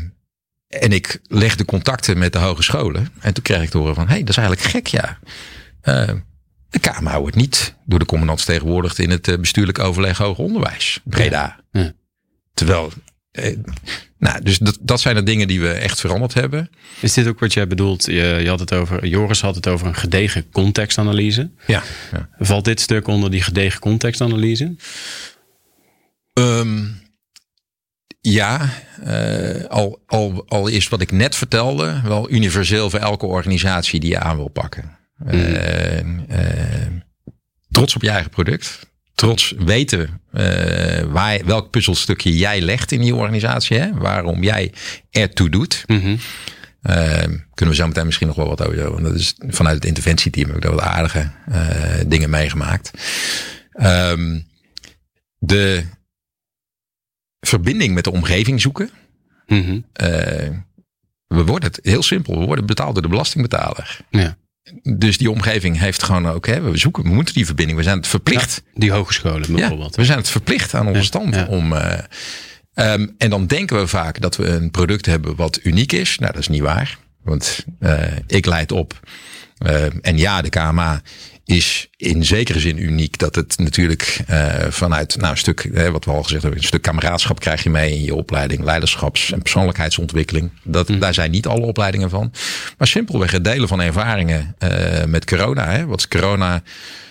[0.68, 3.08] en ik legde contacten met de hogescholen.
[3.20, 5.18] En toen kreeg ik te horen van, hé, hey, dat is eigenlijk gek, ja.
[6.70, 11.00] De KMA wordt niet door de commandant vertegenwoordigd in het eh, bestuurlijk overleg hoger onderwijs.
[11.04, 11.60] Breda.
[11.72, 11.92] Ja.
[12.54, 12.92] Terwijl,
[13.30, 13.56] eh,
[14.18, 16.70] nou, dus dat, dat zijn de dingen die we echt veranderd hebben.
[17.00, 18.04] Is dit ook wat jij bedoelt?
[18.04, 18.12] Je,
[18.42, 21.50] je had het over, Joris had het over een gedegen contextanalyse.
[21.66, 21.82] Ja.
[22.12, 22.28] ja.
[22.38, 24.76] Valt dit stuk onder die gedegen contextanalyse?
[26.32, 26.84] Ehm,
[28.20, 28.70] ja,
[29.04, 34.10] eh, al, al, al is wat ik net vertelde wel universeel voor elke organisatie die
[34.10, 34.98] je aan wil pakken.
[35.24, 36.92] Eh, eh,
[37.70, 38.90] trots op je eigen product.
[39.14, 43.78] Trots weten eh, waar, welk puzzelstukje jij legt in die organisatie.
[43.78, 43.94] Hè?
[43.94, 44.72] Waarom jij
[45.10, 45.84] ertoe doet.
[45.86, 46.16] Mhm.
[46.86, 47.22] Eh,
[47.54, 48.90] kunnen we zo meteen misschien nog wel wat over.
[48.90, 52.90] Want dat is vanuit het interventieteam heb ik daar wat aardige eh, dingen meegemaakt.
[53.72, 54.40] Ehm,
[55.38, 55.84] de
[57.40, 58.90] verbinding met de omgeving zoeken.
[59.46, 59.80] Mhm.
[59.92, 60.48] Eh,
[61.26, 62.38] we worden het heel simpel.
[62.38, 63.98] We worden betaald door de belastingbetaler.
[64.10, 64.36] Ja.
[64.82, 66.46] Dus die omgeving heeft gewoon ook.
[66.46, 67.78] Hè, we zoeken, we moeten die verbinding.
[67.78, 68.62] We zijn het verplicht.
[68.74, 69.94] Die hogescholen bijvoorbeeld.
[69.94, 71.46] Ja, we zijn het verplicht aan onze stand ja.
[71.46, 71.72] om.
[71.72, 71.98] eh,
[72.74, 76.18] ehm, en dan denken we vaak dat we een product hebben wat uniek is.
[76.18, 76.98] Nou, dat is niet waar.
[77.22, 77.64] Want
[78.26, 79.00] ik leid op.
[80.00, 81.02] en ja, de KMA
[81.46, 83.18] is in zekere zin uniek.
[83.18, 86.82] Dat het natuurlijk uh, vanuit nou, een stuk, wat we al gezegd hebben, een stuk
[86.82, 88.64] kameraadschap krijg je mee in je opleiding.
[88.64, 90.50] Leiderschaps- en persoonlijkheidsontwikkeling.
[90.62, 90.98] Dat, mm.
[90.98, 92.32] Daar zijn niet alle opleidingen van.
[92.78, 95.70] Maar simpelweg het delen van ervaringen uh, met corona.
[95.70, 96.60] Hè, wat corona eh,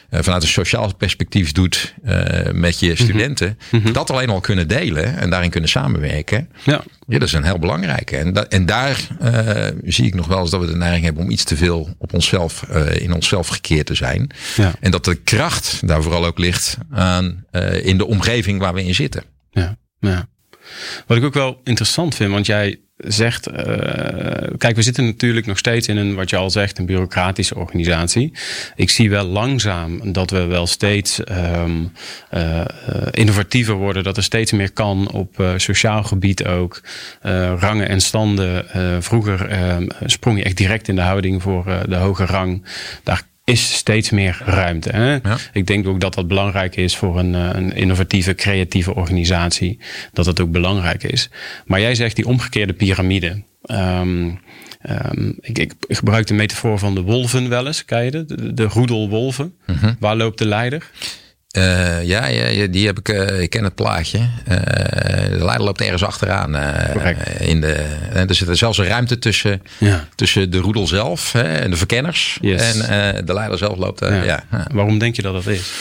[0.09, 3.03] vanuit een sociaal perspectief doet uh, met je mhm.
[3.03, 3.91] studenten, mhm.
[3.91, 6.49] dat alleen al kunnen delen en daarin kunnen samenwerken.
[6.63, 6.83] Ja.
[7.07, 8.17] ja, dat is een heel belangrijke.
[8.17, 11.23] En, da en daar uh, zie ik nog wel eens dat we de neiging hebben
[11.23, 14.31] om iets te veel op onszelf, in onszelf gekeerd te zijn.
[14.55, 14.73] Ja.
[14.79, 17.45] En dat de kracht daar vooral ook ligt aan
[17.81, 19.23] in de omgeving waar we in zitten.
[19.51, 20.27] Ja, ja.
[21.07, 23.55] Wat ik ook wel interessant vind, want jij zegt, uh,
[24.57, 28.31] kijk, we zitten natuurlijk nog steeds in een, wat je al zegt, een bureaucratische organisatie.
[28.75, 31.91] Ik zie wel langzaam dat we wel steeds um,
[32.33, 32.65] uh,
[33.11, 36.81] innovatiever worden, dat er steeds meer kan op uh, sociaal gebied ook.
[37.59, 38.65] rangen en standen.
[39.03, 42.63] vroeger ehm, sprong je echt direct in de houding voor de hoge rang.
[43.03, 44.89] Daar is steeds meer ruimte.
[44.89, 45.17] Hè?
[45.53, 49.79] Ik denk ook dat dat belangrijk is voor een, eh, een, innovatieve, creatieve organisatie.
[50.13, 51.29] Dat dat ook belangrijk is.
[51.65, 53.43] Maar jij zegt die omgekeerde piramide.
[53.71, 54.39] Um,
[54.89, 57.85] um, ik, ik, gebruik de metafoor van de wolven wel eens.
[57.85, 59.53] Ken je de, de, de roedelwolven.
[59.65, 60.91] Uh Waar loopt de leider?
[61.57, 63.09] Uh, ja, ja, die heb ik.
[63.09, 64.17] Uh, ik ken het plaatje.
[64.17, 64.55] Uh,
[65.29, 66.55] de leider loopt ergens achteraan.
[67.39, 67.73] in de,
[68.13, 70.07] er zit er zelfs een ruimte tussen, ja.
[70.15, 72.37] tussen de roedel zelf hè, en de verkenners.
[72.41, 72.79] Yes.
[72.79, 73.99] En de leider zelf loopt.
[73.99, 74.23] Ja.
[74.23, 74.43] ja.
[74.71, 75.71] Waarom denk je dat dat is?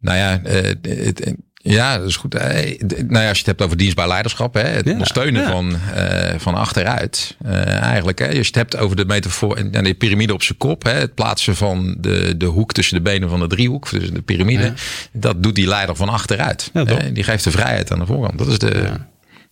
[0.00, 1.34] nou ja, het,
[1.72, 2.34] ja, dat is goed.
[2.34, 6.34] Eh, nou ja, als je het hebt over dienstbaar leiderschap, hè, het ondersteunen van, uh,
[6.36, 7.36] van achteruit.
[7.46, 10.58] Uh, eigenlijk, hè, als je het hebt over de metafoor en de piramide op zijn
[10.58, 14.10] kop, hè, het plaatsen van de, de hoek tussen de benen van de driehoek, dus
[14.10, 14.72] de piramide,
[15.12, 16.70] dat doet die leider van achteruit.
[16.72, 18.38] Hè, die geeft de vrijheid aan de voorkant.
[18.38, 18.90] Dat is de.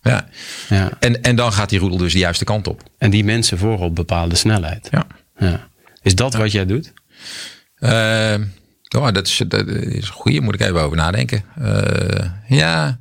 [0.01, 0.27] Ja.
[0.69, 0.89] ja.
[0.99, 2.83] En, en dan gaat die roedel dus de juiste kant op.
[2.97, 4.87] En die mensen voorop bepalen de snelheid.
[4.91, 5.07] Ja.
[5.37, 5.67] ja.
[6.01, 6.93] Is dat wat jij doet?
[7.79, 8.35] Uh,
[8.95, 11.43] Oh, dat is, dat is een goede, moet ik even over nadenken.
[11.59, 12.99] Uh, ja.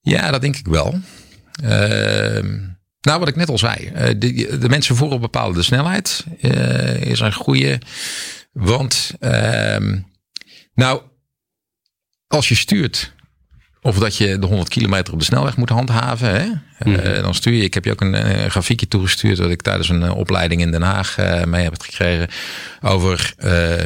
[0.00, 1.00] ja, dat denk ik wel.
[1.62, 2.68] Uh,
[3.00, 3.90] nou, wat ik net al zei.
[3.94, 6.24] Uh, de, de, mensen voorop bepalen de snelheid.
[7.00, 7.80] is een goede.
[8.52, 9.98] Want, ehm,
[10.74, 11.02] nou,
[12.26, 13.12] als je stuurt
[13.82, 16.30] of dat je de 100 kilometer op de snelweg moet handhaven.
[16.30, 16.46] Hè?
[16.84, 17.22] Mm.
[17.22, 20.02] dan stuur je, ik heb je ook een, een, grafiekje toegestuurd dat ik tijdens een
[20.02, 22.28] eh, opleiding in Den Haag uh, mee heb gekregen.
[22.80, 23.34] Over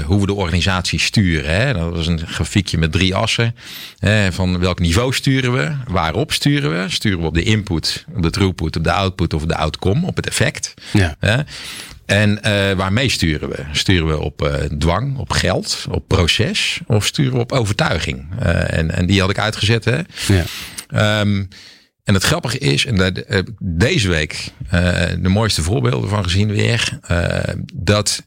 [0.04, 1.54] hoe we de organisatie sturen.
[1.54, 1.72] Hè?
[1.72, 3.54] Dat was een grafiekje met drie assen.
[3.98, 4.32] Hè?
[4.32, 5.72] Van welk niveau sturen we?
[5.86, 6.90] Waarop sturen we?
[6.90, 10.16] Sturen we op de input, op de throughput, op de output of de outcome, op
[10.16, 10.74] het effect.
[10.92, 11.16] Ja.
[12.12, 13.64] En uh, waarmee sturen we?
[13.72, 18.26] Sturen we op uh, dwang, op geld, op proces of sturen we op overtuiging?
[18.42, 19.84] Uh, en, en die had ik uitgezet.
[19.84, 19.98] Hè?
[20.26, 21.20] Ja.
[21.20, 21.48] Um,
[22.04, 23.24] en het grappige is, en dat,
[23.58, 24.50] deze week
[25.20, 26.98] de mooiste voorbeelden van gezien weer,
[27.74, 28.26] dat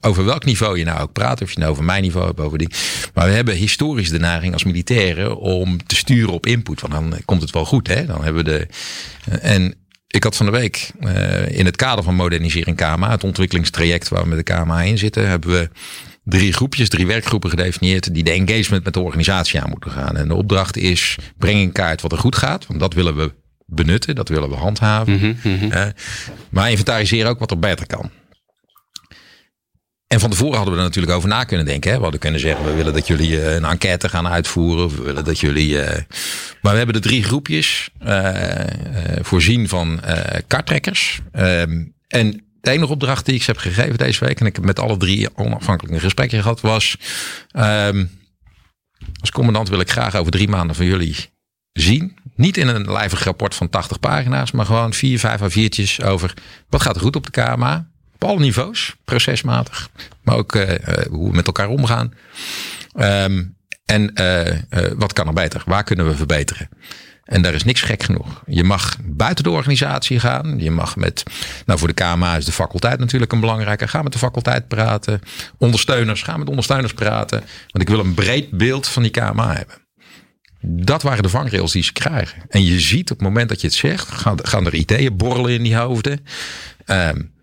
[0.00, 2.58] over welk niveau je nou ook praat, of je nou over mijn niveau hebt, over
[2.58, 2.70] die.
[3.14, 6.80] Maar we hebben historisch de neiging als militairen om te sturen op input.
[6.80, 8.06] Want dan komt het wel goed, hè?
[8.06, 8.66] Dan hebben we de.
[9.40, 9.74] en
[10.16, 14.22] ik had van de week uh, in het kader van modernisering KMA, het ontwikkelingstraject waar
[14.22, 15.70] we met de KMA in zitten, hebben we
[16.24, 20.16] drie groepjes, drie werkgroepen gedefinieerd die de engagement met de organisatie aan moeten gaan.
[20.16, 23.32] En de opdracht is breng in kaart wat er goed gaat, want dat willen we
[23.66, 25.12] benutten, dat willen we handhaven.
[25.12, 25.92] Mm -hmm.
[26.50, 28.10] maar inventariseren ook wat er beter kan.
[30.06, 31.90] En van tevoren hadden we er natuurlijk over na kunnen denken.
[31.90, 31.96] Hè?
[31.96, 34.88] We hadden kunnen zeggen, we willen dat jullie eh, een enquête gaan uitvoeren.
[34.88, 35.68] We willen dat jullie.
[35.68, 35.88] Uh...
[36.62, 38.60] Maar we hebben de drie groepjes uh,
[39.20, 40.00] voorzien van
[40.46, 41.20] kartrekkers.
[41.32, 44.64] Ehm, en de enige opdracht die ik ze heb gegeven deze week, en ik heb
[44.64, 46.96] met alle drie onafhankelijk een gesprekje gehad, was.
[47.52, 48.10] Um,
[49.20, 51.16] als commandant wil ik graag over drie maanden van jullie
[51.72, 52.16] zien.
[52.34, 56.34] Niet in een lijvig rapport van 80 pagina's, maar gewoon vier, vijf à viertjes over
[56.68, 57.90] wat gaat goed op de KMA.
[58.18, 59.88] Op alle niveaus, procesmatig.
[60.22, 60.70] Maar ook uh,
[61.10, 62.14] hoe we met elkaar omgaan.
[62.94, 65.62] Um, en uh, wat kan er beter?
[65.66, 66.68] Waar kunnen we verbeteren?
[67.24, 68.42] En daar is niks gek genoeg.
[68.46, 70.58] Je mag buiten de organisatie gaan.
[70.58, 71.22] Je mag met,
[71.66, 73.88] nou voor de KMA is de faculteit natuurlijk een belangrijke.
[73.88, 75.20] Ga met de faculteit praten.
[75.58, 77.38] Ondersteuners, ga met ondersteuners praten.
[77.40, 79.74] Want ik wil een breed beeld van die KMA hebben.
[80.60, 82.42] Dat waren de vangrails die ze krijgen.
[82.48, 85.52] En je ziet op het moment dat je het zegt, gaan, gaan er ideeën borrelen
[85.52, 86.26] in die hoofden.
[86.86, 87.34] Um,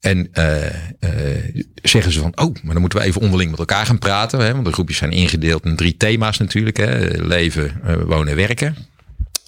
[0.00, 3.86] en uh, uh, zeggen ze van, oh, maar dan moeten we even onderling met elkaar
[3.86, 4.40] gaan praten.
[4.40, 4.52] Hè?
[4.52, 6.76] Want de groepjes zijn ingedeeld in drie thema's natuurlijk.
[6.76, 7.06] Hè?
[7.26, 8.76] Leven, uh, wonen, werken.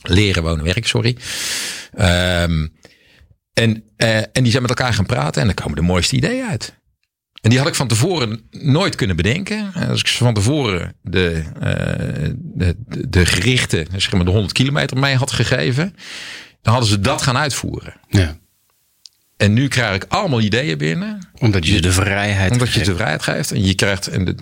[0.02, 1.16] Leren, wonen, werken, sorry.
[1.98, 2.72] Um,
[3.52, 3.84] en,
[4.32, 6.80] en die zijn met elkaar gaan praten en dan komen de mooiste ideeën uit.
[7.40, 9.72] En die had ik van tevoren nooit kunnen bedenken.
[9.88, 11.42] Als ik van tevoren de,
[12.36, 12.76] de,
[13.08, 15.94] de gerichten, zeg maar de 100 kilometer mij had gegeven
[16.62, 17.94] dan hadden ze dat gaan uitvoeren.
[18.08, 18.36] Ja.
[19.42, 21.28] En nu krijg ik allemaal ideeën binnen.
[21.38, 22.86] Omdat je de vrijheid Omdat je geeft.
[22.86, 23.50] de vrijheid geeft.
[23.50, 24.34] En je krijgt, en de,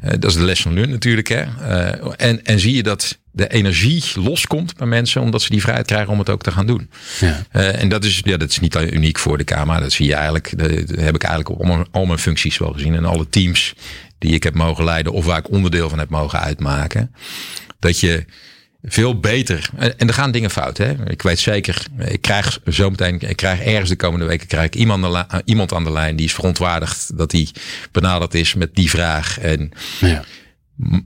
[0.00, 1.28] eh, dat is de les van learn natuurlijk.
[1.28, 1.42] Hè.
[1.42, 5.20] Eh, en, en zie je dat de energie loskomt bij mensen.
[5.20, 6.90] Omdat ze die vrijheid krijgen om het ook te gaan doen.
[7.20, 7.42] Ja.
[7.50, 9.80] Eh, en dat is, ja, dat is niet uniek voor de KMA.
[9.80, 10.52] Dat zie je eigenlijk.
[10.56, 12.94] Dat heb ik eigenlijk op al mijn, al mijn functies wel gezien.
[12.94, 13.74] En alle teams
[14.18, 15.12] die ik heb mogen leiden.
[15.12, 17.14] Of waar ik onderdeel van heb mogen uitmaken.
[17.78, 18.24] Dat je
[18.84, 19.68] veel beter.
[19.76, 20.78] En en er gaan dingen fout.
[20.78, 21.10] Hè?
[21.10, 21.86] Ik weet zeker.
[21.98, 23.20] Ik krijg zometeen.
[23.20, 24.46] Ik krijg ergens de komende weken.
[24.46, 26.16] Krijg ik iemand, aan de iemand aan de lijn.
[26.16, 27.18] Die is verontwaardigd.
[27.18, 27.48] Dat hij
[27.92, 29.38] benaderd is met die vraag.
[29.38, 29.70] En
[30.00, 30.24] Ja.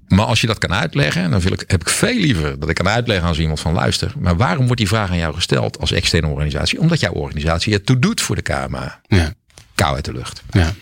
[0.09, 2.75] maar als je dat kan uitleggen, dan wil ik, heb ik veel liever dat ik
[2.75, 4.13] kan uitleggen als iemand van luister.
[4.19, 6.81] Maar waarom wordt die vraag aan jou gesteld als externe organisatie?
[6.81, 9.01] Omdat jouw organisatie het toe doet voor de KMA.
[9.07, 9.33] Ja.
[9.75, 10.43] Kou uit de lucht.
[10.51, 10.75] ja.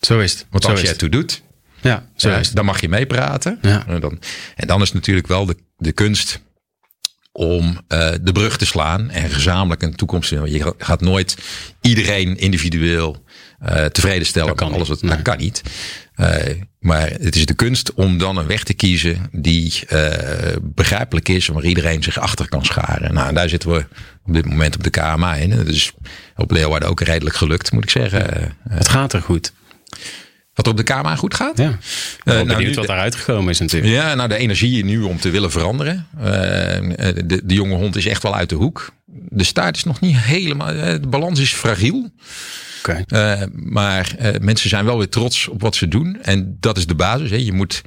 [0.00, 0.46] Zo is het.
[0.50, 1.42] Want als je het toe doet,
[1.80, 2.56] Ja, zo eh, is het.
[2.56, 3.58] dan mag je meepraten.
[3.62, 3.86] Ja.
[3.86, 4.18] En, dan,
[4.56, 6.40] en dan is natuurlijk wel de, de kunst
[7.32, 10.52] om eh, de brug te slaan en gezamenlijk een toekomst te hebben.
[10.52, 11.36] Je gaat nooit
[11.80, 13.24] iedereen individueel
[13.58, 14.48] eh, tevreden stellen.
[14.48, 15.62] Dat kan alles wat, Dat kan niet.
[16.14, 19.84] Eh, maar het is de kunst om dan een weg te kiezen die
[20.62, 23.14] begrijpelijk is, waar iedereen zich achter kan scharen.
[23.14, 23.86] Nou, en daar zitten we
[24.24, 25.66] op dit moment op de KMA in.
[25.66, 25.92] Is
[26.36, 28.54] op Leeuwarden ook redelijk gelukt, moet ik zeggen.
[28.68, 29.52] Het gaat er goed.
[30.64, 31.58] Wat er op de KMA goed gaat.
[31.58, 31.78] Ja.
[32.24, 33.92] Ben nou, benieuwd nu wat daaruit gekomen is natuurlijk.
[33.92, 36.06] Ja, nou de energie nu om te willen veranderen.
[36.18, 36.24] Eh,
[37.24, 38.92] de, de jonge hond is echt wel uit de hoek.
[39.28, 40.68] De staart is nog niet helemaal.
[40.68, 42.10] eh, De balans is fragiel.
[42.78, 43.04] Oké.
[43.06, 46.18] Eh, maar eh, mensen zijn wel weer trots op wat ze doen.
[46.22, 47.30] En dat is de basis.
[47.30, 47.36] Hè.
[47.36, 47.82] Je moet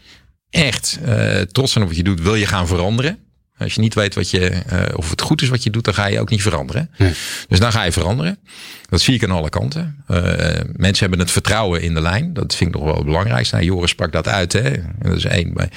[0.50, 2.22] echt eh, trots zijn op wat je doet.
[2.22, 3.18] Wil je gaan veranderen?
[3.64, 5.94] Als je niet weet wat je, eh, of het goed is wat je doet, dan
[5.94, 6.90] ga je ook niet veranderen.
[6.98, 7.14] Nee.
[7.48, 8.38] Dus dan ga je veranderen.
[8.90, 10.04] Dat zie ik aan alle kanten.
[10.08, 10.16] Eh,
[10.76, 12.34] mensen hebben het vertrouwen in de lijn.
[12.34, 13.56] Dat vind ik nog wel het belangrijkste.
[13.56, 14.54] Nou, Joris sprak dat uit.
[14.54, 14.72] Hè?
[15.02, 15.54] Dat is één.
[15.54, 15.70] Maar,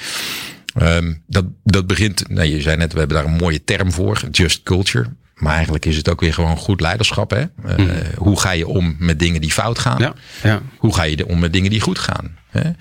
[0.73, 4.21] ehm, dat, dat begint, nou, je zei net, we hebben daar een mooie term voor.
[4.31, 5.05] Just culture.
[5.35, 7.31] Maar eigenlijk is het ook weer gewoon goed leiderschap.
[7.31, 7.43] Hè?
[7.75, 7.85] Eh,
[8.15, 9.99] Hoe ga je om met dingen die fout gaan?
[9.99, 10.13] Ja.
[10.43, 10.61] Ja.
[10.77, 12.37] Hoe ga je om met dingen die goed gaan?
[12.49, 12.71] Hè?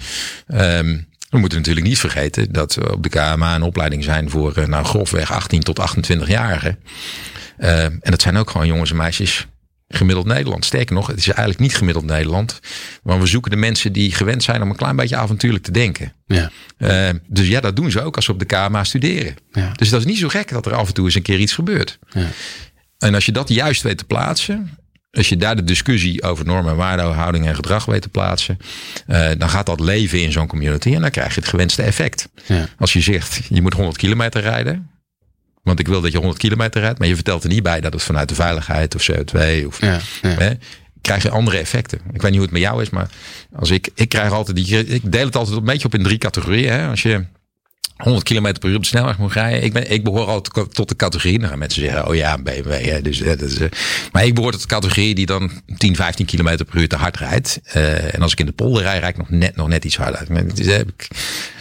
[0.46, 0.98] Ehm,
[1.36, 4.66] we moeten natuurlijk niet vergeten dat we op de KMA een opleiding zijn voor eh,
[4.66, 6.78] nou, grofweg 18 tot 28-jarigen.
[7.58, 9.46] Ehm, en dat zijn ook gewoon jongens en meisjes
[9.88, 10.64] gemiddeld Nederland.
[10.64, 12.60] Sterker nog, het is eigenlijk niet gemiddeld Nederland.
[13.02, 16.12] Maar we zoeken de mensen die gewend zijn om een klein beetje avontuurlijk te denken.
[16.26, 16.50] Ja.
[16.78, 19.36] Ehm, dus ja, dat doen ze ook als ze op de KMA studeren.
[19.52, 19.72] Ja.
[19.72, 21.52] Dus dat is niet zo gek dat er af en toe eens een keer iets
[21.52, 21.98] gebeurt.
[22.08, 22.26] Ja.
[22.98, 24.78] En als je dat juist weet te plaatsen,
[25.16, 28.58] als je daar de discussie over normen en waarden, houding en gedrag weet te plaatsen,
[29.06, 32.28] eh, dan gaat dat leven in zo'n community en dan krijg je het gewenste effect.
[32.46, 32.68] Ja.
[32.78, 34.90] Als je zegt, je moet 100 kilometer rijden,
[35.62, 37.92] want ik wil dat je 100 kilometer rijdt, maar je vertelt er niet bij dat
[37.92, 40.00] het vanuit de veiligheid of CO2 of Ja.
[40.22, 40.28] Ja.
[40.28, 40.50] Hè,
[41.00, 41.98] krijg je andere effecten.
[42.12, 43.08] Ik weet niet hoe het met jou is, maar
[43.54, 46.18] als ik, ik krijg altijd die, ik deel het altijd een beetje op in drie
[46.18, 46.72] categorieën.
[46.72, 46.88] Hè.
[46.88, 47.24] Als je
[47.96, 49.62] 100 km per uur op de snelweg moet rijden.
[49.62, 51.46] Ik, ben, ik behoor altijd tot de categorie.
[51.46, 53.02] Gaan mensen zeggen, oh ja, BMW.
[53.02, 53.68] Dus, hè, dat is, eh,
[54.12, 57.16] maar ik behoor tot de categorie die dan 10, 15 km per uur te hard
[57.16, 57.60] rijdt.
[57.64, 59.96] Eh, en als ik in de polder rijd, rijd ik nog net, nog net iets
[59.96, 60.26] harder.
[60.54, 61.08] Is, eh, ik,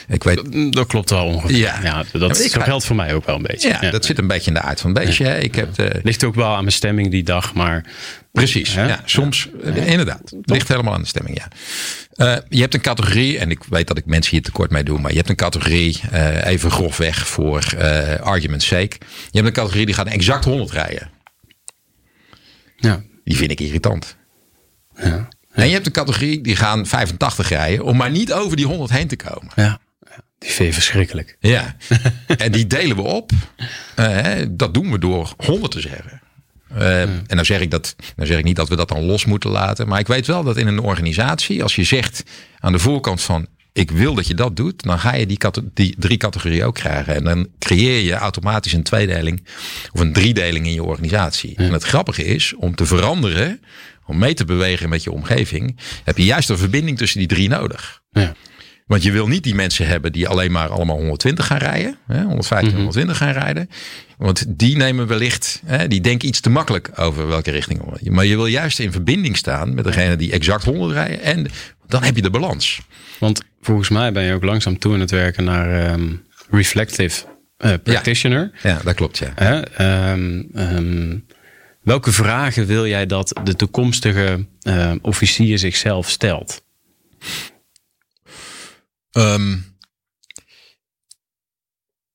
[0.07, 1.57] ik weet, Dat klopt wel ongeveer.
[1.57, 1.79] Ja.
[1.83, 3.69] Ja, dat ga- geldt voor mij ook wel een beetje.
[3.81, 5.37] ja, dat zit een beetje in de aard van het beestje.
[5.39, 7.85] Ik heb de, Ligt ook wel aan mijn stemming die dag, maar
[8.31, 10.21] Precies, ja, soms eh, inderdaad.
[10.37, 11.47] Het ligt helemaal aan de stemming, ja.
[12.15, 14.99] Eh, je hebt een categorie, en ik weet dat ik mensen hier tekort mee doe,
[14.99, 18.95] maar je hebt een categorie, eh, even grofweg voor eh argument's sake.
[18.99, 21.09] Je hebt een categorie die gaat exact 100 rijden.
[22.77, 23.03] ja.
[23.23, 24.15] Die vind ik irritant.
[24.95, 25.27] Ja.
[25.51, 28.91] En je hebt een categorie die gaan 85 rijden om maar niet over die 100
[28.91, 29.51] heen te komen.
[29.55, 29.79] ja.
[30.45, 31.37] Die vind je verschrikkelijk.
[31.39, 31.75] Ja,
[32.37, 33.31] en die delen we op.
[33.95, 36.21] Eh, dat doen we door 100 te zeggen.
[36.75, 39.25] Eh, En dan zeg, ik dat, dan zeg ik niet dat we dat dan los
[39.25, 39.87] moeten laten.
[39.87, 42.23] Maar ik weet wel dat in een organisatie, als je zegt
[42.59, 45.39] aan de voorkant van ik wil dat je dat doet, dan ga je die,
[45.73, 47.15] die drie categorieën ook krijgen.
[47.15, 49.47] En dan creëer je automatisch een tweedeling
[49.91, 51.55] of een driedeling in je organisatie.
[51.55, 53.61] En het grappige is, om te veranderen,
[54.05, 57.49] om mee te bewegen met je omgeving, heb je juist een verbinding tussen die drie
[57.49, 58.01] nodig.
[58.11, 58.35] Ja.
[58.85, 61.97] Want je wil niet die mensen hebben die alleen maar allemaal 120 gaan rijden.
[62.07, 63.69] Hè, 115, 120 gaan rijden.
[64.17, 67.81] Want die nemen wellicht, hè, die denken iets te makkelijk over welke richting.
[68.03, 71.21] Maar je wil juist in verbinding staan met degene die exact 100 rijden.
[71.21, 71.47] En
[71.87, 72.81] dan heb je de balans.
[73.19, 76.13] Want volgens mij ben je ook langzaam toe aan het werken naar ehm,
[76.49, 77.25] reflective
[77.57, 78.51] eh, practitioner.
[78.63, 79.33] Ja, dat klopt, ja.
[79.35, 81.17] Ehm, ehm,
[81.81, 84.45] welke vragen wil jij dat de toekomstige
[85.01, 86.63] officier zichzelf stelt?
[89.15, 89.55] Ehm,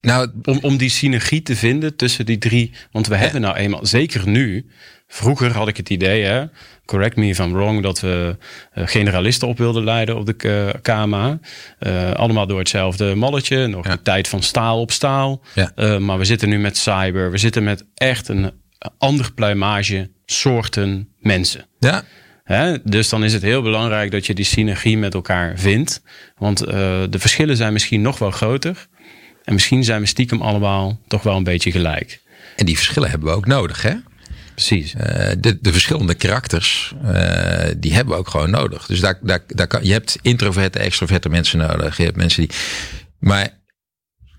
[0.01, 2.73] nou, Om, om die synergie te vinden tussen die drie.
[2.93, 4.71] Want we hebben nou eenmaal, zeker nu.
[5.07, 6.45] Vroeger had ik het idee, hè,
[6.85, 8.37] correct me if I'm wrong, dat we
[8.73, 11.39] eh, generalisten op wilden leiden op de K- KMA.
[11.79, 13.67] Eh, allemaal door hetzelfde malletje.
[13.67, 13.93] Nog Ja.
[13.97, 15.43] de tijd van staal op staal.
[15.55, 15.73] Ja.
[15.75, 17.31] Eh, maar we zitten nu met cyber.
[17.31, 18.51] We zitten met echt een
[18.99, 21.67] ander pluimage, soorten, mensen.
[21.79, 22.05] Ja.
[22.51, 22.77] Hè?
[22.85, 26.03] Dus dan is het heel belangrijk dat je die synergie met elkaar vindt.
[26.39, 26.69] Want uh,
[27.11, 28.87] de verschillen zijn misschien nog wel groter.
[29.45, 32.21] En misschien zijn we stiekem allemaal toch wel een beetje gelijk.
[32.57, 33.95] En die verschillen hebben we ook nodig, hè?
[34.55, 34.95] Precies.
[34.95, 35.03] Uh,
[35.39, 38.87] de, de verschillende karakters, uh, die hebben we ook gewoon nodig.
[38.87, 41.97] Dus daar, daar, daar kan, je hebt introverte, extroverte mensen nodig.
[41.97, 42.57] Je hebt mensen die.
[43.19, 43.49] Maar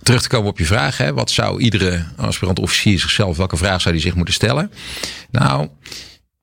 [0.04, 3.82] terug te komen op je vraag, hè, wat zou iedere aspirant officier zichzelf, welke vraag
[3.82, 4.72] zou hij zich moeten stellen?
[5.30, 5.70] Nou,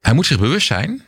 [0.01, 1.07] hij moet zich bewust zijn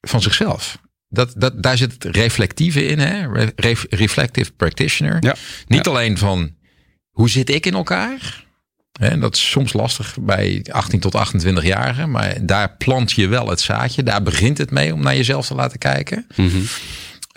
[0.00, 0.78] van zichzelf.
[1.08, 3.26] Dat, dat, daar zit het reflectieve in, hè?
[3.56, 5.16] Re reflective practitioner.
[5.20, 5.34] Ja.
[5.66, 5.90] Niet ja.
[5.90, 6.54] alleen van
[7.10, 8.48] hoe zit ik in elkaar?
[9.00, 13.60] En dat is soms lastig bij 18 tot 28-jarigen, maar daar plant je wel het
[13.60, 14.02] zaadje.
[14.02, 16.26] Daar begint het mee om naar jezelf te laten kijken.
[16.36, 16.64] Mm -hmm.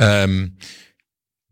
[0.08, 0.58] um,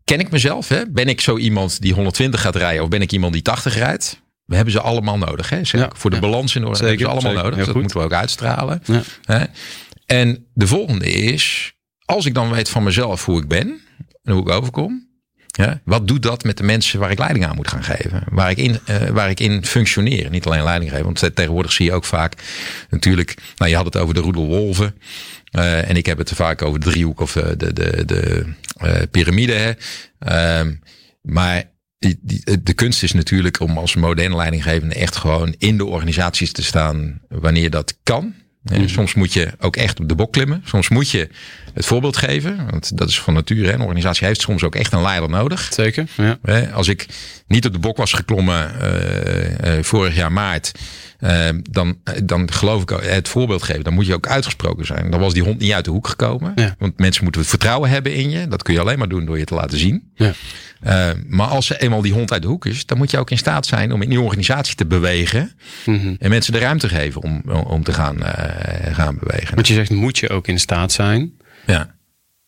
[0.04, 0.68] ken ik mezelf?
[0.68, 0.90] Hè?
[0.90, 4.20] Ben ik zo iemand die 120 gaat rijden of ben ik iemand die 80 rijdt?
[4.44, 5.48] We hebben ze allemaal nodig.
[5.48, 5.64] Hè?
[5.64, 6.22] Zeg, ja, voor de ja.
[6.22, 7.44] balans in de orde hebben ze allemaal zeker.
[7.44, 7.58] nodig.
[7.58, 7.80] Dat goed.
[7.80, 8.82] moeten we ook uitstralen.
[8.84, 9.02] Ja.
[9.24, 9.44] Hè?
[10.12, 13.80] En de volgende is, als ik dan weet van mezelf hoe ik ben
[14.22, 15.10] en hoe ik overkom.
[15.46, 18.24] Ja, wat doet dat met de mensen waar ik leiding aan moet gaan geven?
[18.30, 20.30] Waar ik in, uh, waar ik in functioneer.
[20.30, 21.04] Niet alleen leiding geven.
[21.04, 22.34] Want tegenwoordig zie je ook vaak
[22.90, 23.34] natuurlijk.
[23.56, 24.94] Nou, je had het over de roedelwolven.
[25.56, 28.46] Uh, en ik heb het vaak over de driehoek of de, de, de,
[28.84, 29.76] uh, piramide.
[30.28, 30.60] Uh,
[31.22, 31.70] maar
[32.62, 37.20] de kunst is natuurlijk om als moderne leidinggevende echt gewoon in de organisaties te staan
[37.28, 38.34] wanneer dat kan.
[38.62, 38.88] Mm.
[38.88, 40.62] Soms moet je ook echt op de bok klimmen.
[40.64, 41.28] Soms moet je
[41.74, 42.66] het voorbeeld geven.
[42.70, 43.66] Want dat is van nature.
[43.66, 43.72] Hè.
[43.72, 45.68] Een organisatie heeft soms ook echt een leider nodig.
[45.72, 46.06] Zeker.
[46.16, 46.38] Ja.
[46.72, 47.06] Als ik
[47.46, 50.72] niet op de bok was geklommen uh, uh, vorig jaar maart.
[51.24, 53.84] Uh, dan, dan geloof ik het voorbeeld geven.
[53.84, 55.10] Dan moet je ook uitgesproken zijn.
[55.10, 56.52] Dan was die hond niet uit de hoek gekomen.
[56.54, 56.74] Ja.
[56.78, 58.48] Want mensen moeten vertrouwen hebben in je.
[58.48, 60.12] Dat kun je alleen maar doen door je te laten zien.
[60.14, 60.32] Ja.
[60.86, 63.30] Uh, maar als ze eenmaal die hond uit de hoek is, dan moet je ook
[63.30, 65.52] in staat zijn om in die organisatie te bewegen.
[65.84, 66.16] Mm -hmm.
[66.18, 68.26] En mensen de ruimte geven om, om te gaan, uh,
[68.92, 69.54] gaan bewegen.
[69.54, 71.32] Want je zegt, moet je ook in staat zijn.
[71.66, 71.94] Ja.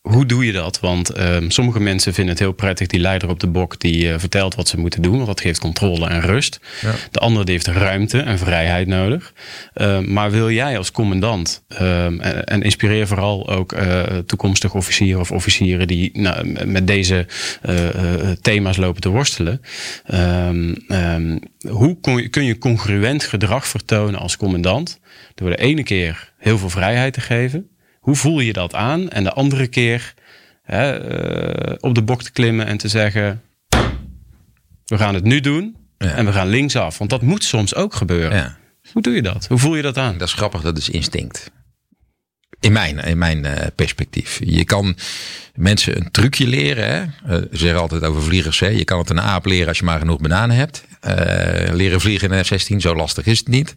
[0.05, 0.81] Hoe doe je dat?
[0.81, 4.15] Want um, sommige mensen vinden het heel prettig, die leider op de bok die uh,
[4.19, 5.15] vertelt wat ze moeten doen.
[5.15, 6.61] Want dat geeft controle en rust.
[6.81, 6.95] Ja.
[7.11, 9.33] De andere die heeft ruimte en vrijheid nodig.
[9.75, 15.21] Uh, maar wil jij als commandant, um, en, en, inspireer vooral ook uh, toekomstige officieren
[15.21, 17.27] of officieren die nou, met deze
[17.69, 19.61] uh, thema's lopen te worstelen.
[20.15, 25.01] Um, hoe kun je, kun je congruent gedrag vertonen als commandant?
[25.35, 27.69] Door de ene keer heel veel vrijheid te geven.
[28.05, 29.09] Hoe voel je dat aan?
[29.11, 30.15] En de andere keer
[30.63, 30.85] hè,
[31.71, 33.43] uh, op de bok te klimmen en te zeggen:
[34.85, 36.11] We gaan het nu doen Ja.
[36.15, 36.99] en we gaan linksaf.
[36.99, 38.37] Want dat moet soms ook gebeuren.
[38.37, 38.57] Ja.
[38.93, 39.47] Hoe doe je dat?
[39.47, 40.19] Hoe voel je dat aan?
[40.19, 41.51] Dat is grappig, dat is instinct.
[42.61, 44.41] In mijn, in mijn uh, perspectief.
[44.45, 44.97] Je kan
[45.55, 46.87] mensen een trucje leren.
[46.87, 47.03] Hè?
[47.03, 48.61] Uh, ze zeggen altijd over vliegers.
[48.61, 48.69] Hè?
[48.69, 50.85] Je kan het een aap leren als je maar genoeg bananen hebt.
[51.09, 51.13] Uh,
[51.75, 53.75] leren vliegen in een F-16, zo lastig is het niet.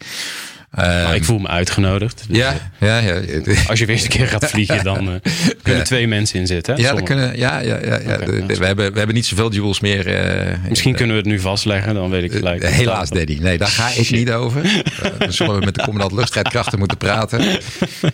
[1.15, 2.23] Ik voel me uitgenodigd.
[2.27, 3.13] Dus ja, ja, ja.
[3.69, 5.13] Als je weer eens een keer gaat vliegen, dan uh,
[5.63, 5.81] kunnen Ja.
[5.83, 6.75] twee mensen in zitten.
[6.75, 6.81] Hè?
[6.81, 9.51] Ja, dat kunnen, ja, ja, ja, De- nou, de- we, hebben, we hebben niet zoveel
[9.53, 10.07] jewels meer.
[10.15, 12.61] eh, Misschien eh, kunnen we het nu vastleggen, dan weet ik gelijk.
[12.63, 13.37] Eh, Helaas, Daddy.
[13.41, 14.61] Nee, daar ga ik niet over.
[14.97, 17.59] Eh, dan zullen we met de commandant luchtstrijdkrachten moeten praten.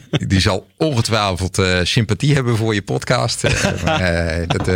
[0.10, 3.43] Die zal ongetwijfeld eh, sympathie hebben voor je podcast.
[3.43, 3.51] Eh,
[3.86, 4.76] maar, eh, dat, eh,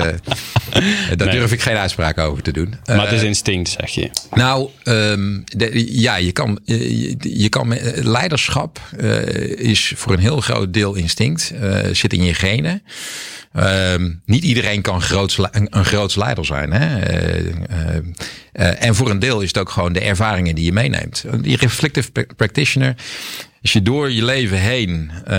[1.17, 1.38] daar Nee.
[1.38, 2.73] durf ik geen uitspraak over te doen.
[2.86, 4.09] Maar het is Eh, instinct, zeg je.
[4.34, 7.66] nou, ehm, de- ja, je kan, je, je kan
[8.03, 12.84] leiderschap eh, is voor een heel groot deel instinct, eh, zit in je genen.
[13.53, 16.72] Ehm, niet iedereen kan groots, een, een groots leider zijn.
[16.72, 16.99] Hè?
[16.99, 17.95] Eh, eh,
[18.51, 21.26] eh, en voor een deel is het ook gewoon de ervaringen die je meeneemt.
[21.41, 22.95] Die reflective pra- practitioner.
[23.61, 25.34] Als je door je leven heen eh,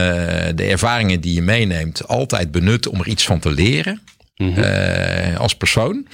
[0.55, 4.01] de ervaringen die je meeneemt altijd benut om er iets van te leren
[4.37, 6.07] eh, als persoon.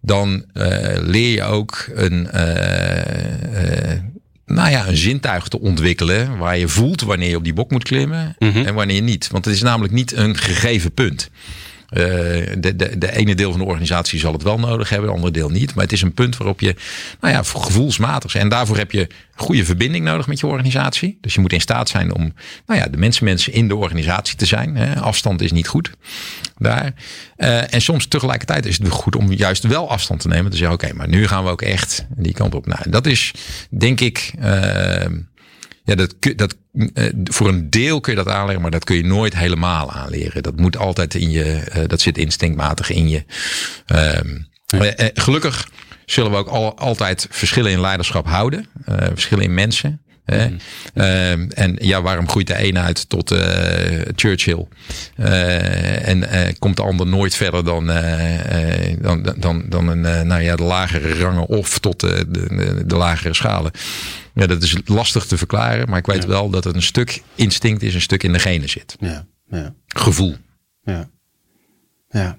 [0.00, 4.00] dan eh, leer je ook een, eh, eh,
[4.46, 6.38] nou ja, een zintuig te ontwikkelen.
[6.38, 9.28] Waar je voelt wanneer je op die bok moet klimmen en wanneer niet.
[9.28, 11.30] Want het is namelijk niet een gegeven punt.
[11.94, 12.00] Eh,
[12.58, 15.32] de, de, de ene deel van de organisatie zal het wel nodig hebben, de andere
[15.32, 15.74] deel niet.
[15.74, 16.74] Maar het is een punt waarop je,
[17.20, 18.34] nou ja, gevoelsmatig.
[18.34, 21.18] En daarvoor heb je goede verbinding nodig met je organisatie.
[21.20, 22.34] Dus je moet in staat zijn om,
[22.66, 24.76] nou ja, de mensen, mensen in de organisatie te zijn.
[24.76, 25.00] Hè.
[25.00, 25.90] Afstand is niet goed
[26.58, 26.94] daar.
[27.36, 30.50] Eh, en soms tegelijkertijd is het goed om juist wel afstand te nemen.
[30.50, 32.66] Te zeggen, oké, maar nu gaan we ook echt die kant op.
[32.66, 33.32] Nou, dat is,
[33.70, 34.32] denk ik.
[34.40, 35.06] eh,
[35.84, 36.56] ja, dat, dat,
[36.94, 40.42] eh, voor een deel kun je dat aanleren, maar dat kun je nooit helemaal aanleren.
[40.42, 43.24] Dat moet altijd in je, eh, dat zit instinctmatig in je.
[43.86, 45.68] Ehm, eh, gelukkig
[46.04, 50.00] zullen we ook al, altijd verschillen in leiderschap houden, verschillen in mensen.
[50.24, 50.48] Hè?
[50.94, 53.34] Ehm, en ja, waarom groeit de een uit tot
[54.16, 54.66] Churchill?
[55.16, 56.28] En
[56.58, 57.86] komt de ander nooit verder dan,
[59.00, 63.72] dan, dan, dan een, nou ja, de lagere rangen of tot de, de lagere schalen?
[64.34, 66.28] Ja, dat is lastig te verklaren, maar ik weet Ja.
[66.28, 68.96] wel dat het een stuk instinct is, een stuk in de genen zit.
[69.00, 70.36] Ja, ja, Gevoel.
[70.84, 71.08] ja.
[72.10, 72.38] Ja.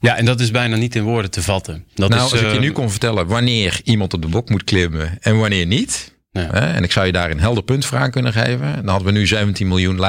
[0.00, 1.84] Ja, en dat is bijna niet in woorden te vatten.
[1.94, 4.48] Dat nou, is, als ik je eh, nu kon vertellen wanneer iemand op de bok
[4.48, 6.16] moet klimmen en wanneer niet.
[6.30, 6.40] Ja.
[6.50, 8.74] Hè, en ik zou je daar een helder punt voor aan kunnen geven.
[8.74, 10.00] Dan hadden we nu 17 miljoen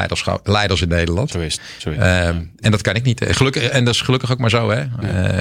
[0.43, 1.29] leiders in Nederland.
[1.31, 1.61] Zo is het.
[1.77, 2.05] Zo is het.
[2.05, 3.25] Ehm, En dat kan ik niet.
[3.27, 4.85] Gelukkig, en dat is gelukkig ook maar zo, hè?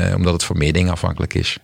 [0.08, 1.58] Eh, omdat het voor meer dingen afhankelijk is.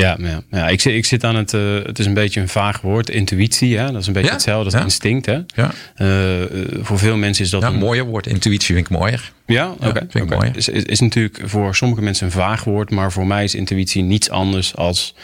[0.00, 1.54] Ja, ja, ja ik, zit, ik zit aan het.
[1.54, 3.78] eh, het is een beetje een vaag woord, intuïtie.
[3.78, 3.92] Hè?
[3.92, 4.80] Dat is een beetje Ja, hetzelfde als ja.
[4.80, 5.26] instinct.
[5.26, 5.38] Hè?
[5.54, 6.48] Ja, Eh, eh,
[6.82, 7.62] voor veel mensen is dat.
[7.62, 8.26] een, mooier woord.
[8.26, 9.32] Intuïtie vind ik mooier.
[9.46, 9.92] Ja, oké.
[9.92, 10.34] vind ik oké.
[10.34, 10.50] mooi.
[10.54, 14.02] Is, is, is natuurlijk voor sommige mensen een vaag woord, maar voor mij is intuïtie
[14.02, 15.14] niets anders als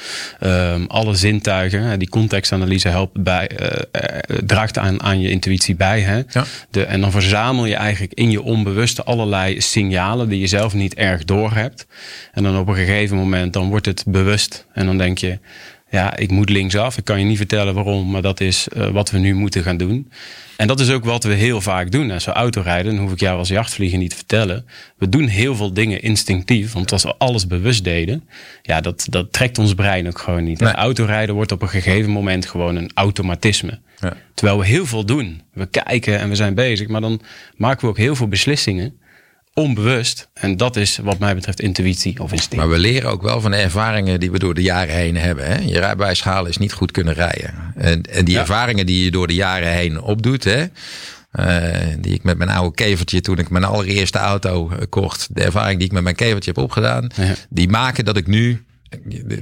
[0.40, 1.98] ehm, alle zintuigen.
[1.98, 6.00] Die contextanalyse helpt bij, eh, eh, draagt aan, aan je intuïtie bij.
[6.00, 6.22] Hè?
[6.28, 6.44] Ja.
[6.70, 10.94] De, en dan verzamel je eigenlijk in je onbewuste allerlei signalen die je zelf niet
[10.94, 11.86] erg doorhebt.
[12.32, 14.66] En dan op een gegeven moment dan wordt het bewust.
[14.72, 15.38] En dan denk je,
[15.92, 16.96] ja, ik moet linksaf.
[16.96, 19.76] Ik kan je niet vertellen waarom, maar dat is eh, wat we nu moeten gaan
[19.76, 20.10] doen.
[20.56, 22.10] En dat is ook wat we heel vaak doen.
[22.10, 24.66] Als we autorijden, dan hoef ik jou als jachtvlieger niet te vertellen.
[24.96, 26.72] We doen heel veel dingen instinctief.
[26.72, 28.28] Want als we alles bewust deden,
[28.62, 30.60] ja, dat, dat trekt ons brein ook gewoon niet.
[30.60, 30.72] Nee.
[30.72, 33.78] autorijden wordt op een gegeven moment gewoon een automatisme.
[34.00, 34.16] Ja.
[34.34, 35.42] Terwijl we heel veel doen.
[35.52, 36.88] We kijken en we zijn bezig.
[36.88, 37.20] Maar dan
[37.56, 38.94] maken we ook heel veel beslissingen
[39.54, 40.28] onbewust.
[40.34, 42.56] En dat is wat mij betreft intuïtie of instinct.
[42.56, 45.46] Maar we leren ook wel van de ervaringen die we door de jaren heen hebben.
[45.46, 45.58] Hè?
[45.58, 47.54] Je rijbewijs halen is niet goed kunnen rijden.
[47.76, 48.40] En, en die Ja.
[48.40, 50.44] ervaringen die je door de jaren heen opdoet.
[50.44, 50.64] Hè?
[51.32, 55.28] eh, die ik met mijn oude kevertje, toen ik mijn allereerste auto eh, kocht.
[55.30, 57.10] De ervaring die ik met mijn kevertje heb opgedaan.
[57.16, 57.34] Ja.
[57.48, 58.64] Die maken dat ik nu.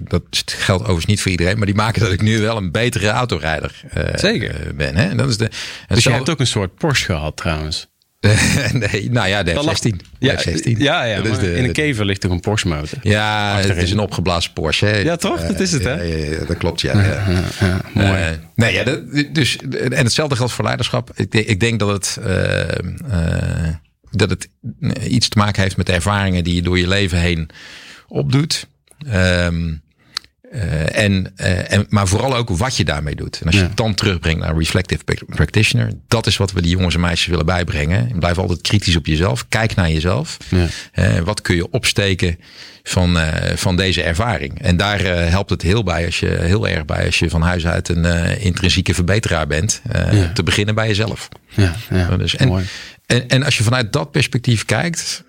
[0.08, 3.08] Dat geldt overigens niet voor iedereen, maar die maken dat ik nu wel een betere
[3.08, 4.74] autorijder eh, Zeker.
[4.76, 4.96] ben.
[4.96, 5.14] Hè?
[5.14, 5.50] Dat is de,
[5.88, 7.88] dus je hebt ook een soort Porsche gehad trouwens.
[8.72, 9.80] nee, nou ja, de Dat lag- F16.
[9.82, 10.76] De Ja, F16.
[10.78, 12.98] ja, ja Dat is de- in een kever ligt toch een Porsche motor.
[13.02, 14.86] Ja, het is een opgeblazen Porsche.
[14.86, 14.96] hè.
[14.98, 15.46] Ja, toch?
[15.46, 15.94] Dat is het, hè?
[16.02, 17.02] Ja, ja, ja, dat klopt, ja.
[17.02, 17.24] ja.
[17.60, 18.22] Ja, mooi.
[18.22, 19.00] Eh, nee, ja, dat,
[19.32, 21.10] dus, en hetzelfde geldt voor leiderschap.
[21.14, 23.74] Ik, denk- ik denk dat het, eh, eh,
[24.10, 24.48] dat het
[25.08, 27.48] iets te maken heeft met de ervaringen die je door je leven heen
[28.08, 28.66] opdoet.
[29.06, 29.72] Ehm,
[30.50, 33.38] eh, en, eh, en, maar vooral ook wat je daarmee doet.
[33.40, 33.66] En als je Ja.
[33.66, 37.26] het dan terugbrengt naar reflective prac- practitioner, dat is wat we die jongens en meisjes
[37.26, 38.18] willen bijbrengen.
[38.18, 39.48] Blijf altijd kritisch op jezelf.
[39.48, 40.36] Kijk naar jezelf.
[40.48, 40.66] Ja.
[40.92, 42.38] Eh, wat kun je opsteken
[42.82, 43.16] van,
[43.54, 44.60] van deze ervaring?
[44.62, 47.66] En daar helpt het heel, bij als je, heel erg bij als je van huis
[47.66, 48.04] uit een
[48.40, 49.82] intrinsieke verbeteraar bent.
[50.12, 50.32] Ja.
[50.32, 51.28] Te beginnen bij jezelf.
[51.48, 52.16] Ja, ja.
[52.16, 52.64] Dus, en, mooi.
[53.06, 55.24] en, en als je vanuit dat perspectief kijkt,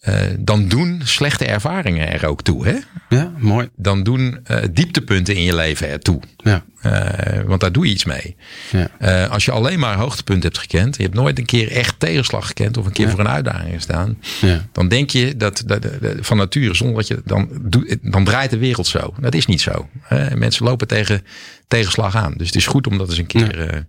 [0.00, 2.66] eh, dan doen slechte ervaringen er ook toe.
[2.66, 2.76] Hè?
[3.08, 3.68] Ja, mooi.
[3.76, 6.20] Dan doen eh, dieptepunten in je leven ertoe.
[6.36, 8.36] Ja, Eh, want daar doe je iets mee.
[8.70, 9.24] ja.
[9.26, 12.76] Als je alleen maar hoogtepunten hebt gekend, je hebt nooit een keer echt tegenslag gekend
[12.76, 14.66] of een keer voor een uitdaging gestaan, ja.
[14.72, 15.86] dan denk je dat, dat,
[16.20, 19.14] van nature, zonder dat je dan doet, dan draait de wereld zo.
[19.20, 19.88] Dat is niet zo.
[20.34, 21.22] Mensen lopen tegen
[21.68, 22.34] tegenslag aan.
[22.36, 23.86] Dus het is goed om dat eens een keer.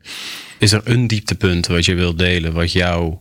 [0.58, 3.16] Is er een dieptepunt wat je wilt delen, wat jou,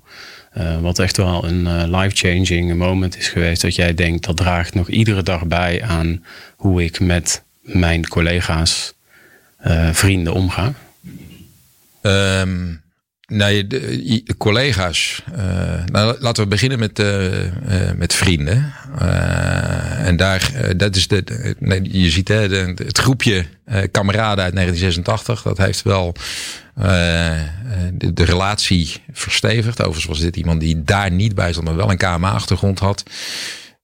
[0.55, 4.75] eh, wat echt wel een eh, life-changing moment is geweest, dat jij denkt dat draagt
[4.75, 6.25] nog iedere dag bij aan
[6.57, 8.95] hoe ik met mijn collega's,
[9.57, 10.73] eh, vrienden omga?
[12.03, 12.75] Ehm,
[13.27, 15.23] de collega's.
[15.87, 17.03] nou, laten we beginnen met,
[17.97, 18.73] met vrienden.
[19.99, 23.45] En daar, dat is de, nee, je ziet hè, het groepje
[23.91, 25.43] kameraden uit 1986.
[25.43, 26.15] Dat heeft wel
[26.75, 29.81] de, de relatie verstevigd.
[29.81, 33.03] Overigens was dit iemand die daar niet bij stond, maar wel een KMA-achtergrond had.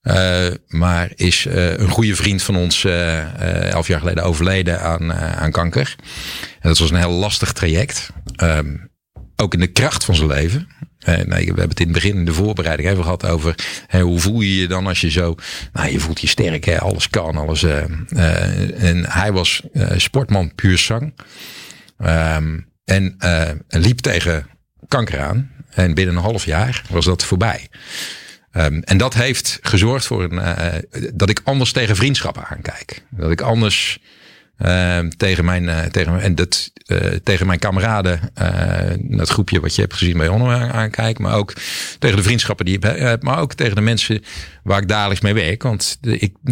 [0.01, 4.81] Eh, maar is eh, een goede vriend van ons eh, eh, elf jaar geleden overleden
[4.81, 5.95] aan, eh, aan kanker.
[6.59, 8.09] En dat was een heel lastig traject.
[8.35, 8.75] Ehm,
[9.35, 10.67] ook in de kracht van zijn leven.
[10.99, 13.55] Eh, we hebben het in het begin in de voorbereiding even gehad over
[14.01, 15.35] hoe voel je je dan als je zo.
[15.73, 17.63] Nou, je voelt je sterk, hè, alles kan, alles.
[17.63, 21.13] eh, eh, en hij was eh, sportman puur zang.
[21.97, 24.47] Ehm, en eh, liep tegen
[24.87, 25.51] kanker aan.
[25.69, 27.67] En binnen een half jaar was dat voorbij.
[28.51, 30.79] Ehm, en dat heeft gezorgd voor een, eh,
[31.13, 33.03] dat ik anders tegen vriendschappen aankijk.
[33.09, 33.99] Dat ik anders
[35.17, 39.81] tegen mijn, eh, tegen, en dat, eh, tegen mijn kameraden, eh, dat groepje wat je
[39.81, 41.19] hebt gezien bij Onno aan- aankijk.
[41.19, 41.53] Maar ook
[41.99, 43.23] tegen de vriendschappen die ik heb.
[43.23, 44.23] Maar ook tegen de mensen
[44.63, 45.63] waar ik dagelijks mee werk.
[45.63, 45.99] Want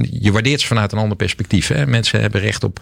[0.09, 1.67] je waardeert ze vanuit een ander perspectief.
[1.67, 1.87] Hè?
[1.87, 2.81] Mensen hebben recht op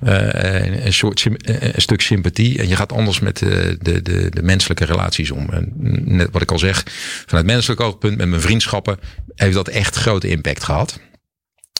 [0.00, 2.58] een, soort, een stuk sympathie.
[2.58, 5.50] En je gaat anders met de, de, de menselijke relaties om.
[5.50, 5.72] En
[6.04, 6.82] net wat ik al zeg,
[7.26, 8.98] vanuit menselijk oogpunt, met mijn vriendschappen,
[9.34, 11.00] heeft dat echt grote impact gehad.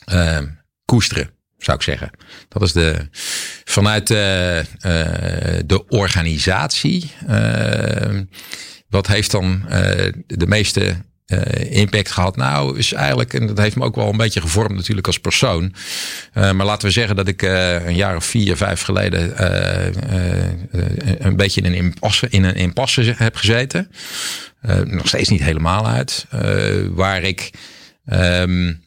[0.04, 0.38] Eh,
[0.84, 1.30] koesteren,
[1.64, 2.10] zou ik zeggen.
[2.48, 3.08] Dat is de.
[3.64, 4.64] Vanuit eh, eh,
[5.66, 7.10] de organisatie.
[7.26, 8.18] eh,
[8.88, 9.64] wat heeft dan
[10.26, 10.96] de meeste
[11.70, 12.36] impact gehad?
[12.36, 15.74] Nou, is eigenlijk, en dat heeft me ook wel een beetje gevormd natuurlijk als persoon.
[16.32, 19.44] maar laten we zeggen dat ik een jaar of vier, vijf geleden
[21.26, 23.90] een beetje in een impasse, in een impasse heb gezeten.
[24.84, 26.26] nog steeds niet helemaal uit.
[26.90, 27.50] waar ik,
[28.12, 28.82] um,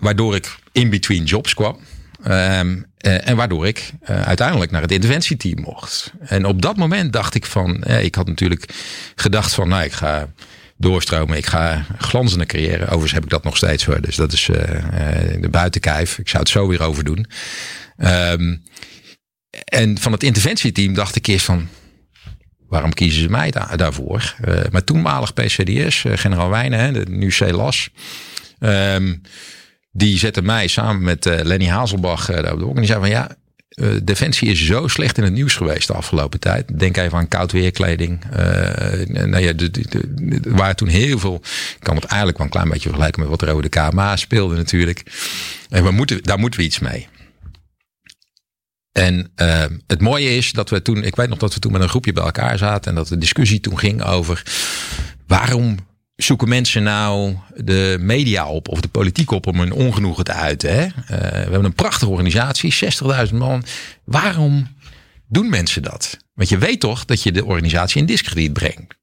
[0.00, 1.78] waardoor ik in between jobs kwam.
[2.26, 6.12] Um, en waardoor ik uh, uiteindelijk naar het interventieteam mocht.
[6.20, 8.72] En op dat moment dacht ik van, ik had natuurlijk
[9.14, 10.28] gedacht van, nou, ik ga
[10.76, 12.84] doorstromen, ik ga glanzende carrière.
[12.84, 14.56] Overigens heb ik dat nog steeds hoor, dus dat is uh,
[15.40, 16.18] de buitenkijf.
[16.18, 17.26] Ik zou het zo weer over doen.
[17.96, 18.62] Um,
[19.64, 21.68] en van het interventieteam dacht ik eerst van,
[22.68, 24.34] waarom kiezen ze mij da daarvoor?
[24.70, 27.90] maar toenmalig PCDS, generaal Wijnen, nu CELAS.
[28.60, 29.22] Um,
[29.92, 33.08] die zette mij samen met uh, Lenny Hazelbach uh, op de En die zei van
[33.08, 33.36] ja,
[33.68, 36.78] uh, Defensie is zo slecht in het nieuws geweest de afgelopen tijd.
[36.78, 38.24] Denk even aan koud weerkleding.
[39.06, 39.52] nou ja,
[40.42, 41.34] er waren toen heel veel.
[41.74, 44.16] Ik kan het eigenlijk wel een klein beetje vergelijken met wat er over de KMA
[44.16, 45.02] speelde natuurlijk.
[45.68, 47.08] En we moeten, daar moeten we iets mee.
[48.92, 49.32] En
[49.86, 52.12] het mooie is dat we toen, ik weet nog dat we toen met een groepje
[52.12, 54.42] bij elkaar zaten en dat de discussie toen ging over
[55.26, 55.76] waarom
[56.22, 60.74] zoeken mensen nou de media op of de politiek op om hun ongenoegen te uiten?
[60.74, 60.84] Hè?
[60.84, 62.74] Uh, we hebben een prachtige organisatie,
[63.28, 63.64] 60.000 man.
[64.04, 64.68] Waarom
[65.28, 66.16] doen mensen dat?
[66.34, 68.96] Want je weet toch dat je de organisatie in discrediet brengt.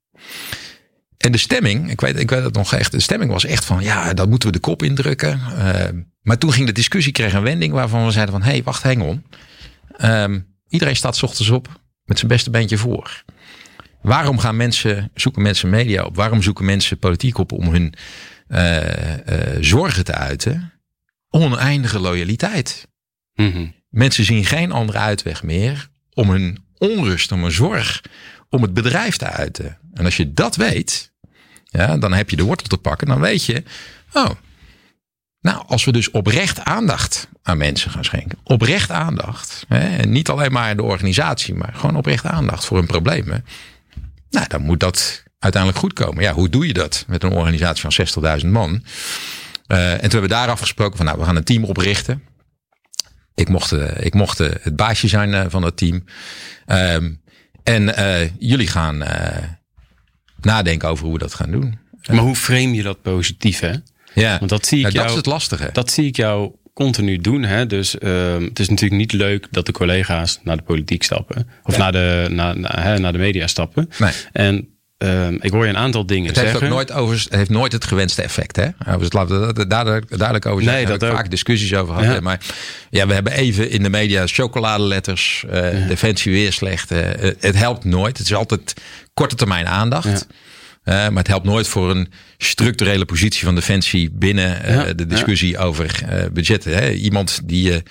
[1.17, 3.83] En de stemming, ik weet, ik weet het nog echt, de stemming was echt van,
[3.83, 5.41] ja, dat moeten we de kop indrukken.
[5.57, 5.83] Uh,
[6.21, 8.83] maar toen ging de discussie, kreeg een wending waarvan we zeiden van, hé, hey, wacht,
[8.83, 9.25] hang on.
[9.97, 13.23] Uh, iedereen staat s ochtends op met zijn beste beentje voor.
[14.05, 16.15] Waarom gaan mensen, zoeken mensen media op?
[16.15, 17.93] Waarom zoeken mensen politiek op om hun
[18.47, 19.17] uh, uh,
[19.59, 20.73] zorgen te uiten?
[21.29, 22.87] Oneindige loyaliteit.
[23.33, 23.73] Mm -hmm.
[23.89, 28.01] Mensen zien geen andere uitweg meer om hun onrust, om hun zorg,
[28.49, 29.77] om het bedrijf te uiten.
[29.93, 31.11] En als je dat weet,
[31.63, 33.07] ja, dan heb je de wortel te pakken.
[33.07, 33.63] Dan weet je,
[34.13, 34.29] oh,
[35.41, 38.37] nou, als we dus oprecht aandacht aan mensen gaan schenken.
[38.43, 39.65] Oprecht aandacht.
[39.67, 43.45] Hè, en niet alleen maar de organisatie, maar gewoon oprecht aandacht voor hun problemen
[44.35, 46.23] nou, dan moet dat uiteindelijk goed komen.
[46.23, 48.69] Ja, hoe doe je dat met een organisatie van 60.000 man?
[49.67, 52.23] Uh, en toen hebben we daar afgesproken van, nou, we gaan een team oprichten.
[53.35, 56.03] Ik mocht, uh, ik mocht uh, het baasje zijn van dat team.
[56.65, 57.13] Ehm,
[57.63, 57.93] en
[58.39, 59.03] jullie gaan
[60.41, 61.79] nadenken over hoe we dat gaan doen.
[62.07, 63.73] Maar hoe frame je dat positief, hè?
[64.13, 65.69] Ja, Want dat zie ik nou, jou, dat is het lastige.
[65.73, 67.43] Dat zie ik jou continu doen.
[67.43, 67.65] Hè?
[67.65, 71.47] Dus uh, het is natuurlijk niet leuk dat de collega's naar de politiek stappen.
[71.63, 71.79] Of ja.
[71.79, 73.89] naar, de, naar, naar, hè, naar de media stappen.
[73.97, 74.11] Nee.
[74.31, 74.67] En
[74.97, 76.53] uh, ik hoor je een aantal dingen het zeggen.
[76.53, 78.55] Heeft ook nooit over, het heeft nooit het gewenste effect.
[78.55, 78.97] Hè?
[78.97, 80.87] Dus laten we duidelijk, duidelijk over zeggen.
[80.87, 82.13] Nee, dat vaak discussies over gehad.
[82.13, 82.21] Ja.
[82.21, 82.39] Maar
[82.89, 85.45] ja, we hebben even in de media chocoladeletters.
[85.53, 85.87] Uh, ja.
[85.87, 86.91] Defensie weer slecht.
[86.91, 86.99] Uh,
[87.39, 88.17] het helpt nooit.
[88.17, 88.73] Het is altijd
[89.13, 90.07] korte termijn aandacht.
[90.29, 90.35] Ja.
[90.85, 92.07] Uh, maar het helpt nooit voor een
[92.37, 95.59] structurele positie van Defensie binnen uh, ja, de discussie ja.
[95.59, 96.75] over uh, budgetten.
[96.75, 96.91] Hè?
[96.91, 97.83] Iemand die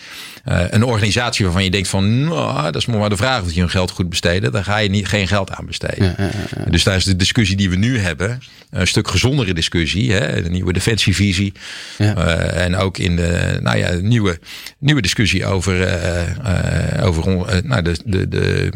[0.45, 3.71] een organisatie waarvan je denkt van, nou, dat is maar de vraag of je hun
[3.71, 6.15] geld goed besteden, daar ga je niet, geen geld aan besteden.
[6.19, 10.43] Ja, dus daar is de discussie die we nu hebben, een stuk gezondere discussie, hè?
[10.43, 11.53] de nieuwe defensievisie.
[11.99, 14.39] en ook in de nou ja, nieuwe,
[14.79, 15.99] nieuwe discussie over,
[17.03, 17.25] over
[17.65, 18.71] nou, de, de, de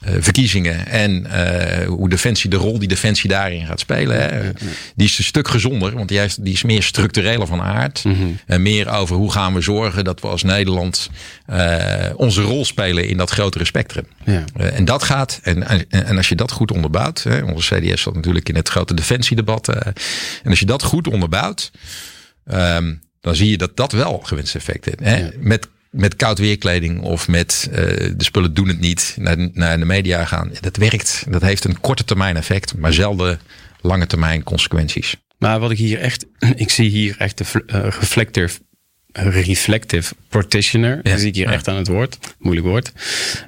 [0.00, 4.20] verkiezingen en uh, hoe Defensie, de rol die Defensie daarin gaat spelen.
[4.20, 4.50] Hè,
[4.94, 8.04] die is een stuk gezonder, want die is, die is meer structureler van aard.
[8.04, 8.38] Mm -hmm.
[8.46, 11.10] En meer over hoe gaan we zorgen dat we als Nederland
[11.50, 14.06] uh, onze rol spelen in dat grotere spectrum.
[14.24, 14.44] Ja.
[14.54, 18.14] en dat gaat, en, en, en, als je dat goed onderbouwt, hè, onze CDS zat
[18.14, 19.68] natuurlijk in het grote defensiedebat.
[19.68, 21.70] en als je dat goed onderbouwt,
[22.52, 25.00] um, dan zie je dat dat wel gewenste effect heeft.
[25.00, 25.28] Hè?
[25.38, 29.84] Met met koud weerkleding of met uh, de spullen doen het niet naar, naar de
[29.84, 30.50] media gaan.
[30.60, 31.24] Dat werkt.
[31.28, 33.40] Dat heeft een korte termijn effect, maar zelden
[33.80, 35.16] lange termijn consequenties.
[35.38, 38.58] Maar wat ik hier echt, ik zie hier echt de uh, reflective,
[39.12, 41.00] reflective partitioner.
[41.02, 41.10] Ja.
[41.10, 41.52] Dat zie ik hier ja.
[41.52, 42.18] echt aan het woord.
[42.38, 42.92] Moeilijk woord.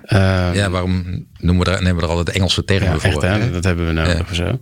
[0.06, 3.22] Uh, ja, waarom noemen we er, nemen we er altijd Engelse termen ja, voor?
[3.22, 3.50] Echt, hè?
[3.50, 4.60] Dat hebben we nodig of zo.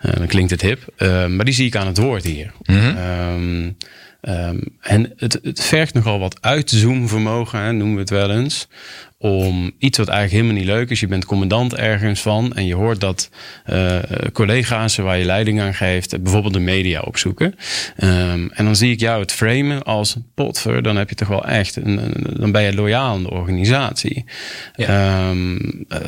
[0.00, 0.12] Ja.
[0.12, 0.94] dan klinkt het hip.
[1.28, 2.52] maar die zie ik aan het woord hier.
[2.62, 2.96] Mm -hmm.
[2.96, 3.76] um,
[4.28, 8.68] Um, en het, het vergt nogal wat uitzoomvermogen, hè, noemen we het wel eens.
[9.18, 11.00] Om iets wat eigenlijk helemaal niet leuk is.
[11.00, 13.30] Je bent commandant ergens van en je hoort dat
[13.66, 13.98] uh,
[14.32, 17.54] collega's waar je leiding aan geeft, bijvoorbeeld de media opzoeken.
[18.02, 20.82] Um, en dan zie ik jou het framen als potver.
[20.82, 22.00] Dan heb je toch wel echt, een,
[22.38, 24.24] dan ben je loyaal aan de organisatie.
[24.74, 25.28] Ja.
[25.30, 25.54] Um,
[25.88, 25.98] uh,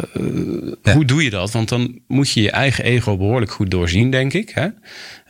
[0.82, 0.94] ja.
[0.94, 1.50] Hoe doe je dat?
[1.50, 4.50] Want dan moet je je eigen ego behoorlijk goed doorzien, denk ik.
[4.54, 4.68] Hè?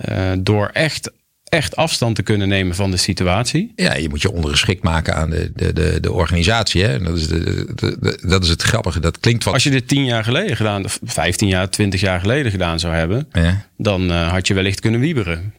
[0.09, 1.12] Uh, door echt
[1.53, 3.73] echt afstand te kunnen nemen van de situatie.
[3.77, 6.83] Ja, je moet je ondergeschikt maken aan de, de, de, de organisatie.
[6.83, 6.99] Hè?
[6.99, 9.01] Dat, is de, de, dat is het grappige.
[9.01, 9.55] Dat klinkt wat.
[9.55, 12.95] Als je dit tien jaar geleden gedaan, of 15 jaar, 20 jaar geleden gedaan zou
[12.95, 15.55] hebben, Ja, dan eh, had je wellicht kunnen wieberen.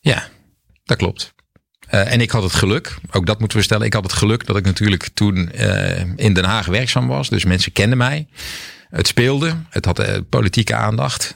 [0.00, 0.28] ja
[0.84, 1.34] dat klopt.
[1.88, 3.86] Eh, en ik had het geluk, ook dat moeten we stellen.
[3.86, 7.28] Ik had het geluk dat ik natuurlijk toen eh, in Den Haag werkzaam was.
[7.28, 8.26] Dus mensen kenden mij.
[8.90, 9.54] Het speelde.
[9.70, 11.34] Het had politieke aandacht.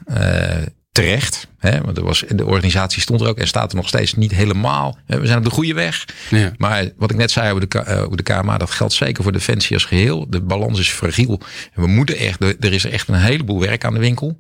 [0.96, 1.48] Terecht.
[1.58, 1.80] Hè?
[1.80, 4.98] Want er was, de organisatie stond er ook en staat er nog steeds niet helemaal.
[5.06, 6.04] We zijn op de goede weg.
[6.30, 6.52] Ja.
[6.56, 9.32] Maar wat ik net zei over de, eh, over de KMA, dat geldt zeker voor
[9.32, 10.26] Defensie als geheel.
[10.30, 11.40] De balans is fragiel.
[11.74, 14.38] En we moeten echt, er is echt een heleboel werk aan de winkel.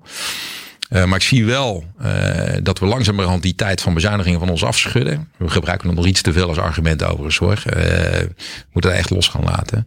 [0.88, 4.64] Eh, maar ik zie wel eh, dat we langzamerhand die tijd van bezuinigingen van ons
[4.64, 5.28] afschudden.
[5.36, 7.62] We gebruiken het nog iets te veel als argument overigens hoor.
[7.64, 7.82] Eh,
[8.20, 8.34] we
[8.72, 9.86] moeten het echt los gaan laten.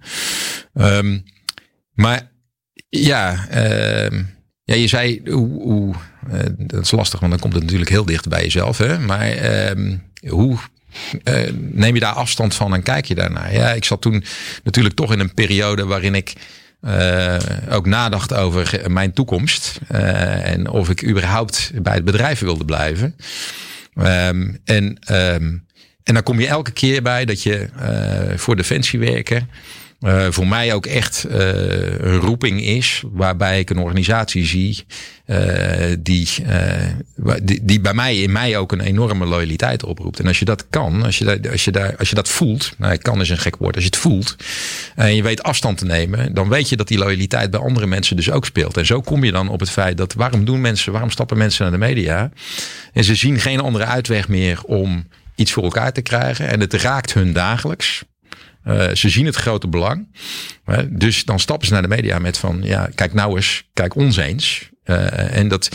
[0.73, 1.19] Ehm,
[1.93, 2.31] maar
[2.89, 4.23] ja, ehm,
[4.69, 5.93] ja, je zei hoe,
[6.31, 8.77] eh, dat is lastig, want dan komt het natuurlijk heel dicht bij jezelf.
[8.77, 8.99] Hè?
[8.99, 9.97] Maar ehm,
[10.27, 10.57] hoe
[11.23, 13.53] eh, neem je daar afstand van en kijk je daarnaar?
[13.53, 14.23] Ja, ik zat toen
[14.63, 16.33] natuurlijk toch in een periode waarin ik
[16.81, 17.37] eh,
[17.69, 19.79] ook nadacht over mijn toekomst.
[19.87, 23.15] en of ik überhaupt bij het bedrijf wilde blijven.
[23.95, 25.57] Ehm, en, ehm,
[26.03, 27.69] en dan kom je elke keer bij dat je
[28.35, 29.49] voor Defensie werken.
[29.99, 31.39] Eh, voor mij ook echt eh,
[31.99, 33.03] een roeping is.
[33.11, 34.85] Waarbij ik een organisatie zie.
[35.25, 36.27] eh, die,
[37.41, 40.19] die, die bij mij in mij ook een enorme loyaliteit oproept.
[40.19, 42.73] En als je dat kan, als je, als je, daar, als je dat voelt.
[42.77, 43.75] Nou, kan is een gek woord.
[43.75, 44.35] Als je het voelt.
[44.95, 46.33] En je weet afstand te nemen.
[46.33, 48.77] Dan weet je dat die loyaliteit bij andere mensen dus ook speelt.
[48.77, 51.63] En zo kom je dan op het feit dat waarom doen mensen, waarom stappen mensen
[51.63, 52.31] naar de media?
[52.93, 56.47] En ze zien geen andere uitweg meer om iets voor elkaar te krijgen.
[56.47, 58.03] En het raakt hun dagelijks.
[58.63, 60.07] Eh, ze zien het grote belang.
[60.89, 64.17] Dus dan stappen ze naar de media met van, ja, kijk nou eens, kijk ons
[64.17, 64.69] eens.
[64.83, 65.69] Eh, en dat,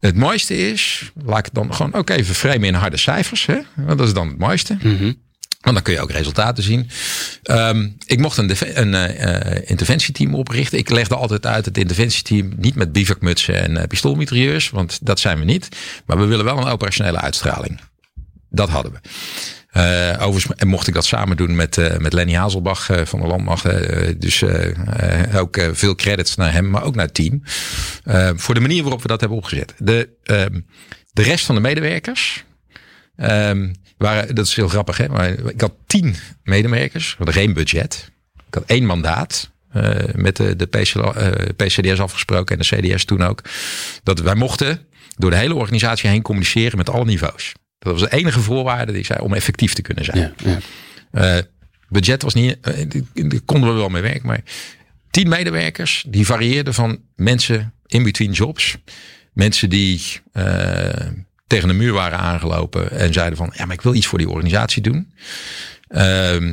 [0.00, 3.46] het mooiste is, laat ik het dan gewoon ook even framen in harde cijfers.
[3.46, 3.58] Hè?
[3.74, 4.76] Want dat is dan het mooiste.
[5.60, 6.90] Want dan kun je ook resultaten zien.
[7.42, 10.78] Ehm, ik mocht een, een eh, interventieteam oprichten.
[10.78, 14.70] Ik legde altijd uit het interventieteam niet met bivakmutsen en uh, pistoolmitrailleurs.
[14.70, 15.68] Want dat zijn we niet.
[16.06, 17.80] Maar we willen wel een operationele uitstraling.
[18.50, 18.98] Dat hadden we.
[19.76, 23.20] Uh, overigens en mocht ik dat samen doen met, uh, met Lenny Hazelbach uh, van
[23.20, 23.62] de Landmacht.
[24.20, 24.44] dus
[25.34, 27.42] ook veel credits naar hem, maar ook naar het team.
[28.38, 29.74] voor de manier waarop we dat hebben opgezet.
[29.78, 30.60] De, ehm,
[31.12, 32.44] de rest van de medewerkers
[33.16, 37.10] um, waren, dat is heel grappig hè, maar ik had tien medewerkers.
[37.10, 38.10] We hadden geen budget.
[38.46, 39.52] Ik had één mandaat.
[40.14, 40.94] Met de, de PC,
[41.56, 43.40] PCDS afgesproken en de CDS toen ook.
[44.02, 47.52] Dat wij mochten door de hele organisatie heen communiceren met alle niveaus.
[47.84, 50.18] Dat was de enige voorwaarde die ik zei om effectief te kunnen zijn.
[50.18, 50.32] Ja,
[51.12, 51.36] ja.
[51.36, 51.42] Uh,
[51.88, 54.40] budget was niet, daar konden we wel mee werken, maar
[55.10, 58.76] tien medewerkers die varieerden van mensen in between jobs,
[59.32, 60.00] mensen die
[61.46, 64.28] tegen de muur waren aangelopen en zeiden van ja, maar ik wil iets voor die
[64.28, 65.12] organisatie doen.
[65.88, 66.52] Uh,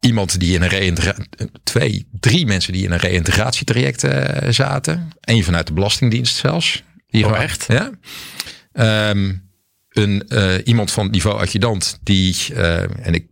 [0.00, 1.28] iemand die in een reïntegratie,
[1.62, 4.06] twee, drie mensen die in een reïntegratietraject
[4.54, 5.10] zaten.
[5.20, 6.82] Eén vanuit de Belastingdienst zelfs.
[7.08, 7.66] Die oh, echt?
[7.68, 7.90] Ja.
[9.10, 9.49] Um,
[9.90, 13.28] een, uh, iemand van niveau adjudant die, uh, en ik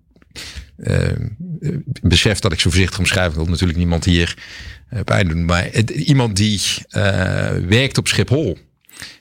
[2.03, 4.37] besef dat ik zo voorzichtig omschrijf, wil natuurlijk niemand hier
[5.05, 6.61] pijn doen, maar het, iemand die
[7.69, 8.59] werkt op Schiphol,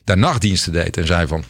[0.04, 1.44] daar nachtdiensten deed en zei van,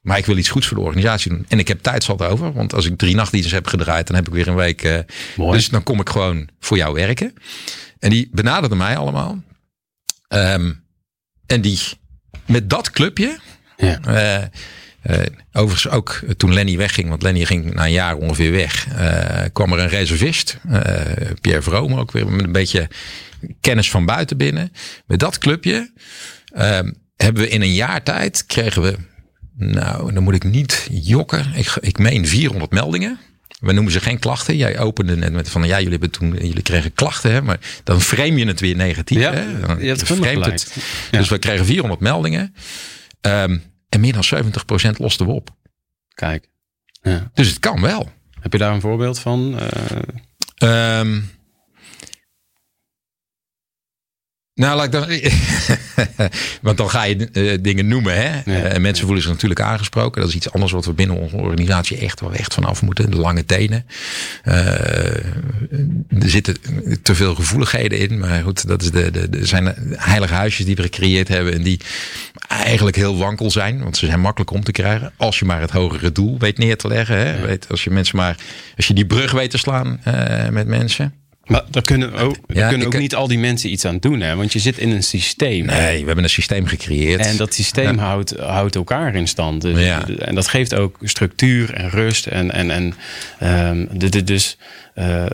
[0.00, 1.44] maar ik wil iets goeds voor de organisatie doen.
[1.48, 2.52] En ik heb tijd zat over.
[2.52, 5.04] Want als ik drie nachtdiensten heb gedraaid, dan heb ik weer een week.
[5.36, 7.34] Dus dan kom ik gewoon voor jou werken.
[7.98, 9.42] En die benaderden mij allemaal.
[10.28, 10.84] Um,
[11.46, 11.80] en die
[12.46, 13.38] met dat clubje.
[13.76, 14.50] Ja.
[15.10, 18.86] Uh, uh, overigens ook toen Lenny wegging, want Lenny ging na een jaar ongeveer weg,
[18.92, 20.80] uh, kwam er een reservist, uh,
[21.40, 22.88] Pierre Vrome, ook weer met een beetje
[23.60, 24.72] kennis van buiten binnen.
[25.06, 25.92] Met dat clubje
[27.16, 28.96] hebben we in een jaar tijd, kregen we
[29.56, 31.52] nou, dan moet ik niet jokken.
[31.54, 33.18] Ik, ik meen 400 meldingen.
[33.60, 34.56] We noemen ze geen klachten.
[34.56, 38.00] Jij opende net met van ja, jullie hebben toen jullie kregen klachten, hè, maar dan
[38.00, 39.18] frame je het weer negatief.
[39.18, 39.60] Ja, hè?
[39.60, 40.08] Dan je hebt
[40.46, 40.74] het.
[41.10, 41.18] Ja.
[41.18, 42.54] Dus we kregen 400 meldingen.
[43.20, 43.62] Um,
[43.96, 44.44] en meer dan
[44.88, 45.54] 70% losten we op.
[46.14, 46.48] Kijk.
[47.02, 47.30] Ja.
[47.34, 48.10] Dus het kan wel.
[48.40, 49.58] Heb je daar een voorbeeld van?
[50.62, 50.98] Uh...
[50.98, 51.30] Um,
[54.56, 55.06] nou, laat ik dan.
[56.66, 58.14] Want dan ga je uh, dingen noemen.
[58.14, 58.28] Hè?
[58.28, 58.42] Ja.
[58.46, 60.20] Uh, en mensen voelen zich natuurlijk aangesproken.
[60.20, 63.10] Dat is iets anders wat we binnen onze organisatie echt, wel echt vanaf moeten.
[63.10, 63.86] De lange tenen.
[64.44, 64.54] Uh,
[66.08, 66.56] er zitten
[67.02, 68.18] te veel gevoeligheden in.
[68.18, 71.52] Maar goed, dat is de, de, de zijn heilige huisjes die we gecreëerd hebben.
[71.52, 71.80] En die
[72.48, 73.82] eigenlijk heel wankel zijn.
[73.82, 75.12] Want ze zijn makkelijk om te krijgen.
[75.16, 77.16] Als je maar het hogere doel weet neer te leggen.
[77.16, 77.38] Hè?
[77.38, 77.46] Ja.
[77.46, 78.36] Weet, als je mensen maar.
[78.76, 80.00] Als je die brug weet te slaan
[80.50, 81.14] met mensen.
[81.46, 83.98] Maar daar kunnen, ook, daar Ja, kunnen ik- ook niet al die mensen iets aan
[83.98, 84.36] doen, hè?
[84.36, 85.64] Want je zit in een systeem.
[85.66, 87.26] Nee, we hebben een systeem gecreëerd.
[87.26, 88.02] En dat systeem Ja.
[88.02, 89.62] houdt, houdt elkaar in stand.
[89.62, 90.06] Dus- Ja.
[90.18, 92.26] En dat geeft ook structuur en rust.
[92.26, 92.94] En, en, en,
[93.38, 94.58] ehm, de, de- dus
[94.94, 95.24] eh,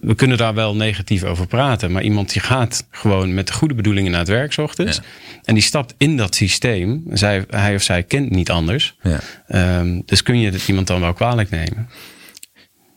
[0.00, 1.92] we kunnen daar wel negatief over praten.
[1.92, 5.00] Maar iemand die gaat gewoon met de goede bedoelingen naar het werk ochtends.
[5.44, 7.02] En die stapt in dat systeem.
[7.12, 8.94] Zij, hij of zij kent niet anders.
[9.02, 9.20] Ja.
[9.48, 11.88] Ehm, dus kun je het iemand dan wel kwalijk nemen.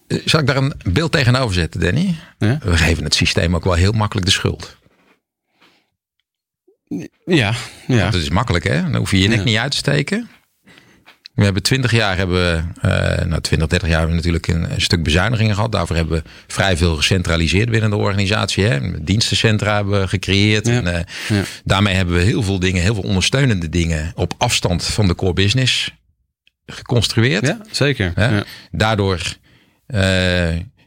[0.07, 2.15] Eh, Zal ik daar een beeld tegenover zetten, Danny?
[2.39, 2.57] Ja?
[2.63, 4.77] We geven het systeem ook wel heel makkelijk de schuld.
[7.25, 7.53] Ja,
[7.87, 8.01] ja.
[8.01, 8.81] Want het is makkelijk, hè?
[8.81, 9.43] Dan hoef je je nek Ja.
[9.43, 10.29] niet uit te steken.
[11.33, 14.71] We hebben 20 jaar, hebben we, eh nou 20, 30 jaar hebben we natuurlijk een,
[14.73, 15.71] een stuk bezuinigingen gehad.
[15.71, 18.63] Daarvoor hebben we vrij veel gecentraliseerd binnen de organisatie.
[18.65, 19.03] Hè?
[19.03, 20.67] Dienstencentra hebben we gecreëerd.
[20.67, 20.73] Ja.
[20.73, 21.03] En, eh,
[21.37, 21.43] Ja.
[21.63, 25.33] Daarmee hebben we heel veel dingen, heel veel ondersteunende dingen op afstand van de core
[25.33, 25.93] business
[26.65, 27.47] geconstrueerd.
[27.47, 28.13] ja zeker.
[28.71, 29.21] Daardoor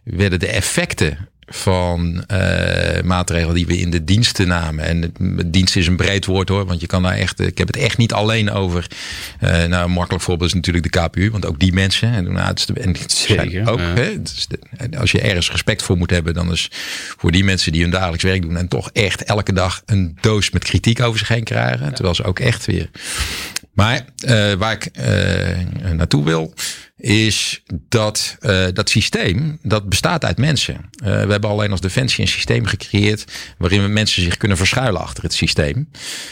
[0.04, 4.84] werden de effecten van eh, maatregelen die we in de diensten namen.
[4.84, 7.40] En het- dienst is een breed woord hoor, want je kan daar echt.
[7.40, 8.86] Ik heb het echt niet alleen over.
[9.40, 12.38] eh, nou, een makkelijk voorbeeld is natuurlijk de KPU, want ook die mensen en doen
[12.38, 12.72] uiterste.
[12.72, 13.78] En die zijn Zeker, ook.
[13.78, 13.84] ja.
[13.94, 16.68] Hè, het is de- als je ergens respect voor moet hebben, dan is
[17.16, 20.50] voor die mensen die hun dagelijks werk doen en toch echt elke dag een doos
[20.50, 21.94] met kritiek over zich heen krijgen.
[21.94, 22.90] Terwijl ze ook echt weer
[23.72, 26.54] maar eh, waar ik eh, naartoe wil,
[26.98, 30.74] is dat eh, dat systeem, dat bestaat uit mensen.
[30.74, 33.24] Eh, we hebben alleen als Defensie een systeem gecreëerd
[33.58, 35.88] waarin we mensen zich kunnen verschuilen achter het systeem.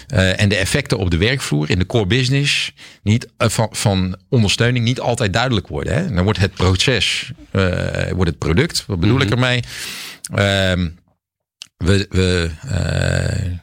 [0.07, 2.73] Eh, en de effecten op de werkvloer in de core business
[3.03, 5.95] niet, van, van ondersteuning niet altijd duidelijk worden.
[5.95, 6.15] Hè?
[6.15, 7.33] Dan wordt het proces,
[8.11, 9.63] wordt het product, wat bedoel ik ermee?
[11.77, 13.55] We, we, eh,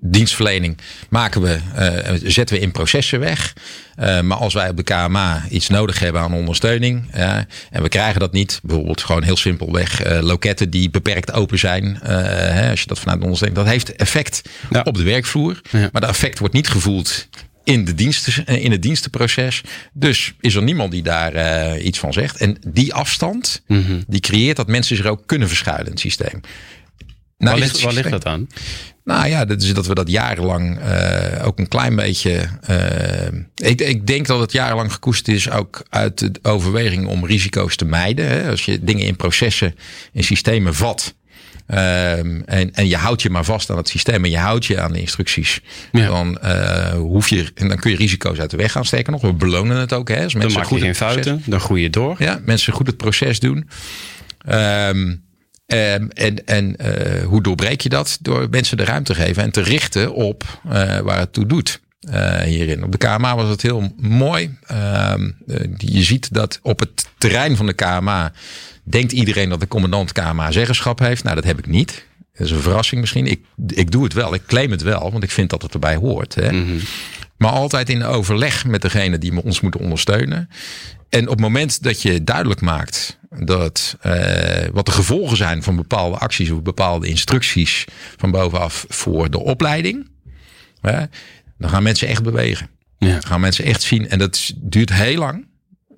[0.00, 0.78] dienstverlening
[1.08, 3.52] maken we, eh, zetten we in processen weg.
[3.94, 7.46] Eh, maar als wij op de KMA iets nodig hebben aan ondersteuning en
[7.82, 12.80] we krijgen dat niet, bijvoorbeeld gewoon heel simpelweg loketten die beperkt open zijn, hè, als
[12.80, 14.80] je dat vanuit de ondersteuning, dat heeft effect Ja.
[14.84, 15.60] op de werkvloer.
[15.70, 15.88] Ja.
[15.92, 17.28] Maar dat effect wordt niet gevoeld
[17.64, 19.60] in, de diensten, in het dienstenproces.
[19.92, 22.36] Dus is er niemand die daar iets van zegt.
[22.36, 23.62] En die afstand,
[24.06, 26.40] die creëert dat mensen zich ook kunnen verschuilen in het systeem.
[27.42, 28.46] Nou, waar, ligt, waar dat aan?
[29.04, 32.48] nou ja, dat is dat we dat jarenlang eh, ook een klein beetje.
[32.66, 37.76] eh, ik, ik denk dat het jarenlang gekoest is ook uit de overweging om risico's
[37.76, 38.26] te mijden.
[38.28, 38.50] Hè.
[38.50, 39.74] Als je dingen in processen,
[40.12, 41.14] in systemen vat.
[41.66, 44.80] ehm, en, en je houdt je maar vast aan het systeem en je houdt je
[44.80, 45.60] aan de instructies.
[45.92, 46.06] Ja.
[46.06, 49.20] Dan, eh, hoef je, en dan kun je risico's uit de weg gaan steken nog.
[49.22, 50.08] We belonen het ook.
[50.08, 52.16] Hè, als Dan mensen maak je goed geen proces- fouten, dan groei je door.
[52.18, 53.68] ja, mensen goed het proces doen.
[54.44, 55.14] Ehm,
[55.72, 58.18] ehm, en en eh, hoe doorbreek je dat?
[58.20, 61.80] Door mensen de ruimte te geven en te richten op eh, waar het toe doet.
[62.10, 62.84] eh, hierin.
[62.84, 64.56] Op de KMA was het heel mooi.
[64.66, 68.32] Ehm, eh, je ziet dat op het terrein van de KMA
[68.82, 71.22] denkt iedereen dat de commandant KMA zeggenschap heeft.
[71.22, 72.04] Nou, dat heb ik niet.
[72.32, 73.26] Dat is een verrassing misschien.
[73.26, 74.34] Ik, ik doe het wel.
[74.34, 76.34] Ik claim het wel, want ik vind dat het erbij hoort.
[76.34, 76.76] Hè.
[77.36, 80.48] Maar altijd in overleg met degene die ons moeten ondersteunen.
[81.08, 85.76] En op het moment dat je duidelijk maakt dat eh, wat de gevolgen zijn van
[85.76, 87.84] bepaalde acties of bepaalde instructies
[88.16, 90.10] van bovenaf voor de opleiding,
[90.80, 91.04] hè,
[91.58, 92.68] dan gaan mensen echt bewegen.
[92.98, 93.10] Ja.
[93.10, 94.08] Dan gaan mensen echt zien.
[94.08, 95.46] En dat duurt heel lang.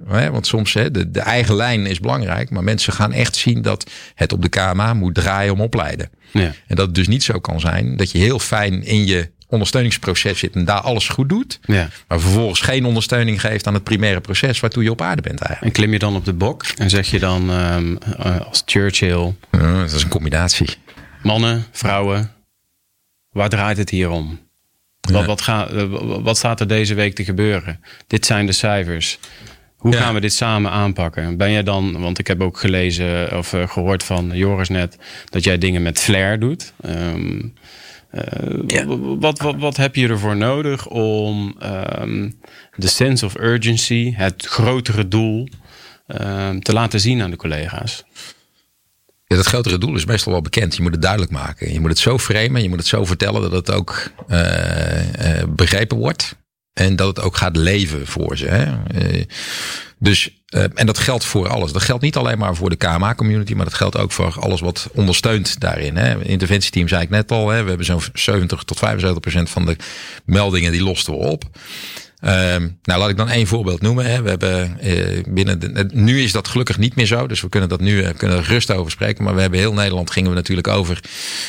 [0.06, 2.50] Want soms hè, de, de eigen lijn is belangrijk.
[2.50, 6.10] Maar mensen gaan echt zien dat het op de KMA moet draaien om opleiden.
[6.30, 6.52] Ja.
[6.66, 10.38] En dat het dus niet zo kan zijn dat je heel fijn in je ondersteuningsproces
[10.38, 11.58] zit en daar alles goed doet.
[11.62, 11.88] Ja.
[12.08, 15.76] Maar vervolgens geen ondersteuning geeft aan het primaire proces waartoe je op aarde bent eigenlijk.
[15.76, 19.34] En klim je dan op de bok en zeg je dan ehm, eh, als Churchill:
[19.50, 20.76] dat is een combinatie.
[21.22, 22.30] mannen, vrouwen,
[23.30, 24.42] waar draait het hier om?
[25.00, 25.84] Wat, wat, ga, eh,
[26.22, 27.80] wat staat er deze week te gebeuren?
[28.06, 29.18] Dit zijn de cijfers.
[29.84, 30.00] Hoe Ja.
[30.00, 31.36] gaan we dit samen aanpakken?
[31.36, 34.98] Ben jij dan, want ik heb ook gelezen of eh, gehoord van Joris net,
[35.30, 36.72] dat jij dingen met flair doet.
[36.80, 37.40] Ehm,
[38.10, 38.84] eh,
[39.18, 42.30] wat, wat, wat heb je ervoor nodig om ehm,
[42.76, 45.48] de sense of urgency, het grotere doel,
[46.06, 48.04] ehm, te laten zien aan de collega's?
[49.26, 50.76] Ja, dat grotere doel is meestal wel bekend.
[50.76, 51.72] Je moet het duidelijk maken.
[51.72, 52.62] Je moet het zo framen.
[52.62, 56.36] Je moet het zo vertellen dat het ook eh, begrepen wordt.
[56.74, 58.46] En dat het ook gaat leven voor ze.
[58.46, 58.64] Hè?
[58.86, 59.24] Eh,
[59.98, 61.72] dus, eh, en dat geldt voor alles.
[61.72, 64.88] Dat geldt niet alleen maar voor de KMA-community, maar dat geldt ook voor alles wat
[64.92, 65.96] ondersteunt daarin.
[65.96, 66.24] Hè?
[66.24, 67.48] Interventieteam zei ik net al.
[67.48, 67.62] Hè?
[67.62, 69.76] We hebben zo'n 70 tot 75 procent van de
[70.24, 71.44] meldingen die losten we op.
[72.24, 74.04] Ehm, nou, laat ik dan één voorbeeld noemen.
[74.04, 74.22] Hè.
[74.22, 77.68] We hebben eh, binnen de, nu is dat gelukkig niet meer zo, dus we kunnen
[77.68, 79.24] dat nu eh, kunnen er gerust over spreken.
[79.24, 81.00] Maar we hebben heel Nederland gingen we natuurlijk over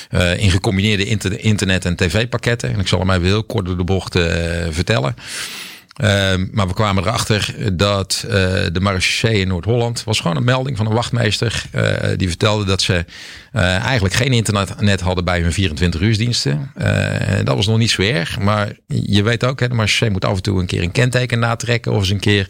[0.09, 2.73] eh, in gecombineerde inter- internet- en tv-pakketten.
[2.73, 4.13] En ik zal hem even heel kort door de bocht
[4.69, 5.15] vertellen.
[5.95, 8.31] Ehm, maar we kwamen erachter dat uh,
[8.71, 11.63] de marechaussee in Noord-Holland was gewoon een melding van een wachtmeester.
[11.75, 13.05] Uh, die vertelde dat ze
[13.53, 16.71] uh, eigenlijk geen internet hadden bij hun 24 uursdiensten.
[17.43, 18.39] dat was nog niet zo erg.
[18.39, 21.39] Maar je weet ook, hè, de marechaussee moet af en toe een keer een kenteken
[21.39, 22.49] natrekken of eens een keer.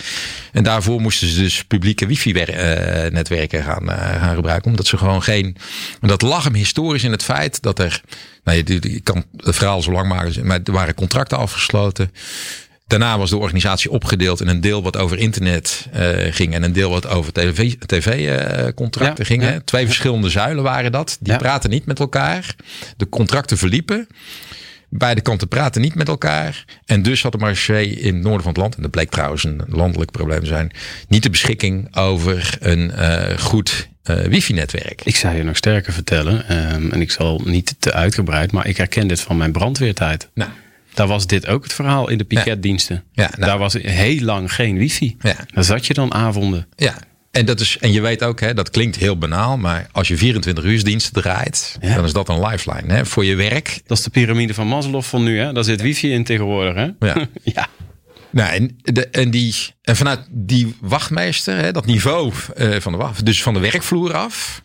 [0.52, 4.70] En daarvoor moesten ze dus publieke wifi-netwerken gaan, gaan gebruiken.
[4.70, 5.58] Omdat ze gewoon geen.
[6.02, 8.02] En dat lag hem historisch in het feit dat er.
[8.44, 12.12] Nou, je kan het verhaal zo lang maken, maar er waren contracten afgesloten.
[12.88, 16.74] Daarna was de organisatie opgedeeld in een deel wat over internet uh, ging en een
[16.74, 19.44] deel wat over tv-contracten TV, uh, ging.
[19.44, 19.60] Ja.
[19.66, 21.18] Twee verschillende zuilen waren dat.
[21.20, 21.40] Die ja.
[21.40, 22.56] praten niet met elkaar.
[22.98, 24.08] De contracten verliepen.
[24.90, 26.66] Beide kanten praten niet met elkaar.
[26.86, 29.44] En dus had de marché in het noorden van het land, en dat bleek trouwens
[29.44, 30.72] een landelijk probleem te zijn,
[31.08, 35.02] niet de beschikking over een uh, goed uh, wifi-netwerk.
[35.04, 38.78] Ik zou je nog sterker vertellen, um, en ik zal niet te uitgebreid, maar ik
[38.78, 40.30] herken dit van mijn brandweertijd.
[40.34, 40.50] Nou.
[40.96, 43.04] Daar was dit ook het verhaal in de piketdiensten.
[43.12, 45.16] Ja, nou, Daar was heel lang geen wifi.
[45.20, 45.36] Ja.
[45.54, 46.68] Daar zat je dan avonden.
[46.76, 46.98] Ja,
[47.32, 50.18] en, dat is, en je weet ook, hè, dat klinkt heel banaal, maar als je
[50.18, 51.96] 24 uur diensten draait, ja.
[51.96, 53.82] dan is dat een lifeline hè, voor je werk.
[53.86, 55.54] Dat is de piramide van Maslow van nu, hè?
[55.54, 56.76] Daar zit wifi in tegenwoordig.
[56.76, 57.08] Hè?
[57.08, 57.28] Ja.
[57.56, 57.68] ja.
[58.30, 62.98] Nou, en, de, en, die, en vanuit die wachtmeester, hè, dat niveau uh, van de
[62.98, 64.64] wacht, dus van de werkvloer af,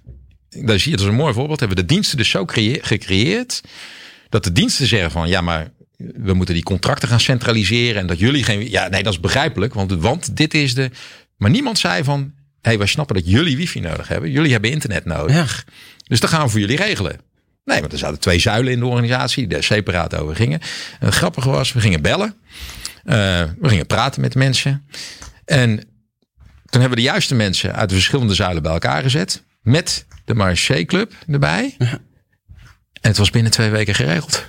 [0.50, 3.60] daar zie je, dat is een mooi voorbeeld, hebben we de diensten dus zo gecreëerd
[4.28, 5.70] dat de diensten zeggen van, ja, maar
[6.14, 8.70] we moeten die contracten gaan centraliseren en dat jullie geen.
[8.70, 10.90] Ja, nee, dat is begrijpelijk, want, want dit is de.
[11.36, 12.32] Maar niemand zei van.
[12.60, 14.30] Hé, hey, wij snappen dat jullie wifi nodig hebben.
[14.30, 15.66] Jullie hebben internet nodig.
[16.08, 17.20] Dus dat gaan we voor jullie regelen.
[17.64, 20.60] Nee, want er zaten twee zuilen in de organisatie die er separaat over gingen.
[21.00, 22.34] En het grappige was, we gingen bellen.
[23.04, 23.14] Uh,
[23.58, 24.86] we gingen praten met mensen.
[25.44, 25.76] En
[26.64, 29.42] toen hebben we de juiste mensen uit de verschillende zuilen bij elkaar gezet.
[29.62, 31.74] Met de Marché Club erbij.
[31.78, 31.98] Ja.
[33.00, 34.48] En het was binnen twee weken geregeld.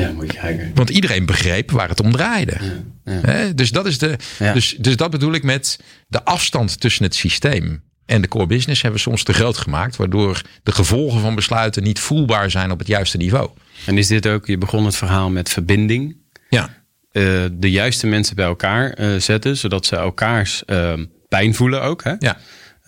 [0.00, 0.70] Ja, moet je kijken.
[0.74, 2.56] Want iedereen begreep waar het om draaide.
[3.04, 3.52] Ja, ja.
[3.52, 7.82] Dus, dat is de, dus, dus dat bedoel ik met de afstand tussen het systeem
[8.06, 9.96] en de core business hebben we soms te groot gemaakt.
[9.96, 13.50] Waardoor de gevolgen van besluiten niet voelbaar zijn op het juiste niveau.
[13.86, 16.16] En is dit ook, je begon het verhaal met verbinding.
[16.48, 16.84] Ja.
[17.12, 20.92] Uh, de juiste mensen bij elkaar uh, zetten, zodat ze elkaars uh,
[21.28, 22.04] pijn voelen ook.
[22.04, 22.14] Hè?
[22.18, 22.38] Ja.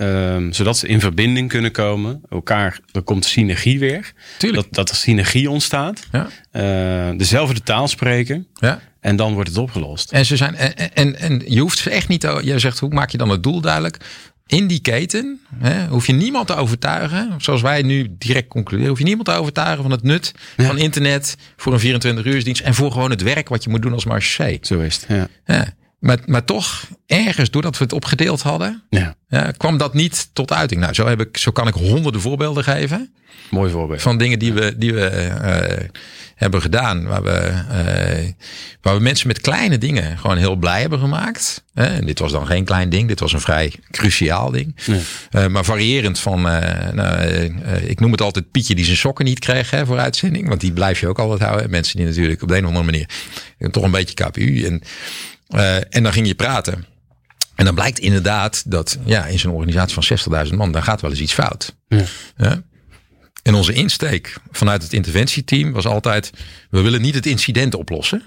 [0.01, 2.20] Um, zodat ze in verbinding kunnen komen.
[2.31, 4.12] Elkaar, er komt synergie weer.
[4.39, 4.62] Tuurlijk.
[4.62, 6.07] Dat, dat er synergie ontstaat.
[6.12, 6.29] Ja.
[7.11, 8.47] Uh, dezelfde taal spreken.
[8.55, 8.81] Ja.
[9.01, 10.12] En dan wordt het opgelost.
[10.12, 12.41] En, ze zijn, en, en, en je hoeft ze echt niet te.
[12.45, 13.97] Je zegt, hoe maak je dan het doel duidelijk?
[14.47, 17.35] In die keten hè, hoef je niemand te overtuigen.
[17.39, 18.91] Zoals wij nu direct concluderen.
[18.91, 20.66] Hoef je niemand te overtuigen van het nut ja.
[20.66, 21.37] van internet.
[21.57, 22.61] Voor een 24 uursdienst.
[22.61, 24.59] En voor gewoon het werk wat je moet doen als marché.
[24.61, 25.29] Zo is het.
[25.47, 25.77] Ja.
[25.99, 29.16] Maar, maar toch, ergens doordat we het opgedeeld hadden, ja.
[29.29, 30.81] Ja, kwam dat niet tot uiting.
[30.81, 33.15] Nou, zo, heb ik, zo kan ik honderden voorbeelden geven.
[33.51, 34.03] Mooi voorbeeld.
[34.03, 35.89] Van dingen die we, die we uh,
[36.35, 37.07] hebben gedaan.
[37.07, 38.31] Waar we, uh,
[38.81, 41.65] waar we mensen met kleine dingen gewoon heel blij hebben gemaakt.
[41.75, 43.09] En dit was dan geen klein ding.
[43.09, 44.77] Dit was een vrij cruciaal ding.
[44.87, 45.01] Nee.
[45.31, 46.41] Uh, maar variërend van,
[46.93, 47.23] nou,
[47.87, 50.49] ik noem het altijd Pietje die zijn sokken niet kreeg hè, voor uitzending.
[50.49, 51.70] Want die blijf je ook altijd houden.
[51.70, 53.09] Mensen die natuurlijk op de een of andere manier
[53.70, 54.65] toch een beetje KPU.
[54.65, 54.83] En
[55.55, 56.87] uh, en dan ging je praten.
[57.55, 61.11] En dan blijkt inderdaad dat ja, in zo'n organisatie van 60.000 man, dan gaat wel
[61.11, 61.77] eens iets fout.
[61.89, 62.05] Ja.
[62.37, 62.62] Ja?
[63.43, 66.33] En onze insteek vanuit het interventieteam was altijd:
[66.70, 68.23] we willen niet het incident oplossen.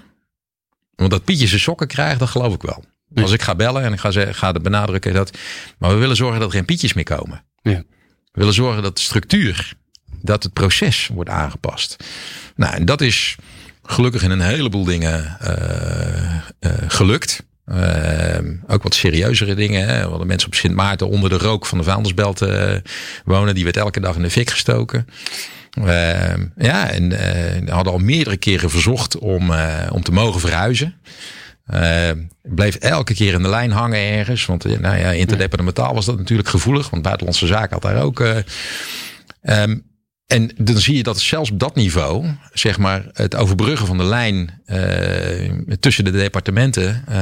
[0.94, 2.84] Want dat Pietje zijn sokken krijgt, dat geloof ik wel.
[3.14, 3.22] Ja.
[3.22, 5.38] Als ik ga bellen en ik ga, zeggen, ga de benadrukken dat.
[5.78, 7.44] Maar we willen zorgen dat er geen Pietjes meer komen.
[7.62, 7.82] Ja.
[8.32, 9.72] We willen zorgen dat de structuur,
[10.20, 11.96] dat het proces wordt aangepast.
[12.56, 13.36] Nou, en dat is
[13.82, 15.50] gelukkig in een heleboel dingen uh,
[16.60, 17.44] uh, gelukt.
[17.66, 19.86] Uh, ook wat serieuzere dingen.
[19.86, 20.02] Hè.
[20.02, 22.40] We hadden mensen op Sint Maarten onder de rook van de vuilnisbelt
[23.24, 23.54] wonen.
[23.54, 25.06] Die werd elke dag in de fik gestoken.
[26.56, 29.52] ja, en hadden al meerdere keren verzocht om,
[29.90, 30.94] om te mogen verhuizen.
[32.42, 34.46] bleef elke keer in de lijn hangen ergens.
[34.46, 35.12] Want nou ja,
[35.94, 36.90] was dat natuurlijk gevoelig.
[36.90, 38.20] Want Buitenlandse Zaken had daar ook...
[39.42, 39.91] Um,
[40.26, 44.04] en dan zie je dat zelfs op dat niveau, zeg maar, het overbruggen van de
[44.04, 47.16] lijn uh, tussen de departementen uh,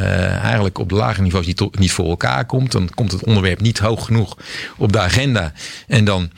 [0.45, 2.73] eigenlijk op de lage niveaus niet, niet voor elkaar komt.
[2.73, 4.37] Dan komt het onderwerp niet hoog genoeg
[4.77, 5.53] op de agenda.
[5.87, 6.31] En dan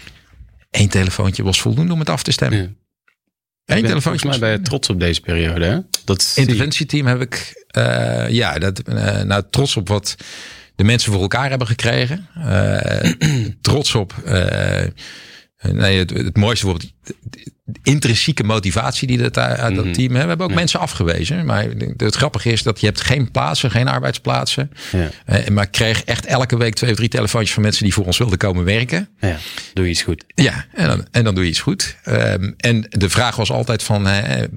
[0.70, 2.76] één telefoontje was voldoende om het af te stemmen.
[3.64, 3.76] Ja.
[3.76, 4.28] Eén telefoontje.
[4.28, 5.78] Maar ben je trots op deze periode, hè?
[6.04, 8.82] Dat interventieteam heb ik, uh, ja, dat,
[9.24, 10.16] nou trots op wat
[10.76, 12.28] de mensen voor elkaar hebben gekregen.
[13.60, 14.14] trots op
[15.62, 16.74] Nee, het, het mooiste
[17.64, 19.94] de intrinsieke motivatie die dat uit dat Mhm.
[19.94, 20.22] team hebben.
[20.22, 20.58] We hebben ook Ja.
[20.58, 21.44] mensen afgewezen.
[21.44, 21.66] Maar
[21.96, 24.70] het grappige is dat je hebt geen plaatsen, geen arbeidsplaatsen.
[24.92, 25.10] Ja.
[25.26, 28.04] Eh, maar ik kreeg echt elke week twee of drie telefoontjes van mensen die voor
[28.06, 29.08] ons wilden komen werken.
[29.20, 29.36] ja,
[29.74, 30.24] doe je iets goed.
[30.34, 31.96] Ja, en dan, en dan doe je iets goed.
[32.02, 34.48] Ehm, en de vraag was altijd van, eh, eh,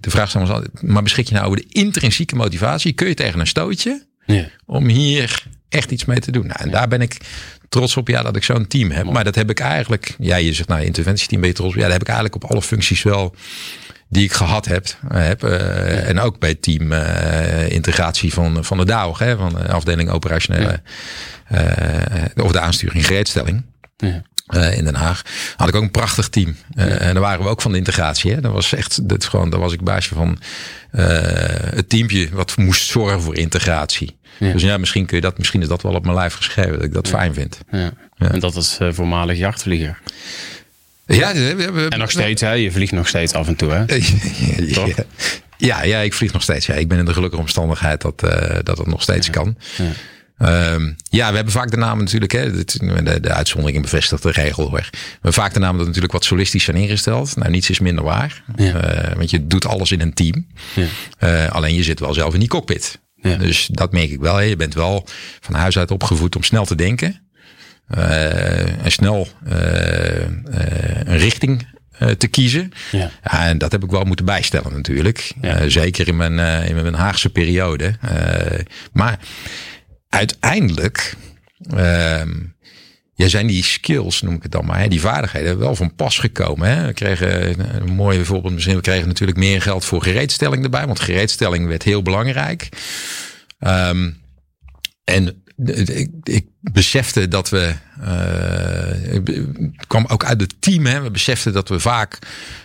[0.00, 2.92] de vraag was altijd, maar beschik je nou over de intrinsieke motivatie?
[2.92, 4.48] Kun je tegen een stootje Ja.
[4.66, 5.42] om hier
[5.72, 6.46] echt iets mee te doen?
[6.46, 7.16] Nou, en daar ben ik
[7.68, 9.04] trots op, ja, dat ik zo'n team heb.
[9.04, 11.76] Maar dat heb ik eigenlijk, ja, je zegt nou, interventieteam ben je trots op.
[11.76, 13.34] Ja, dat heb ik eigenlijk op alle functies wel
[14.08, 14.86] die ik gehad heb.
[15.08, 19.36] eh, heb eh, En ook bij het team eh, integratie van, van de DAOG, hè,
[19.36, 20.82] van de afdeling operationele,
[22.36, 23.64] of de aansturing gereedstelling.
[23.96, 24.22] Ja.
[24.46, 25.22] Eh, in Den Haag.
[25.56, 26.56] Had ik ook een prachtig team.
[26.74, 28.32] Eh, En daar waren we ook van de integratie.
[28.32, 28.40] Hè.
[28.40, 30.38] Dat was echt, dat gewoon, daar was ik baasje van
[30.90, 31.04] eh,
[31.74, 34.16] het teampje wat moest zorgen voor integratie.
[34.38, 34.52] Ja.
[34.52, 36.82] Dus ja, misschien kun je dat, misschien is dat wel op mijn lijf geschreven dat
[36.82, 37.58] ik dat fijn vind.
[38.18, 39.98] En dat is voormalig jachtvlieger.
[41.06, 42.52] Ja, we, we, we- En nog steeds, hè?
[42.52, 43.84] Je vliegt nog steeds af en toe, hè?
[44.74, 44.90] Toch?
[45.56, 46.66] ja, ja, ik vlieg nog steeds.
[46.66, 48.20] Ja, ik ben in de gelukkige omstandigheid dat,
[48.62, 49.56] dat het nog steeds kan.
[50.42, 50.72] Ja.
[50.72, 54.68] Ehm, ja, we hebben vaak de namen natuurlijk, hè, de, de uitzondering bevestigt de regel
[54.68, 54.88] hoor.
[54.90, 57.36] We hebben vaak de namen dat natuurlijk wat solistisch zijn ingesteld.
[57.36, 58.42] Nou, niets is minder waar.
[58.56, 58.74] Ja.
[58.74, 60.46] Eh, want je doet alles in een team.
[60.74, 60.86] Ja.
[61.18, 63.00] Eh, alleen je zit wel zelf in die cockpit.
[63.14, 63.36] Ja.
[63.36, 64.36] Dus dat merk ik wel.
[64.36, 64.42] Hè.
[64.42, 65.06] Je bent wel
[65.40, 67.20] van huis uit opgevoed om snel te denken.
[67.88, 71.70] Eh, en snel een richting
[72.18, 72.72] te kiezen.
[72.90, 73.10] Ja.
[73.22, 75.32] Ja, en dat heb ik wel moeten bijstellen natuurlijk.
[75.40, 75.68] Ja.
[75.68, 77.94] Zeker in mijn, in mijn Haagse periode.
[78.92, 79.18] Maar
[80.14, 81.14] uiteindelijk
[81.70, 82.30] ehm,
[83.14, 86.18] ja, zijn die skills, noem ik het dan maar, hè, die vaardigheden wel van pas
[86.18, 86.68] gekomen.
[86.68, 86.86] Hè.
[86.86, 88.76] We kregen een mooi voorbeeld misschien.
[88.76, 90.86] We kregen natuurlijk meer geld voor gereedstelling erbij.
[90.86, 92.68] Want gereedstelling werd heel belangrijk.
[93.58, 94.10] Ehm,
[95.04, 97.72] en ik, ik besefte dat we.
[98.00, 99.22] eh,
[99.76, 100.86] het kwam ook uit het team.
[100.86, 101.00] Hè.
[101.02, 102.18] We beseften dat we vaak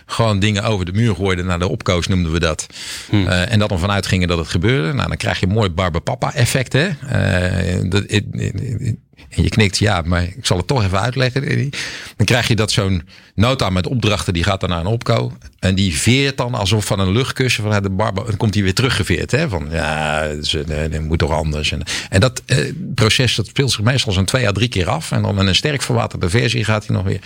[0.06, 1.46] gewoon dingen over de muur gooiden.
[1.46, 2.66] Naar de opkoos noemden we dat.
[3.10, 4.92] Eh, en dat dan vanuit gingen dat het gebeurde.
[4.92, 6.72] Nou, dan krijg je een mooi Barbapapa effect.
[6.72, 6.86] Hè.
[6.88, 8.96] Eh, dat, it- it- it-
[9.28, 11.70] en je knikt ja, maar ik zal het toch even uitleggen.
[12.16, 15.32] Dan krijg je dat zo'n nota met opdrachten, die gaat dan naar een opko.
[15.58, 17.94] En die veert dan alsof van een luchtkussen vanuit de.
[17.96, 19.30] Dan komt hij weer teruggeveerd.
[19.30, 19.48] Hè?
[19.48, 21.72] Van ja, dat, eh, moet toch anders.
[21.72, 25.12] En, en dat eh, proces dat speelt zich meestal zo'n twee à drie keer af.
[25.12, 27.20] En dan in een sterk verwaterde versie gaat hij nog weer.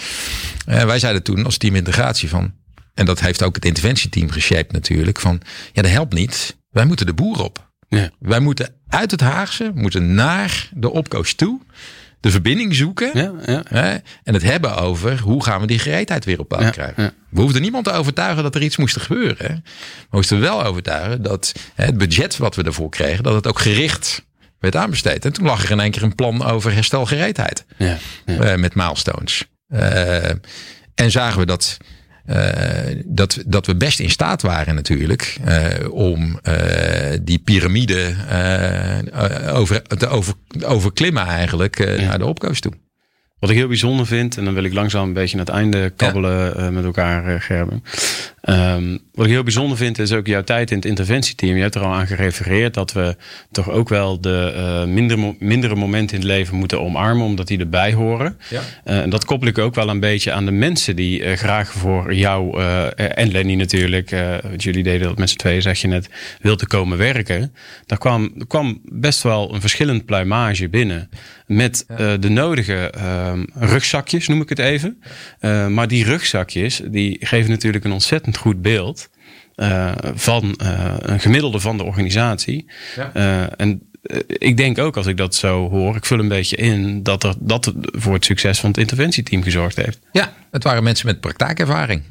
[0.67, 2.53] Eh, wij zeiden toen als team integratie van.
[2.95, 5.21] En dat heeft ook het interventieteam geshaped natuurlijk.
[5.21, 5.41] Van
[5.73, 6.57] ja, dat helpt niet.
[6.71, 7.72] Wij moeten de boer op.
[7.99, 8.11] Ja.
[8.19, 11.61] Wij moeten uit het Haagse, moeten naar de opkoos toe.
[12.21, 13.11] De verbinding zoeken.
[13.15, 13.63] Ja, ja.
[13.69, 13.91] Hè,
[14.23, 17.15] en het hebben over hoe gaan we die gereedheid weer op Ja, krijgen.
[17.29, 19.47] We hoefden niemand te overtuigen dat er iets moest gebeuren.
[19.47, 19.55] hè.
[19.55, 19.63] We
[20.11, 24.25] moesten wel overtuigen dat hè, het budget wat we ervoor kregen, dat het ook gericht
[24.59, 25.25] werd aanbesteed.
[25.25, 27.65] En toen lag er in één keer een plan over herstelgereedheid.
[28.25, 29.45] eh, met milestones.
[29.69, 30.29] Eh,
[30.95, 31.77] en zagen we dat,
[32.25, 38.15] eh, dat, dat we best in staat waren natuurlijk eh, om eh, die piramide
[39.53, 40.35] over, te over,
[40.65, 42.07] overklimmen eigenlijk Ja.
[42.07, 42.73] naar de opkoos toe.
[43.43, 45.91] Wat ik heel bijzonder vind, en dan wil ik langzaam een beetje naar het einde
[45.97, 47.85] kabbelen eh, met elkaar, eh, Gerben.
[48.41, 51.57] Ehm, wat ik heel bijzonder vind, is ook jouw tijd in het interventieteam.
[51.57, 53.17] Je hebt er al aan gerefereerd dat we
[53.51, 57.59] toch ook wel de eh, minder, mindere momenten in het leven moeten omarmen, omdat die
[57.59, 58.39] erbij horen.
[58.51, 58.61] Ja.
[58.85, 62.63] En dat koppel ik ook wel een beetje aan de mensen die graag voor jou
[62.97, 64.11] en Lenny natuurlijk,
[64.43, 66.09] want jullie deden dat met z'n tweeën, zeg je net,
[66.41, 67.55] wilden komen werken.
[67.87, 71.09] Daar kwam, er kwam best wel een verschillend pluimage binnen.
[71.55, 75.03] Met eh, de nodige ehm, rugzakjes, noem ik het even.
[75.39, 79.09] Eh, maar die rugzakjes, die geven natuurlijk een ontzettend goed beeld
[79.55, 80.55] eh, van
[80.99, 82.71] een gemiddelde van de organisatie.
[82.97, 83.51] Ja.
[83.57, 83.83] En
[84.27, 87.35] ik denk ook als ik dat zo hoor, ik vul een beetje in dat er,
[87.39, 89.99] dat voor het succes van het interventieteam gezorgd heeft.
[90.13, 92.03] Ja, het waren mensen met praktijkervaring.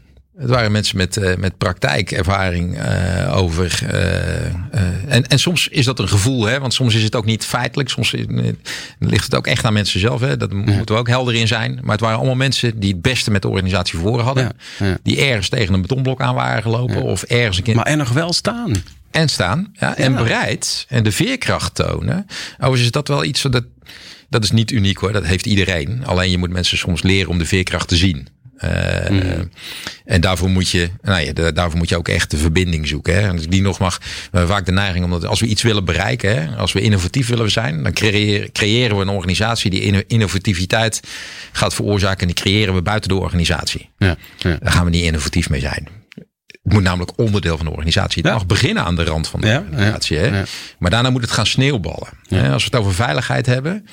[0.42, 3.80] Het waren mensen met, eh, met praktijkervaring eh, over.
[3.90, 4.46] eh,
[5.08, 6.60] en, en soms is dat een gevoel, hè?
[6.60, 7.90] want soms is het ook niet feitelijk.
[7.90, 8.16] Soms
[9.00, 10.22] ligt het ook echt aan mensen zelf.
[10.22, 10.38] Hè?
[10.38, 11.80] Dat moeten we ook helder in zijn.
[11.82, 14.52] Maar het waren allemaal mensen die het beste met de organisatie voor hadden.
[14.80, 14.98] Ja, ja.
[15.04, 17.02] Die ergens tegen een betonblok aan waren gelopen.
[17.02, 18.74] Of ergens een keer Maar er nog wel staan.
[19.12, 19.72] en staan.
[19.74, 20.86] Ja, en bereid.
[20.90, 22.26] En de veerkracht tonen.
[22.56, 23.64] Overigens is dat wel iets dat.
[24.30, 25.12] Dat is niet uniek hoor.
[25.12, 26.06] Dat heeft iedereen.
[26.06, 28.28] Alleen je moet mensen soms leren om de veerkracht te zien.
[28.62, 29.40] Eh,
[30.06, 33.14] En daarvoor moet je, nou ja, da- daarvoor moet je ook echt de verbinding zoeken.
[33.14, 33.20] Hè.
[33.22, 34.06] En als ik die nog mag, we
[34.38, 37.52] hebben vaak de neiging omdat als we iets willen bereiken, hè, als we innovatief willen
[37.52, 41.00] zijn, dan creëren, creëren we een organisatie die inno- innovativiteit
[41.52, 42.20] gaat veroorzaken.
[42.20, 43.90] En die creëren we buiten de organisatie.
[43.98, 44.58] Ja, ja.
[44.60, 45.88] Daar gaan we niet innovatief mee zijn.
[46.62, 48.22] Het moet namelijk onderdeel van de organisatie.
[48.22, 48.38] Het Ja.
[48.38, 50.18] mag beginnen aan de rand van de Ja, organisatie.
[50.18, 50.26] Hè?
[50.40, 50.44] ja.
[50.80, 52.08] Maar daarna moet het gaan sneeuwballen.
[52.30, 53.86] Als we het over veiligheid hebben.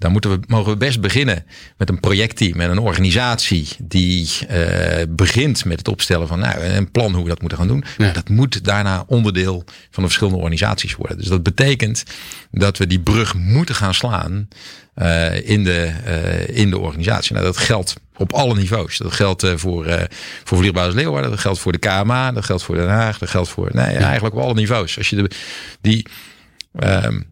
[0.00, 1.44] Dan moeten we, mogen we best beginnen
[1.76, 6.90] met een projectteam en een organisatie die uh, begint met het opstellen van nou, een
[6.90, 7.84] plan hoe we dat moeten gaan doen.
[7.98, 8.12] Ja.
[8.12, 11.18] Dat moet daarna onderdeel van de verschillende organisaties worden.
[11.18, 12.04] Dus dat betekent
[12.50, 14.48] dat we die brug moeten gaan slaan
[14.96, 17.32] uh, in, de, uh, in de organisatie.
[17.32, 18.96] Nou, dat geldt op alle niveaus.
[18.96, 20.02] Dat geldt voor, uh,
[20.44, 23.48] voor Vliegbasis Leeuwarden, dat geldt voor de KMA, dat geldt voor Den Haag, dat geldt
[23.48, 24.00] voor nee, ja.
[24.00, 24.98] eigenlijk op alle niveaus.
[24.98, 25.30] Als je de,
[25.80, 26.06] die,
[26.80, 27.29] um,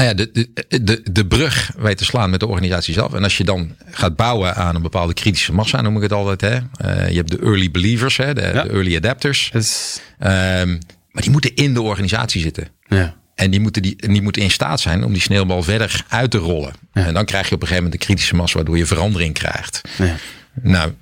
[0.00, 3.14] nou ja, de, de, de, de brug weet te slaan met de organisatie zelf.
[3.14, 6.40] En als je dan gaat bouwen aan een bepaalde kritische massa, noem ik het altijd.
[6.40, 6.54] Hè?
[6.54, 8.34] Uh, je hebt de early believers, hè?
[8.34, 8.62] De, ja.
[8.62, 9.50] de early adapters.
[9.54, 10.00] Is...
[10.20, 10.78] Um,
[11.10, 12.68] maar die moeten in de organisatie zitten.
[12.88, 13.14] Ja.
[13.34, 16.38] En die moeten, die, die moeten in staat zijn om die sneeuwbal verder uit te
[16.38, 16.72] rollen.
[16.92, 17.06] Ja.
[17.06, 19.80] En dan krijg je op een gegeven moment een kritische massa waardoor je verandering krijgt.
[19.98, 20.16] Ja.
[20.62, 20.92] Nou,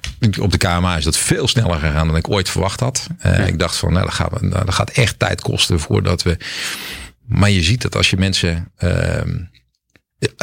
[0.41, 3.07] op de KMA is dat veel sneller gegaan dan ik ooit verwacht had.
[3.27, 3.45] Uh, ja.
[3.45, 6.37] Ik dacht van, nou, dat, gaat, nou, dat gaat echt tijd kosten voordat we.
[7.29, 8.73] Maar je ziet dat als je mensen.
[8.79, 9.21] Uh,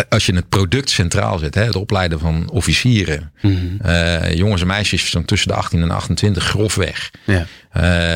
[0.09, 3.53] als je het product centraal zet, hè, het opleiden van officieren, Mhm.
[3.53, 3.91] mm -hmm.
[3.91, 7.11] uh, jongens en meisjes van tussen de 18 en 28, grofweg.
[7.25, 7.45] Ja.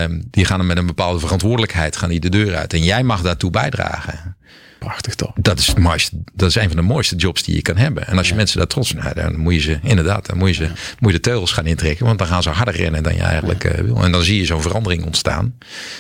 [0.10, 2.74] Uh, die gaan er met een bepaalde verantwoordelijkheid gaan die de deur uit.
[2.74, 4.38] En jij mag daartoe bijdragen.
[4.80, 5.32] Prachtig toch?
[5.36, 8.08] Dat is, mooiste, dat is een van de mooiste jobs die je kan hebben.
[8.08, 8.38] En als je ja.
[8.38, 10.70] mensen daar trots zijn, nou, dan moet je ze inderdaad, dan moet je, ze, ja.
[11.00, 12.06] moet je de teugels gaan intrekken.
[12.06, 13.78] Want dan gaan ze harder rennen dan je eigenlijk ja.
[13.78, 14.04] uh, wil.
[14.04, 15.56] En dan zie je zo'n verandering ontstaan.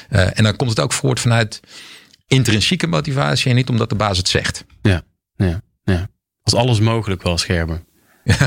[0.09, 1.59] Uh, en dan komt het ook voort vanuit
[2.29, 4.65] intrinsieke motivatie en niet omdat de baas het zegt.
[4.81, 5.01] Ja,
[5.35, 6.07] ja, ja.
[6.43, 7.83] Als alles mogelijk was, Gerben.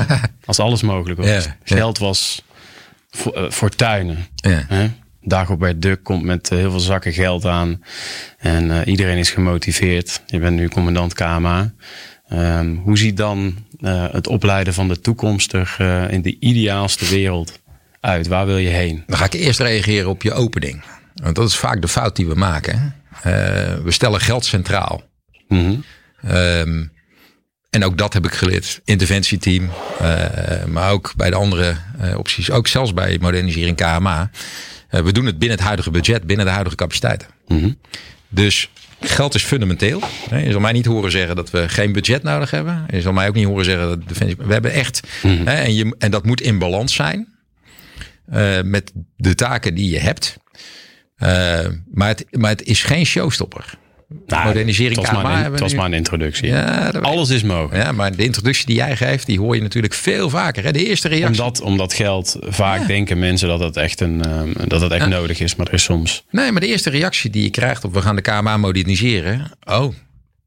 [0.45, 1.29] Als alles mogelijk was.
[1.29, 2.43] Ja, Geld was
[3.09, 4.27] voor, uh, fortuinen.
[4.35, 4.65] Ja.
[4.67, 4.89] Hè?
[5.21, 7.83] Dagobert Duck komt met uh, heel veel zakken geld aan.
[8.37, 10.21] En uh, iedereen is gemotiveerd.
[10.25, 11.73] Je bent nu commandant KMA.
[12.31, 15.77] Um, hoe ziet dan uh, het opleiden van de toekomst er
[16.09, 17.59] in de ideaalste wereld
[17.99, 18.27] uit?
[18.27, 19.03] Waar wil je heen?
[19.07, 20.83] Dan ga ik eerst reageren op je opening.
[21.13, 22.95] Want dat is vaak de fout die we maken.
[23.83, 25.03] We stellen geld centraal.
[25.47, 26.35] Mm -hmm.
[26.35, 26.91] um,
[27.69, 28.81] en ook dat heb ik geleerd.
[28.83, 29.69] Interventieteam.
[30.01, 32.51] Uh, maar ook bij de andere uh, opties.
[32.51, 34.29] Ook zelfs bij modernisering KMA.
[34.89, 36.23] We doen het binnen het huidige budget.
[36.23, 37.27] Binnen de huidige capaciteiten.
[37.47, 37.77] Mm -hmm.
[38.29, 38.69] Dus
[38.99, 40.01] geld is fundamenteel.
[40.29, 42.85] Je zal mij niet horen zeggen dat we geen budget nodig hebben.
[42.89, 44.37] Je zal mij ook niet horen zeggen dat defensie.
[44.37, 45.01] We hebben echt.
[45.21, 45.31] Mhm.
[45.31, 45.47] Mm -hmm.
[45.47, 47.27] hè, en, je, en dat moet in balans zijn.
[48.33, 50.37] Uh, met de taken die je hebt.
[51.19, 51.59] Uh,
[51.93, 53.77] maar, het, maar het is geen showstopper.
[54.27, 56.47] Nou, modernisering het was, KMA maar, een, het was maar een introductie.
[56.47, 57.83] Ja, Alles is mogelijk.
[57.83, 60.63] Ja, maar de introductie die jij geeft, die hoor je natuurlijk veel vaker.
[60.63, 60.71] Hè?
[60.71, 61.43] De eerste reactie.
[61.43, 62.87] Omdat, omdat geld, vaak ja.
[62.87, 65.07] denken mensen dat het echt, een, um, dat echt ja.
[65.07, 65.55] nodig is.
[65.55, 66.25] Maar er is soms...
[66.29, 69.51] Nee, maar de eerste reactie die je krijgt op we gaan de KMA moderniseren.
[69.63, 69.93] Oh,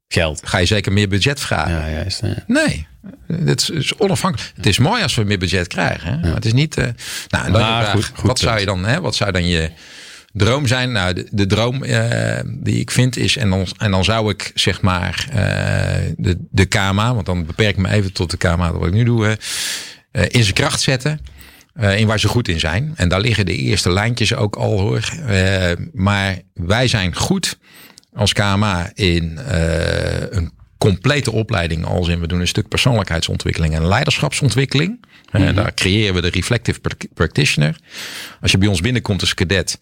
[0.07, 0.41] geld.
[0.43, 1.73] Ga je zeker meer budget vragen?
[1.73, 2.21] Ja, juist.
[2.21, 2.43] Ja.
[2.47, 2.87] Nee.
[3.27, 4.51] Het is onafhankelijk.
[4.55, 6.11] Het is mooi als we meer budget krijgen.
[6.11, 6.17] Hè?
[6.17, 6.77] Maar het is niet...
[6.77, 6.85] Uh,
[7.27, 8.85] nou, en dan vraag, goed, goed wat zou je dan...
[8.85, 9.71] Hè, wat zou dan je
[10.37, 10.91] droom zijn?
[10.91, 14.51] Nou, de, de droom uh, die ik vind is, en dan, en dan zou ik
[14.53, 15.35] zeg maar uh,
[16.17, 19.03] de, de KMA, want dan beperk ik me even tot de KMA, wat ik nu
[19.03, 19.25] doe,
[20.11, 21.19] uh, in zijn kracht zetten.
[21.95, 22.93] in waar ze goed in zijn.
[22.95, 25.13] En daar liggen de eerste lijntjes ook al hoor.
[25.93, 27.57] maar wij zijn goed
[28.13, 29.39] als KMA in
[30.29, 31.85] een complete opleiding.
[31.85, 35.05] Als in we doen een stuk persoonlijkheidsontwikkeling en leiderschapsontwikkeling.
[35.31, 35.55] Mm -hmm.
[35.55, 36.79] daar creëren we de reflective
[37.13, 37.79] practitioner.
[38.41, 39.79] Als je bij ons binnenkomt als cadet.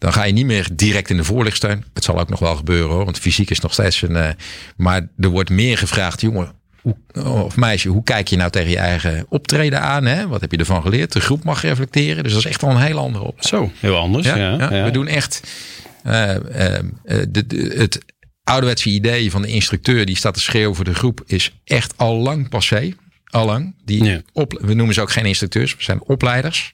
[0.00, 1.84] Dan ga je niet meer direct in de voorlichtsteun.
[1.94, 3.04] Het zal ook nog wel gebeuren hoor.
[3.04, 4.16] Want fysiek is nog steeds een.
[4.16, 4.28] Uh,
[4.76, 6.52] maar er wordt meer gevraagd, jongen.
[6.80, 10.04] Hoe, of meisje, hoe kijk je nou tegen je eigen optreden aan?
[10.04, 10.28] Hè?
[10.28, 11.12] Wat heb je ervan geleerd?
[11.12, 12.22] De groep mag reflecteren.
[12.22, 13.36] Dus dat is echt wel een heel andere op.
[13.40, 14.26] Zo, heel anders.
[14.26, 14.74] Ja, ja, ja.
[14.74, 14.84] ja.
[14.84, 15.42] We doen echt.
[16.06, 16.38] Uh, uh,
[17.28, 17.98] de, de, het
[18.44, 22.16] ouderwetse idee van de instructeur die staat te schreeuwen voor de groep is echt al
[22.16, 22.94] lang passé.
[23.24, 23.74] Allang.
[23.84, 26.72] Die op, we noemen ze ook geen instructeurs, we zijn opleiders.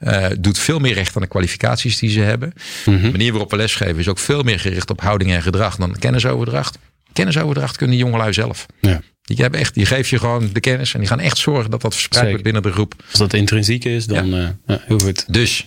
[0.00, 2.52] Uh, doet veel meer recht aan de kwalificaties die ze hebben.
[2.54, 2.90] Mhm.
[2.90, 3.04] Mm -hmm.
[3.04, 5.98] De manier waarop we lesgeven is ook veel meer gericht op houding en gedrag dan
[5.98, 6.78] kennisoverdracht.
[7.12, 8.66] Kennisoverdracht kunnen die jongelui zelf.
[8.80, 9.00] Ja.
[9.22, 11.80] Die, hebben echt, die geef je gewoon de kennis en die gaan echt zorgen dat
[11.80, 12.94] dat verspreid wordt binnen de groep.
[13.10, 14.38] Als dat intrinsiek is, dan ja.
[14.38, 15.32] Uh, ja, heel goed.
[15.32, 15.66] Dus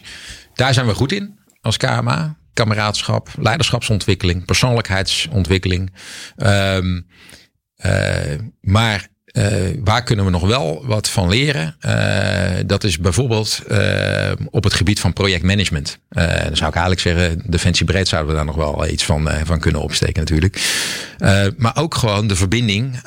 [0.54, 2.40] daar zijn we goed in als KMA.
[2.54, 5.94] Kameraadschap, leiderschapsontwikkeling, persoonlijkheidsontwikkeling.
[6.38, 7.08] Um,
[7.86, 7.92] uh,
[8.62, 9.46] maar uh,
[9.84, 11.76] waar kunnen we nog wel wat van leren?
[11.86, 11.94] Uh,
[12.66, 16.00] dat is bijvoorbeeld uh, op het gebied van projectmanagement.
[16.10, 19.60] dan zou ik eigenlijk zeggen, Defensie breed zouden we daar nog wel iets van, van
[19.60, 20.62] kunnen opsteken natuurlijk.
[21.58, 23.00] maar ook gewoon de verbinding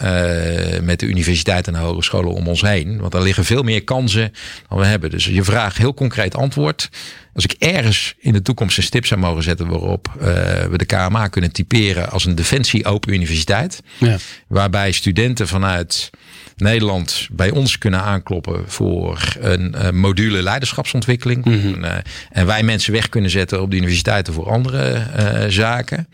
[0.83, 2.99] met de universiteiten en de hogescholen om ons heen.
[3.01, 4.33] Want daar liggen veel meer kansen
[4.69, 5.11] dan we hebben.
[5.11, 6.91] Dus je vraagt heel concreet antwoord.
[7.35, 10.25] Als ik ergens in de toekomst een stip zou mogen zetten waarop uh,
[10.65, 13.81] we de KMA kunnen typeren als een defensie open universiteit.
[13.99, 14.17] Ja.
[14.49, 16.11] Waarbij studenten vanuit
[16.57, 21.45] Nederland bij ons kunnen aankloppen voor een uh, module leiderschapsontwikkeling.
[21.45, 21.85] Mm -hmm.
[21.85, 21.93] uh,
[22.31, 25.03] en wij mensen weg kunnen zetten op de universiteiten voor andere
[25.49, 26.09] zaken.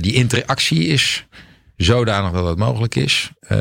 [0.00, 1.24] die interactie is
[1.84, 3.30] zodanig dat het mogelijk is.
[3.48, 3.58] Uh,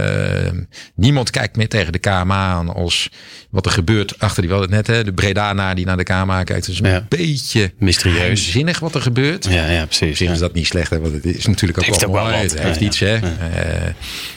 [0.96, 3.10] niemand kijkt meer tegen de KMA aan als
[3.50, 6.66] wat er gebeurt achter die, wel net, hè, de Bredana die naar de KMA kijkt.
[6.66, 7.06] Het is een Ja.
[7.10, 8.52] beetje Mysterieus.
[8.52, 9.46] zinnig wat er gebeurt.
[9.46, 10.20] Ja, ja, precies.
[10.20, 10.32] Ja.
[10.32, 12.32] is dat niet slecht, hè, want het is natuurlijk ook Het heeft wel ook wel
[12.38, 12.44] mooi.
[12.50, 13.16] Het heeft iets, hè.
[13.16, 13.94] Eh,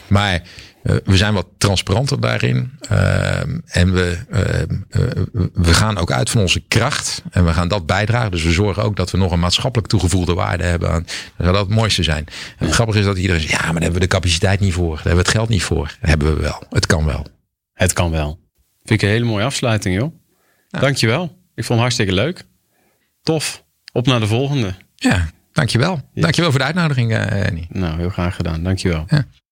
[0.07, 0.43] maar
[0.83, 2.79] we zijn wat transparanter daarin.
[2.89, 5.01] Ehm, en we, eh,
[5.53, 7.23] we gaan ook uit van onze kracht.
[7.31, 8.31] En we gaan dat bijdragen.
[8.31, 10.91] Dus we zorgen ook dat we nog een maatschappelijk toegevoegde waarde hebben.
[10.91, 12.27] Aan, dat zou dat het mooiste zijn.
[12.59, 14.73] En het grappige is dat iedereen zegt, ja, maar daar hebben we de capaciteit niet
[14.73, 14.95] voor.
[14.95, 15.97] Daar hebben we het geld niet voor.
[16.01, 16.63] Dat hebben we wel.
[16.71, 17.27] Het kan wel.
[17.73, 18.41] Het kan wel.
[18.85, 20.13] Vind ik een hele mooie afsluiting, joh.
[20.71, 21.25] Dankjewel.
[21.55, 22.45] Ik vond het hartstikke leuk.
[23.23, 23.65] Tof.
[23.93, 24.75] Op naar de volgende.
[24.95, 26.01] Ja, dankjewel.
[26.15, 27.67] Dankjewel voor de uitnodiging, eh, Annie.
[27.69, 28.63] Nou, heel graag gedaan.
[28.63, 29.05] Dankjewel.
[29.09, 29.27] Ja.